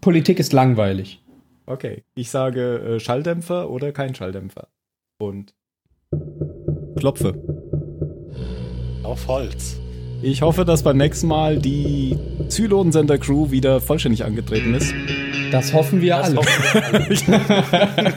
Politik 0.01 0.39
ist 0.39 0.53
langweilig. 0.53 1.21
Okay. 1.69 2.03
Ich 2.15 2.31
sage 2.31 2.79
äh, 2.97 3.01
Schalldämpfer 3.01 3.71
oder 3.71 3.93
kein 3.93 4.15
Schalldämpfer. 4.15 4.69
Und 5.21 5.55
klopfe. 6.99 7.35
Auf 9.03 9.27
Holz. 9.29 9.79
Ich 10.21 10.43
hoffe, 10.43 10.65
dass 10.65 10.83
beim 10.83 10.97
nächsten 10.97 11.29
Mal 11.29 11.59
die 11.59 12.17
Zylonensender-Crew 12.49 13.51
wieder 13.53 13.81
vollständig 13.81 14.25
angetreten 14.25 14.75
ist. 14.75 14.93
Das 15.53 15.73
hoffen 15.73 16.01
wir 16.01 16.17
Das 16.17 16.27
alle. 16.29 16.39
hoffen 16.39 17.09
wir. 17.09 18.13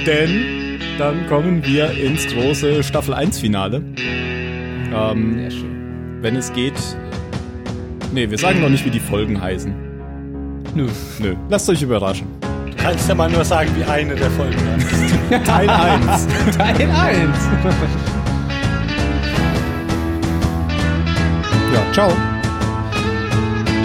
Denn 0.06 0.78
dann 0.98 1.26
kommen 1.26 1.64
wir 1.64 1.90
ins 1.92 2.26
große 2.28 2.82
Staffel 2.84 3.14
1-Finale. 3.14 3.82
Ähm, 4.94 5.34
Sehr 5.34 5.50
schön. 5.50 6.18
wenn 6.22 6.36
es 6.36 6.52
geht. 6.52 6.74
Nee, 8.12 8.30
wir 8.30 8.38
sagen 8.38 8.60
noch 8.60 8.68
nicht, 8.70 8.84
wie 8.84 8.90
die 8.90 9.00
Folgen 9.00 9.40
heißen. 9.40 9.74
Nö. 10.74 10.86
Nö, 11.18 11.34
lasst 11.48 11.68
euch 11.68 11.82
überraschen. 11.82 12.28
Du 12.40 12.76
kannst 12.76 13.08
ja 13.08 13.14
mal 13.14 13.28
nur 13.28 13.44
sagen, 13.44 13.70
wie 13.76 13.84
eine 13.84 14.14
der 14.14 14.30
Folgen 14.30 14.56
ist. 14.76 15.44
Teil 15.44 15.68
1. 15.68 16.26
Teil 16.56 16.90
1. 16.90 17.38
Ja, 21.72 21.92
ciao. 21.92 22.12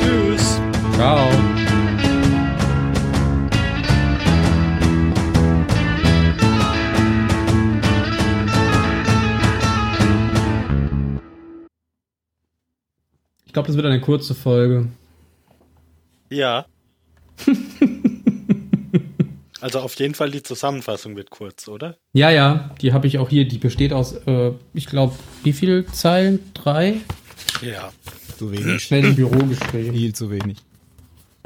Tschüss. 0.01 0.61
Ciao. 0.95 1.29
Ich 13.45 13.53
glaube, 13.53 13.67
das 13.67 13.75
wird 13.75 13.85
eine 13.85 14.01
kurze 14.01 14.35
Folge. 14.35 14.87
Ja. 16.29 16.65
also 19.61 19.79
auf 19.79 19.97
jeden 19.99 20.15
Fall 20.15 20.31
die 20.31 20.43
Zusammenfassung 20.43 21.15
wird 21.15 21.29
kurz, 21.29 21.67
oder? 21.67 21.97
Ja, 22.13 22.29
ja, 22.29 22.71
die 22.81 22.93
habe 22.93 23.07
ich 23.07 23.17
auch 23.17 23.29
hier. 23.29 23.47
Die 23.47 23.57
besteht 23.57 23.93
aus, 23.93 24.13
äh, 24.25 24.51
ich 24.73 24.87
glaube, 24.87 25.15
wie 25.43 25.53
viele 25.53 25.85
Zeilen? 25.87 26.39
Drei? 26.53 26.95
Ja. 27.61 27.91
Zu 28.37 28.51
wenig. 28.51 28.83
Schnell 28.83 29.05
im 29.05 29.15
Büro 29.15 29.37
geschrieben. 29.45 29.93
Viel 29.93 30.13
zu 30.13 30.29
wenig. 30.29 30.57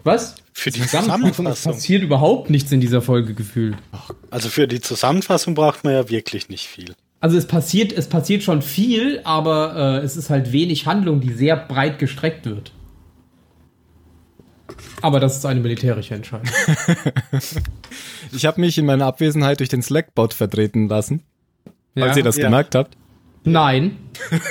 Was? 0.03 0.35
Für 0.53 0.71
die 0.71 0.81
Zusammenfassung 0.81 1.27
es 1.27 1.35
Zusammenfassung. 1.35 1.73
passiert 1.73 2.03
überhaupt 2.03 2.49
nichts 2.49 2.71
in 2.71 2.81
dieser 2.81 3.01
Folge 3.01 3.33
gefühlt. 3.33 3.77
Also 4.29 4.49
für 4.49 4.67
die 4.67 4.81
Zusammenfassung 4.81 5.55
braucht 5.55 5.83
man 5.83 5.93
ja 5.93 6.09
wirklich 6.09 6.49
nicht 6.49 6.67
viel. 6.67 6.95
Also 7.21 7.37
es 7.37 7.47
passiert, 7.47 7.91
es 7.91 8.07
passiert 8.07 8.43
schon 8.43 8.61
viel, 8.61 9.21
aber 9.23 9.99
äh, 10.01 10.05
es 10.05 10.15
ist 10.15 10.29
halt 10.29 10.51
wenig 10.51 10.85
Handlung, 10.85 11.19
die 11.19 11.33
sehr 11.33 11.57
breit 11.57 11.99
gestreckt 11.99 12.45
wird. 12.45 12.71
Aber 15.01 15.19
das 15.19 15.37
ist 15.37 15.45
eine 15.45 15.59
militärische 15.59 16.15
Entscheidung. 16.15 16.47
Ich 18.31 18.45
habe 18.45 18.61
mich 18.61 18.77
in 18.77 18.85
meiner 18.85 19.07
Abwesenheit 19.07 19.59
durch 19.59 19.69
den 19.69 19.81
Slack-Bot 19.81 20.35
vertreten 20.35 20.87
lassen, 20.87 21.23
falls 21.95 22.11
Ja? 22.11 22.17
ihr 22.17 22.23
das 22.23 22.37
Ja. 22.37 22.43
gemerkt 22.45 22.75
habt. 22.75 22.95
Nein. 23.43 23.97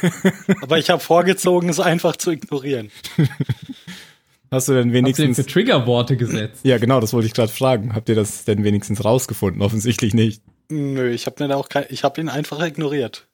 Aber 0.63 0.79
ich 0.79 0.91
habe 0.91 1.01
vorgezogen, 1.01 1.69
es 1.69 1.79
einfach 1.79 2.17
zu 2.17 2.33
ignorieren. 2.33 2.91
Hast 3.21 3.29
du 3.29 3.29
denn 3.29 4.51
Hast 4.51 4.69
du 4.69 4.73
denn 4.75 4.93
wenigstens... 4.95 5.37
für 5.37 5.47
Triggerworte 5.47 6.17
gesetzt? 6.17 6.61
Ja, 6.65 6.79
genau, 6.79 7.01
das 7.01 7.13
wollte 7.13 7.27
ich 7.29 7.35
gerade 7.35 7.53
fragen. 7.53 7.95
Habt 7.95 8.09
ihr 8.09 8.15
das 8.17 8.45
denn 8.47 8.65
wenigstens 8.65 9.05
rausgefunden? 9.05 9.63
Offensichtlich 9.63 10.15
nicht. 10.15 10.43
Nö, 10.71 11.11
ich 11.11 11.27
habe 11.27 11.55
auch 11.57 11.69
kein, 11.69 11.85
ich 11.91 12.03
habe 12.03 12.21
ihn 12.21 12.29
einfach 12.29 12.61
ignoriert. 12.65 13.29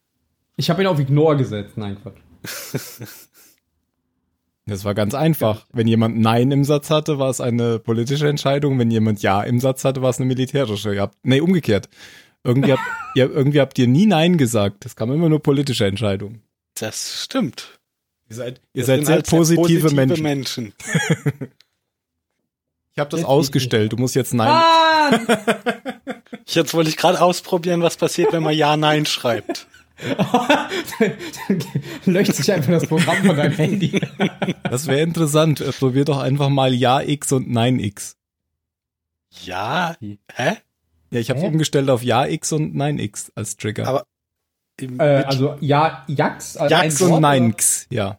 Ich 0.57 0.71
habe 0.71 0.83
ihn 0.83 0.89
auf 0.89 0.99
Ignore 0.99 1.37
gesetzt. 1.37 1.77
Nein, 1.77 1.97
Quatsch. 2.03 2.19
Das 4.67 4.85
war 4.85 4.95
ganz 4.95 5.15
einfach. 5.15 5.67
Wenn 5.73 5.87
jemand 5.87 6.19
Nein 6.19 6.51
im 6.51 6.65
Satz 6.65 6.89
hatte, 6.91 7.19
war 7.19 7.29
es 7.29 7.41
eine 7.41 7.79
politische 7.79 8.29
Entscheidung. 8.29 8.79
Wenn 8.79 8.91
jemand 8.91 9.21
Ja 9.23 9.43
im 9.43 9.61
Satz 9.61 9.85
hatte, 9.85 10.01
war 10.01 10.11
es 10.11 10.19
eine 10.19 10.27
militärische. 10.27 10.95
Ihr 10.95 11.03
habt, 11.03 11.19
nee, 11.23 11.41
umgekehrt. 11.41 11.89
Irgendwie 12.45 12.73
habt, 12.73 12.83
ihr, 13.15 13.31
irgendwie 13.31 13.61
habt 13.61 13.79
ihr 13.79 13.87
nie 13.87 14.07
Nein 14.07 14.39
gesagt. 14.39 14.85
Das 14.85 14.97
kam 14.97 15.13
immer 15.13 15.29
nur 15.29 15.43
politische 15.43 15.87
Entscheidungen. 15.87 16.43
Das 16.75 17.23
stimmt. 17.25 17.79
Ihr 18.31 18.37
seid, 18.37 18.61
ihr 18.73 18.85
seid 18.85 19.05
sehr 19.05 19.17
halt 19.17 19.29
positive, 19.29 19.91
Menschen. 19.91 20.23
Menschen. 20.23 20.75
Ich 22.95 23.01
habe 23.01 23.11
das 23.11 23.21
Jetzt 23.21 23.29
ausgestellt. 23.29 23.93
Du 23.93 23.97
musst 23.97 24.15
jetzt 24.15 24.35
Nein. 24.35 24.49
Ah! 24.49 25.11
Jetzt 26.47 26.75
wollte 26.75 26.91
ich 26.91 26.97
gerade 26.97 27.21
ausprobieren, 27.21 27.83
was 27.83 27.97
passiert, 27.97 28.33
wenn 28.33 28.45
man 28.45 28.55
Ja, 28.55 28.77
Nein 28.77 29.05
schreibt. 29.05 29.67
Löscht 32.05 32.35
sich 32.35 32.53
einfach 32.53 32.73
das 32.73 32.87
Programm 32.89 33.25
von 33.25 33.37
deinem 33.37 33.53
Handy. 33.53 34.01
Das 34.65 34.87
wäre 34.87 35.01
interessant. 35.03 35.61
Äh, 35.61 35.71
Probier 35.73 36.05
doch 36.05 36.19
einfach 36.19 36.49
mal 36.49 36.75
Ja 36.75 37.01
X 37.01 37.31
und 37.33 37.49
Nein 37.51 37.79
X. 37.79 38.17
Ja? 39.45 39.97
Hä? 40.01 40.57
Ja, 41.11 41.21
ich 41.21 41.31
habe 41.31 41.41
Hä? 41.41 41.47
umgestellt 41.47 41.89
auf 41.91 42.03
Ja 42.03 42.27
X 42.27 42.53
und 42.53 42.75
Nein 42.75 42.99
X 42.99 43.31
als 43.35 43.57
Trigger. 43.57 43.87
Aber 43.87 44.05
Im- 44.81 44.99
Äh, 44.99 45.23
also 45.25 45.57
ja, 45.61 46.05
Jax. 46.09 46.57
äh, 46.57 46.69
Jax 46.69 47.01
und 47.01 47.11
Wort, 47.11 47.21
Nein 47.23 47.43
oder? 47.45 47.53
X, 47.53 47.87
ja. 47.91 48.19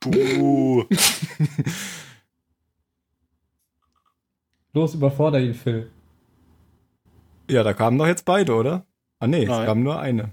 Buh. 0.00 0.84
Los, 4.72 4.94
überforder 4.94 5.40
ihn, 5.40 5.54
Phil. 5.54 5.90
Ja, 7.50 7.62
da 7.62 7.72
kamen 7.72 7.98
doch 7.98 8.06
jetzt 8.06 8.24
beide, 8.24 8.54
oder? 8.54 8.86
Ah 9.18 9.26
nee, 9.26 9.42
es 9.42 9.48
Nein. 9.48 9.66
kam 9.66 9.82
nur 9.82 9.98
eine. 10.00 10.30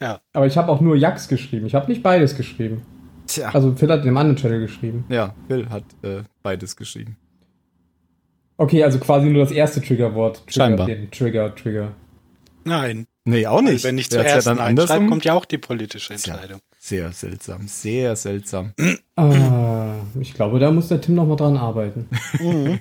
Ja. 0.00 0.20
Aber 0.32 0.46
ich 0.46 0.56
habe 0.56 0.70
auch 0.70 0.80
nur 0.80 0.96
Jax 0.96 1.28
geschrieben. 1.28 1.66
Ich 1.66 1.74
habe 1.74 1.88
nicht 1.90 2.02
beides 2.02 2.36
geschrieben. 2.36 2.82
Tja. 3.26 3.50
Also 3.52 3.74
Phil 3.74 3.90
hat 3.90 4.00
in 4.00 4.06
dem 4.06 4.16
anderen 4.16 4.36
Channel 4.36 4.60
geschrieben. 4.60 5.04
Ja, 5.08 5.34
Phil 5.48 5.68
hat 5.70 5.84
äh, 6.02 6.22
beides 6.42 6.76
geschrieben. 6.76 7.16
Okay, 8.58 8.82
also 8.84 8.98
quasi 8.98 9.26
nur 9.28 9.42
das 9.42 9.52
erste 9.52 9.80
Triggerwort. 9.82 10.38
Trigger, 10.46 10.52
Scheinbar. 10.52 10.86
Den 10.86 11.10
Trigger, 11.10 11.54
Trigger. 11.54 11.92
Nein. 12.64 13.06
Nee, 13.24 13.46
auch 13.46 13.60
nicht. 13.60 13.84
Wenn 13.84 13.98
ich 13.98 14.08
zuerst 14.10 14.34
ja 14.34 14.40
dann 14.40 14.58
Nein 14.58 14.68
andersrum. 14.68 14.96
schreibe, 14.96 15.08
kommt 15.10 15.24
ja 15.24 15.34
auch 15.34 15.44
die 15.44 15.58
politische 15.58 16.14
Entscheidung. 16.14 16.60
Sehr 16.78 17.10
seltsam, 17.12 17.66
sehr 17.66 18.14
seltsam. 18.14 18.72
Ah, 19.16 19.96
ich 20.20 20.32
glaube, 20.34 20.60
da 20.60 20.70
muss 20.70 20.88
der 20.88 21.00
Tim 21.00 21.16
noch 21.16 21.26
mal 21.26 21.36
dran 21.36 21.56
arbeiten. 21.56 22.08
Mhm. 22.40 22.80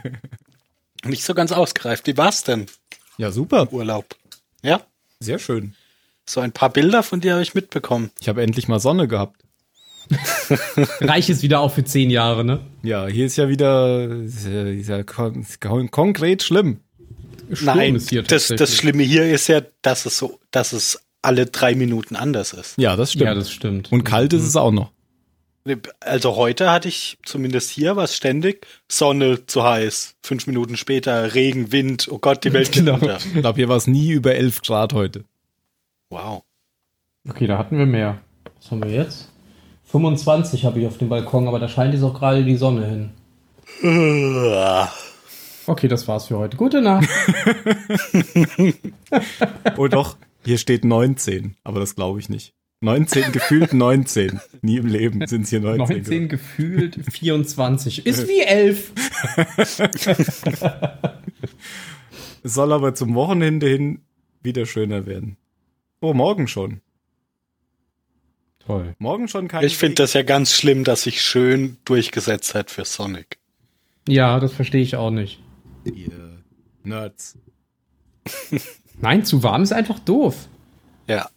Nicht 1.06 1.24
so 1.24 1.36
ganz 1.36 1.52
ausgereift. 1.52 2.08
Wie 2.08 2.18
war's 2.18 2.44
denn? 2.44 2.66
Ja, 3.18 3.32
super. 3.32 3.72
Urlaub. 3.72 4.16
Ja? 4.62 4.82
Sehr 5.20 5.40
schön. 5.40 5.76
So 6.28 6.42
ein 6.42 6.52
paar 6.52 6.70
Bilder 6.70 7.04
von 7.04 7.22
dir 7.22 7.34
habe 7.34 7.44
ich 7.44 7.54
mitbekommen. 7.54 8.12
Ich 8.20 8.28
habe 8.28 8.42
endlich 8.42 8.68
mal 8.68 8.80
Sonne 8.80 9.08
gehabt. 9.08 9.42
Reich 11.02 11.30
ist 11.30 11.42
wieder 11.42 11.60
auch 11.60 11.72
für 11.72 11.84
zehn 11.84 12.10
Jahre, 12.10 12.44
ne? 12.44 12.60
Ja, 12.84 13.08
hier 13.08 13.26
ist 13.26 13.38
ja 13.38 13.50
wieder 13.50 14.08
ist 14.08 14.46
ja, 14.46 14.64
ist 14.64 14.90
ja 14.90 15.04
kon 15.04 15.46
kon 15.60 15.90
konkret 15.90 16.44
schlimm. 16.44 16.80
Sturm 17.52 17.78
Nein, 17.78 17.96
ist 17.96 18.10
hier 18.10 18.24
das, 18.24 18.48
das. 18.48 18.76
Schlimme 18.76 19.04
hier 19.04 19.32
ist 19.32 19.48
ja, 19.48 19.62
dass 19.82 20.06
es 20.06 20.18
so, 20.18 20.40
dass 20.52 20.74
es 20.74 21.00
alle 21.22 21.46
drei 21.48 21.76
Minuten 21.76 22.16
anders 22.16 22.54
ist. 22.54 22.76
Ja, 22.78 22.96
das 22.96 23.14
stimmt. 23.14 23.26
Ja, 23.26 23.34
das 23.34 23.52
stimmt. 23.52 23.92
Und 23.92 24.04
kalt 24.04 24.34
ist 24.34 24.44
es 24.44 24.56
auch 24.56 24.72
noch. 24.72 24.92
Also 26.00 26.36
heute 26.36 26.70
hatte 26.72 26.88
ich 26.88 27.18
zumindest 27.26 27.72
hier 27.72 27.96
was 27.96 28.16
ständig. 28.16 28.68
Sonne 28.88 29.46
zu 29.48 29.64
heiß. 29.64 30.16
Fünf 30.22 30.46
Minuten 30.48 30.78
später 30.78 31.34
Regen, 31.34 31.72
Wind. 31.72 32.08
Oh 32.12 32.20
Gott, 32.20 32.44
die 32.44 32.54
Welt 32.54 32.72
geht 32.72 32.86
Genau. 32.86 32.96
unter. 32.96 33.18
Ich 33.18 33.34
glaube, 33.34 33.56
hier 33.58 33.68
war 33.70 33.78
es 33.78 33.88
nie 33.88 34.12
über 34.12 34.36
11 34.36 34.62
Grad 34.62 34.94
heute. 34.94 35.26
Wow. 36.10 36.44
Okay, 37.28 37.48
da 37.48 37.58
hatten 37.58 37.78
wir 37.80 37.88
mehr. 37.88 38.20
Was 38.62 38.70
haben 38.70 38.84
wir 38.84 38.92
jetzt? 38.92 39.32
25 39.86 40.66
habe 40.66 40.80
ich 40.80 40.86
auf 40.88 40.98
dem 41.00 41.10
Balkon, 41.10 41.48
aber 41.48 41.58
da 41.60 41.68
scheint 41.68 41.94
jetzt 41.94 42.04
auch 42.04 42.14
gerade 42.14 42.44
die 42.44 42.58
Sonne 42.58 42.86
hin. 42.86 43.12
Okay, 45.68 45.88
das 45.88 46.08
war's 46.08 46.28
für 46.28 46.38
heute. 46.38 46.58
Gute 46.58 46.82
Nacht. 46.82 47.10
Oh 49.78 49.88
doch, 49.88 50.18
hier 50.44 50.58
steht 50.58 50.86
19, 50.86 51.56
aber 51.64 51.80
das 51.80 51.96
glaube 51.96 52.20
ich 52.20 52.30
nicht. 52.30 52.54
19, 52.82 53.32
gefühlt 53.32 53.74
19. 53.74 54.40
Nie 54.62 54.78
im 54.78 54.88
Leben 54.88 55.26
sind 55.28 55.44
es 55.44 55.50
hier 55.50 55.62
19. 55.62 55.98
19 55.98 56.30
gefühlt 56.30 57.00
24. 57.12 58.06
Ist 58.06 58.28
wie 58.28 58.42
11. 58.42 58.92
Es 59.58 59.82
soll 62.54 62.74
aber 62.74 62.94
zum 62.94 63.16
Wochenende 63.16 63.68
hin 63.68 64.02
wieder 64.44 64.66
schöner 64.66 65.06
werden. 65.06 65.38
Oh, 66.02 66.14
morgen 66.14 66.48
schon. 66.48 66.82
Toll. 68.60 68.96
Morgen 69.00 69.28
schon 69.28 69.48
kein 69.48 69.64
Ich 69.64 69.78
finde 69.78 69.96
das 69.96 70.14
ja 70.14 70.24
ganz 70.24 70.54
schlimm, 70.54 70.84
dass 70.84 71.04
sich 71.04 71.22
schön 71.22 71.78
durchgesetzt 71.86 72.56
hat 72.56 72.72
für 72.72 72.86
Sonic. 72.86 73.38
Ja, 74.08 74.40
das 74.40 74.54
verstehe 74.54 74.82
ich 74.82 74.96
auch 74.96 75.12
nicht. 75.12 75.42
Ihr 75.84 76.44
Nerds. 76.84 77.38
Nein, 79.00 79.24
zu 79.24 79.44
warm 79.44 79.64
ist 79.64 79.74
einfach 79.74 80.00
doof. 80.00 80.48
Ja. 81.08 81.30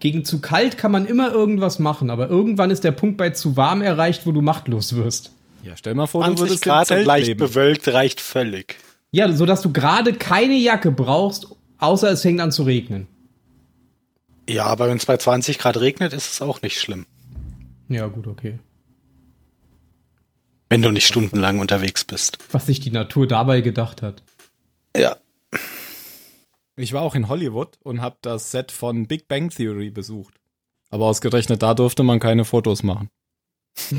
Gegen 0.00 0.24
zu 0.24 0.40
kalt 0.40 0.78
kann 0.78 0.92
man 0.92 1.06
immer 1.06 1.32
irgendwas 1.32 1.78
machen, 1.78 2.10
aber 2.10 2.28
irgendwann 2.28 2.70
ist 2.70 2.84
der 2.84 2.92
Punkt 2.92 3.16
bei 3.16 3.30
zu 3.30 3.56
warm 3.56 3.82
erreicht, 3.82 4.26
wo 4.26 4.32
du 4.32 4.42
machtlos 4.42 4.94
wirst. 4.94 5.32
Ja, 5.64 5.76
stell 5.76 5.94
mal 5.94 6.06
vor, 6.06 6.22
du 6.24 6.34
20 6.34 6.40
würdest 6.40 6.66
im 6.66 6.70
Grad 6.70 6.80
und 6.82 6.86
Zelt 6.86 7.06
leicht 7.06 7.26
leben. 7.26 7.40
bewölkt 7.40 7.88
reicht 7.88 8.20
völlig. 8.20 8.76
Ja, 9.10 9.32
so 9.32 9.44
dass 9.44 9.62
du 9.62 9.72
gerade 9.72 10.12
keine 10.12 10.54
Jacke 10.54 10.92
brauchst, 10.92 11.48
außer 11.78 12.10
es 12.10 12.22
fängt 12.22 12.40
an 12.40 12.52
zu 12.52 12.62
regnen. 12.62 13.06
Ja, 14.48 14.66
aber 14.66 14.88
wenn 14.88 14.96
es 14.96 15.06
bei 15.06 15.16
20 15.16 15.58
Grad 15.58 15.78
regnet, 15.78 16.12
ist 16.12 16.32
es 16.32 16.42
auch 16.42 16.62
nicht 16.62 16.80
schlimm. 16.80 17.06
Ja, 17.88 18.06
gut, 18.06 18.26
okay. 18.26 18.58
Wenn 20.70 20.82
du 20.82 20.90
nicht 20.90 21.06
stundenlang 21.06 21.58
unterwegs 21.58 22.04
bist. 22.04 22.38
Was 22.52 22.66
sich 22.66 22.80
die 22.80 22.90
Natur 22.90 23.26
dabei 23.26 23.62
gedacht 23.62 24.02
hat. 24.02 24.22
Ja. 24.96 25.16
Ich 26.78 26.92
war 26.92 27.02
auch 27.02 27.16
in 27.16 27.28
Hollywood 27.28 27.76
und 27.82 28.00
habe 28.00 28.18
das 28.22 28.52
Set 28.52 28.70
von 28.70 29.08
Big 29.08 29.26
Bang 29.26 29.50
Theory 29.50 29.90
besucht. 29.90 30.34
Aber 30.90 31.06
ausgerechnet 31.06 31.60
da 31.60 31.74
durfte 31.74 32.04
man 32.04 32.20
keine 32.20 32.44
Fotos 32.44 32.84
machen. 32.84 33.10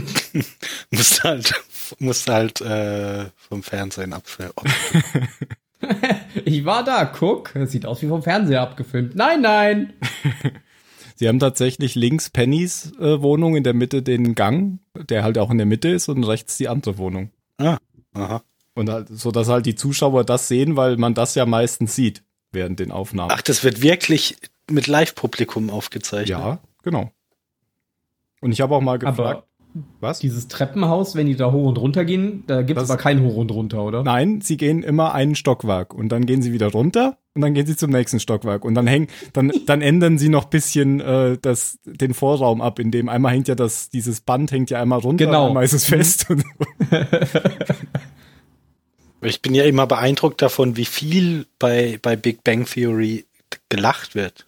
musste 0.90 1.24
halt, 1.24 1.54
musste 2.00 2.34
halt 2.34 2.62
äh, 2.62 3.26
vom 3.36 3.64
Fernsehen 3.64 4.14
abfilmen. 4.14 4.54
ich 6.46 6.64
war 6.64 6.86
da, 6.86 7.04
guck. 7.04 7.52
Das 7.54 7.72
sieht 7.72 7.86
aus 7.86 8.02
wie 8.02 8.08
vom 8.08 8.24
Fernseher 8.24 8.62
abgefilmt. 8.62 9.14
Nein, 9.14 9.42
nein. 9.42 9.94
Sie 11.16 11.28
haben 11.28 11.40
tatsächlich 11.40 11.96
links 11.96 12.30
Pennys 12.30 12.94
äh, 12.98 13.22
Wohnung, 13.22 13.58
in 13.58 13.66
der 13.66 13.74
Mitte 13.74 14.02
den 14.02 14.36
Gang, 14.36 14.80
der 14.96 15.24
halt 15.24 15.38
auch 15.38 15.52
in 15.52 15.58
der 15.58 15.68
Mitte 15.68 15.90
ist, 15.90 16.08
und 16.08 16.24
rechts 16.24 16.56
die 16.56 16.70
andere 16.70 16.98
Wohnung. 16.98 17.32
Ah, 17.58 17.78
aha. 18.14 18.42
Und 18.74 18.90
halt, 18.90 19.10
so 19.10 19.32
dass 19.32 19.50
halt 19.50 19.66
die 19.66 19.76
Zuschauer 19.76 20.24
das 20.24 20.48
sehen, 20.48 20.78
weil 20.78 20.96
man 20.96 21.14
das 21.14 21.36
ja 21.36 21.46
meistens 21.46 21.94
sieht 21.94 22.24
während 22.52 22.80
den 22.80 22.92
Aufnahmen. 22.92 23.32
Ach, 23.34 23.42
das 23.42 23.64
wird 23.64 23.82
wirklich 23.82 24.38
mit 24.70 24.88
Live-Publikum 24.88 25.70
aufgezeichnet. 25.70 26.30
Ja, 26.30 26.60
genau. 26.84 27.12
Und 28.42 28.52
ich 28.52 28.62
habe 28.62 28.76
auch 28.76 28.82
mal 28.82 28.98
gefragt, 29.00 29.20
Aber 29.20 29.44
was? 30.00 30.20
Dieses 30.20 30.48
Treppenhaus, 30.48 31.16
wenn 31.16 31.28
die 31.28 31.36
da 31.36 31.52
hoch 31.52 31.68
und 31.68 31.78
runter 31.78 32.04
gehen, 32.04 32.44
da 32.48 32.64
gibt 32.64 32.82
es 32.82 32.90
aber 32.90 33.00
kein 33.00 33.22
Hoch 33.22 33.36
und 33.36 33.52
runter, 33.52 33.84
oder? 33.84 34.04
Nein, 34.04 34.42
sie 34.42 34.58
gehen 34.58 34.82
immer 34.82 35.14
einen 35.14 35.36
Stockwerk 35.36 35.94
und 35.94 36.10
dann 36.10 36.26
gehen 36.26 36.42
sie 36.42 36.52
wieder 36.52 36.72
runter 36.72 37.18
und 37.36 37.44
dann 37.44 37.54
gehen 37.54 37.68
sie 37.68 37.76
zum 37.76 37.92
nächsten 37.92 38.20
Stockwerk 38.20 38.66
und 38.66 38.74
dann 38.74 38.88
hängen, 38.88 39.08
dann, 39.34 39.52
dann 39.68 39.82
ändern 39.82 40.18
sie 40.18 40.30
noch 40.30 40.46
bisschen 40.46 41.00
äh, 41.02 41.38
das, 41.40 41.78
den 41.86 42.16
Vorraum 42.16 42.62
ab, 42.62 42.80
in 42.80 42.90
dem 42.90 43.10
einmal 43.10 43.34
hängt 43.34 43.48
ja 43.48 43.56
das, 43.56 43.90
dieses 43.90 44.22
Band 44.22 44.52
hängt 44.52 44.72
ja 44.72 44.82
einmal 44.82 45.00
runter, 45.00 45.26
genau. 45.26 45.48
einmal 45.50 45.64
ist 45.64 45.74
es 45.74 45.86
fest. 45.86 46.26
ich 49.22 49.42
bin 49.42 49.54
ja 49.54 49.66
immer 49.66 49.88
beeindruckt 49.88 50.42
davon, 50.42 50.78
wie 50.78 50.86
viel 50.86 51.46
bei, 51.58 52.00
bei 52.02 52.16
Big 52.16 52.44
Bang 52.44 52.66
Theory 52.66 53.26
gelacht 53.70 54.16
wird. 54.16 54.48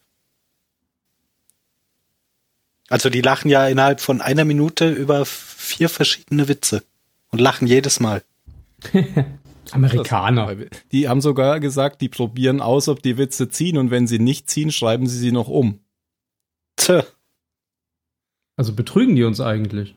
Also 2.90 3.10
die 3.10 3.22
lachen 3.22 3.50
ja 3.50 3.68
innerhalb 3.68 4.02
von 4.02 4.22
einer 4.22 4.46
Minute 4.46 4.90
über 4.92 5.26
vier 5.26 5.90
verschiedene 5.90 6.48
Witze 6.48 6.84
und 7.30 7.40
lachen 7.40 7.68
jedes 7.68 8.00
Mal. 8.00 8.24
Amerikaner. 9.72 10.56
Die 10.92 11.08
haben 11.08 11.22
sogar 11.22 11.60
gesagt, 11.60 12.02
die 12.02 12.10
probieren 12.10 12.60
aus, 12.60 12.90
ob 12.90 13.02
die 13.02 13.18
Witze 13.18 13.50
ziehen 13.50 13.78
und 13.78 13.92
wenn 13.92 14.08
sie 14.08 14.20
nicht 14.20 14.50
ziehen, 14.50 14.72
schreiben 14.72 15.08
sie 15.08 15.18
sie 15.18 15.32
noch 15.32 15.48
um. 15.48 15.80
Tja. 16.76 17.06
Also 18.58 18.74
betrügen 18.74 19.16
die 19.16 19.24
uns 19.24 19.40
eigentlich? 19.40 19.96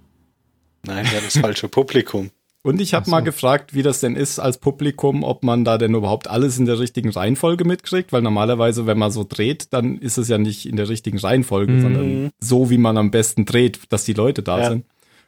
Nein, 0.87 1.07
ja, 1.12 1.20
das 1.20 1.39
falsche 1.39 1.68
Publikum. 1.68 2.31
Und 2.67 2.81
ich 2.81 2.95
habe 2.95 3.05
so. 3.05 3.11
mal 3.11 3.21
gefragt, 3.21 3.75
wie 3.75 3.83
das 3.83 4.01
denn 4.01 4.17
ist 4.17 4.39
als 4.39 4.57
Publikum, 4.57 5.23
ob 5.23 5.45
man 5.45 5.67
da 5.67 5.77
denn 5.77 5.95
überhaupt 5.95 6.31
alles 6.31 6.59
in 6.59 6.65
der 6.65 6.79
richtigen 6.79 7.11
Reihenfolge 7.11 7.67
mitkriegt, 7.67 8.11
weil 8.11 8.23
normalerweise, 8.23 8.87
wenn 8.87 8.97
man 8.97 9.11
so 9.11 9.23
dreht, 9.29 9.75
dann 9.75 9.99
ist 9.99 10.17
es 10.17 10.29
ja 10.29 10.39
nicht 10.39 10.65
in 10.65 10.77
der 10.77 10.89
richtigen 10.89 11.19
Reihenfolge, 11.19 11.73
mhm. 11.75 11.81
sondern 11.83 12.31
so, 12.41 12.71
wie 12.71 12.79
man 12.79 12.97
am 12.97 13.11
besten 13.11 13.45
dreht, 13.45 13.93
dass 13.93 14.07
die 14.07 14.15
Leute 14.15 14.43
da 14.43 14.61
ja. 14.61 14.71
sind. 14.71 14.87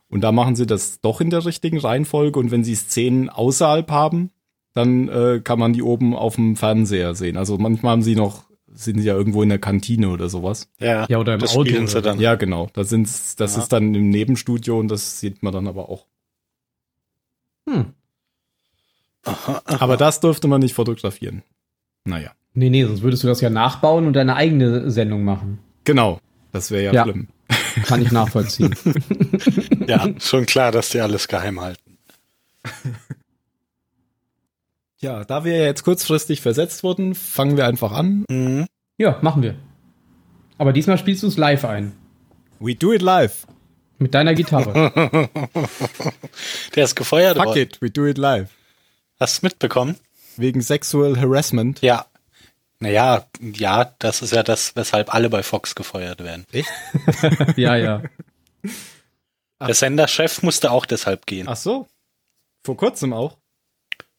Und 0.09 0.23
da 0.23 0.33
machen 0.33 0.57
sie 0.57 0.67
das 0.67 1.03
doch 1.03 1.21
in 1.21 1.29
der 1.29 1.45
richtigen 1.45 1.79
Reihenfolge 1.79 2.39
und 2.39 2.51
wenn 2.51 2.65
sie 2.65 2.75
Szenen 2.75 3.29
außerhalb 3.29 3.91
haben, 3.91 4.31
dann 4.73 5.09
äh, 5.09 5.41
kann 5.45 5.59
man 5.59 5.75
die 5.75 5.83
oben 5.83 6.15
auf 6.15 6.37
dem 6.37 6.57
Fernseher 6.57 7.15
sehen. 7.15 7.37
Also 7.37 7.59
manchmal 7.59 7.93
haben 7.93 8.03
sie 8.03 8.17
noch 8.17 8.47
sind 8.73 9.01
sie 9.01 9.07
ja 9.07 9.15
irgendwo 9.15 9.43
in 9.43 9.49
der 9.49 9.59
Kantine 9.59 10.09
oder 10.09 10.29
sowas. 10.29 10.69
Ja, 10.79 11.07
ja 11.09 11.19
oder 11.19 11.35
im 11.35 11.41
das 11.41 11.57
Auto. 11.57 11.87
Sie 11.87 12.03
dann. 12.03 12.21
Ja, 12.21 12.35
genau. 12.35 12.69
Da 12.73 12.85
sind's, 12.85 13.37
das 13.37 13.57
ja. 13.57 13.63
ist 13.63 13.73
dann 13.73 13.95
im 13.95 14.11
Nebenstudio 14.11 14.79
und 14.79 14.89
das 14.89 15.21
sieht 15.21 15.43
man 15.43 15.53
dann 15.53 15.67
aber 15.67 15.89
auch. 15.89 16.07
Hm. 17.69 17.93
Aha, 19.25 19.63
aha. 19.65 19.77
Aber 19.81 19.97
das 19.97 20.21
durfte 20.21 20.49
man 20.49 20.61
nicht 20.61 20.75
fotografieren. 20.75 21.43
Naja. 22.05 22.31
Nee, 22.55 22.71
nee, 22.71 22.85
sonst 22.85 23.03
würdest 23.03 23.23
du 23.25 23.29
das 23.29 23.41
ja 23.41 23.51
nachbauen 23.51 24.07
und 24.07 24.15
deine 24.15 24.37
eigene 24.37 24.91
Sendung 24.91 25.25
machen. 25.25 25.59
Genau. 25.85 26.21
Das 26.53 26.71
wäre 26.71 26.85
ja, 26.85 26.93
ja, 26.93 27.03
schlimm. 27.03 27.29
Kann 27.85 28.01
ich 28.01 28.13
nachvollziehen. 28.13 28.75
ja, 29.87 30.09
schon 30.19 30.47
klar, 30.47 30.73
dass 30.73 30.89
die 30.91 31.01
alles 31.01 31.29
geheim 31.29 31.61
halten. 31.61 31.99
Ja, 34.99 35.25
da 35.25 35.45
wir 35.45 35.63
jetzt 35.63 35.85
kurzfristig 35.85 36.41
versetzt 36.41 36.83
wurden, 36.83 37.15
fangen 37.15 37.59
wir 37.59 37.67
einfach 37.67 37.93
an. 37.93 38.25
Mhm. 38.31 38.67
Ja, 38.97 39.19
machen 39.21 39.43
wir. 39.43 39.55
Aber 40.57 40.73
diesmal 40.73 40.97
spielst 40.97 41.23
du 41.23 41.27
es 41.27 41.37
live 41.37 41.67
ein. 41.67 41.93
We 42.61 42.75
do 42.75 42.95
it 42.95 43.03
live. 43.03 43.47
Mit 43.99 44.15
deiner 44.15 44.35
Gitarre. 44.35 44.93
Der 46.75 46.85
ist 46.85 46.97
gefeuert 46.97 47.37
Fuck 47.37 47.47
worden. 47.47 47.63
it, 47.63 47.81
we 47.81 47.91
do 47.91 48.07
it 48.07 48.19
live. 48.19 48.51
Hast 49.19 49.43
du 49.43 49.47
mitbekommen? 49.47 49.97
Wegen 50.37 50.61
Sexual 50.61 51.19
Harassment? 51.19 51.81
Ja. 51.81 52.07
Naja, 52.79 53.27
ja, 53.41 53.95
das 53.99 54.21
ist 54.21 54.35
ja 54.35 54.43
das, 54.43 54.77
weshalb 54.77 55.15
alle 55.15 55.31
bei 55.31 55.43
Fox 55.43 55.75
gefeuert 55.75 56.23
werden. 56.23 56.45
Echt? 56.53 56.69
ja, 57.57 57.77
ja. 57.77 58.03
Der 59.61 59.75
Senderchef 59.75 60.43
musste 60.43 60.71
auch 60.71 60.85
deshalb 60.85 61.25
gehen. 61.25 61.49
Ach 61.49 61.57
so. 61.57 61.87
Vor 62.65 62.77
kurzem 62.77 63.15
auch? 63.15 63.39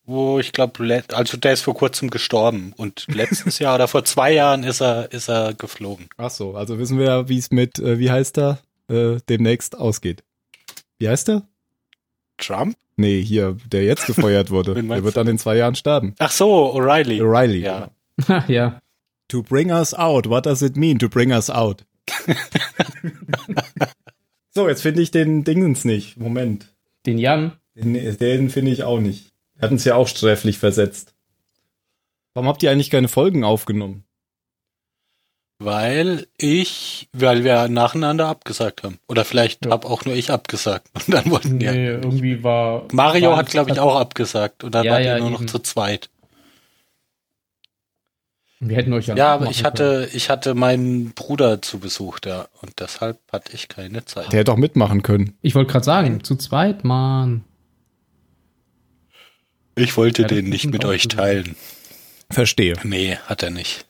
Wo 0.06 0.40
ich 0.40 0.54
glaube, 0.54 1.04
also 1.12 1.38
der 1.38 1.54
ist 1.54 1.62
vor 1.62 1.76
kurzem 1.76 2.10
gestorben 2.10 2.74
und 2.78 3.06
letztes 3.10 3.60
Jahr 3.60 3.76
oder 3.76 3.88
vor 3.88 4.06
zwei 4.06 4.32
Jahren 4.32 4.64
ist 4.64 4.82
er, 4.82 5.12
ist 5.12 5.28
er 5.28 5.54
geflogen. 5.54 6.10
Ach 6.18 6.32
so, 6.32 6.56
also 6.56 6.80
wissen 6.80 6.98
wir 6.98 7.06
ja, 7.06 7.30
wie 7.30 7.38
es 7.38 7.52
mit, 7.52 7.78
äh, 7.78 8.00
wie 8.00 8.10
heißt 8.10 8.38
er? 8.38 8.60
Äh, 8.90 9.18
demnächst 9.30 9.78
ausgeht. 9.78 10.24
Wie 11.00 11.10
heißt 11.10 11.30
er? 11.30 11.48
Trump? 12.38 12.78
Nee, 12.96 13.22
hier, 13.22 13.58
der 13.72 13.84
jetzt 13.84 14.08
gefeuert 14.08 14.50
wurde. 14.50 14.74
der 14.84 15.04
wird 15.04 15.18
dann 15.18 15.28
in 15.28 15.38
zwei 15.38 15.56
Jahren 15.58 15.76
sterben. 15.76 16.16
Ach 16.20 16.32
so, 16.32 16.74
O'Reilly. 16.76 17.22
O'Reilly. 17.22 17.60
Ja. 17.60 17.92
Genau. 18.26 18.44
ja. 18.48 18.82
To 19.28 19.44
bring 19.44 19.72
us 19.72 19.94
out. 19.94 20.28
What 20.30 20.46
does 20.46 20.62
it 20.62 20.76
mean 20.76 20.98
to 21.00 21.10
bring 21.10 21.32
us 21.32 21.50
out? 21.50 21.86
so, 24.52 24.68
jetzt 24.68 24.82
finde 24.82 25.02
ich 25.02 25.12
den 25.12 25.44
Dingens 25.44 25.86
nicht. 25.86 26.18
Moment. 26.18 26.74
Den 27.06 27.18
Jan? 27.18 27.54
Den, 27.76 27.94
den 28.18 28.50
finde 28.50 28.72
ich 28.72 28.84
auch 28.84 29.00
nicht. 29.00 29.32
Wir 29.56 29.64
hatten 29.64 29.76
es 29.76 29.86
ja 29.86 29.96
auch 29.96 30.08
sträflich 30.08 30.58
versetzt. 30.58 31.14
Warum 32.34 32.48
habt 32.48 32.64
ihr 32.64 32.72
eigentlich 32.72 32.90
keine 32.90 33.08
Folgen 33.08 33.44
aufgenommen? 33.44 34.04
Weil 35.60 36.28
ich, 36.38 37.10
weil 37.14 37.44
wir 37.44 37.68
nacheinander 37.68 38.28
abgesagt 38.28 38.84
haben. 38.84 39.00
Oder 39.08 39.26
vielleicht 39.26 39.66
ja. 39.66 39.72
habe 39.72 39.88
auch 39.88 40.06
nur 40.06 40.16
ich 40.16 40.32
abgesagt. 40.32 40.88
Und 40.94 41.14
dann 41.14 41.30
wollten 41.32 41.58
nee, 41.58 41.66
ja. 41.66 41.74
irgendwie 41.74 42.44
war. 42.44 42.88
Mario 42.92 43.32
war 43.32 43.38
hat, 43.38 43.50
glaube 43.50 43.72
ich, 43.72 43.80
auch 43.80 43.96
abgesagt. 43.96 44.64
Und 44.64 44.76
dann 44.76 44.86
ja, 44.86 44.94
wart 44.94 45.06
ja, 45.06 45.16
ihr 45.16 45.20
nur 45.20 45.32
eben. 45.32 45.44
noch 45.44 45.52
zu 45.52 45.60
zweit. 45.60 46.10
Wir 48.60 48.78
hätten 48.78 48.94
euch 48.94 49.08
ja. 49.08 49.16
Ja, 49.16 49.34
aber 49.34 49.50
ich 49.50 49.64
hatte, 49.64 50.10
ich 50.14 50.30
hatte 50.30 50.56
meinen 50.56 51.12
Bruder 51.12 51.62
zu 51.62 51.80
Besuch 51.80 52.20
da 52.20 52.48
und 52.62 52.80
deshalb 52.80 53.20
hatte 53.32 53.54
ich 53.54 53.68
keine 53.68 54.06
Zeit. 54.06 54.32
Der 54.32 54.40
hätte 54.40 54.52
auch 54.52 54.58
mitmachen 54.58 55.04
können. 55.04 55.38
Ich 55.42 55.54
wollte 55.54 55.72
gerade 55.72 55.86
sagen, 55.86 56.24
zu 56.24 56.36
zweit, 56.36 56.84
Mann. 56.84 57.44
Ich 59.76 59.96
wollte 59.96 60.24
Ja, 60.24 60.28
den 60.28 60.50
nicht 60.50 60.66
mit 60.66 60.86
euch 60.86 61.08
teilen. 61.08 61.56
Verstehe. 62.32 62.76
Nee, 62.84 63.18
hat 63.28 63.44
er 63.44 63.52
nicht. 63.52 63.86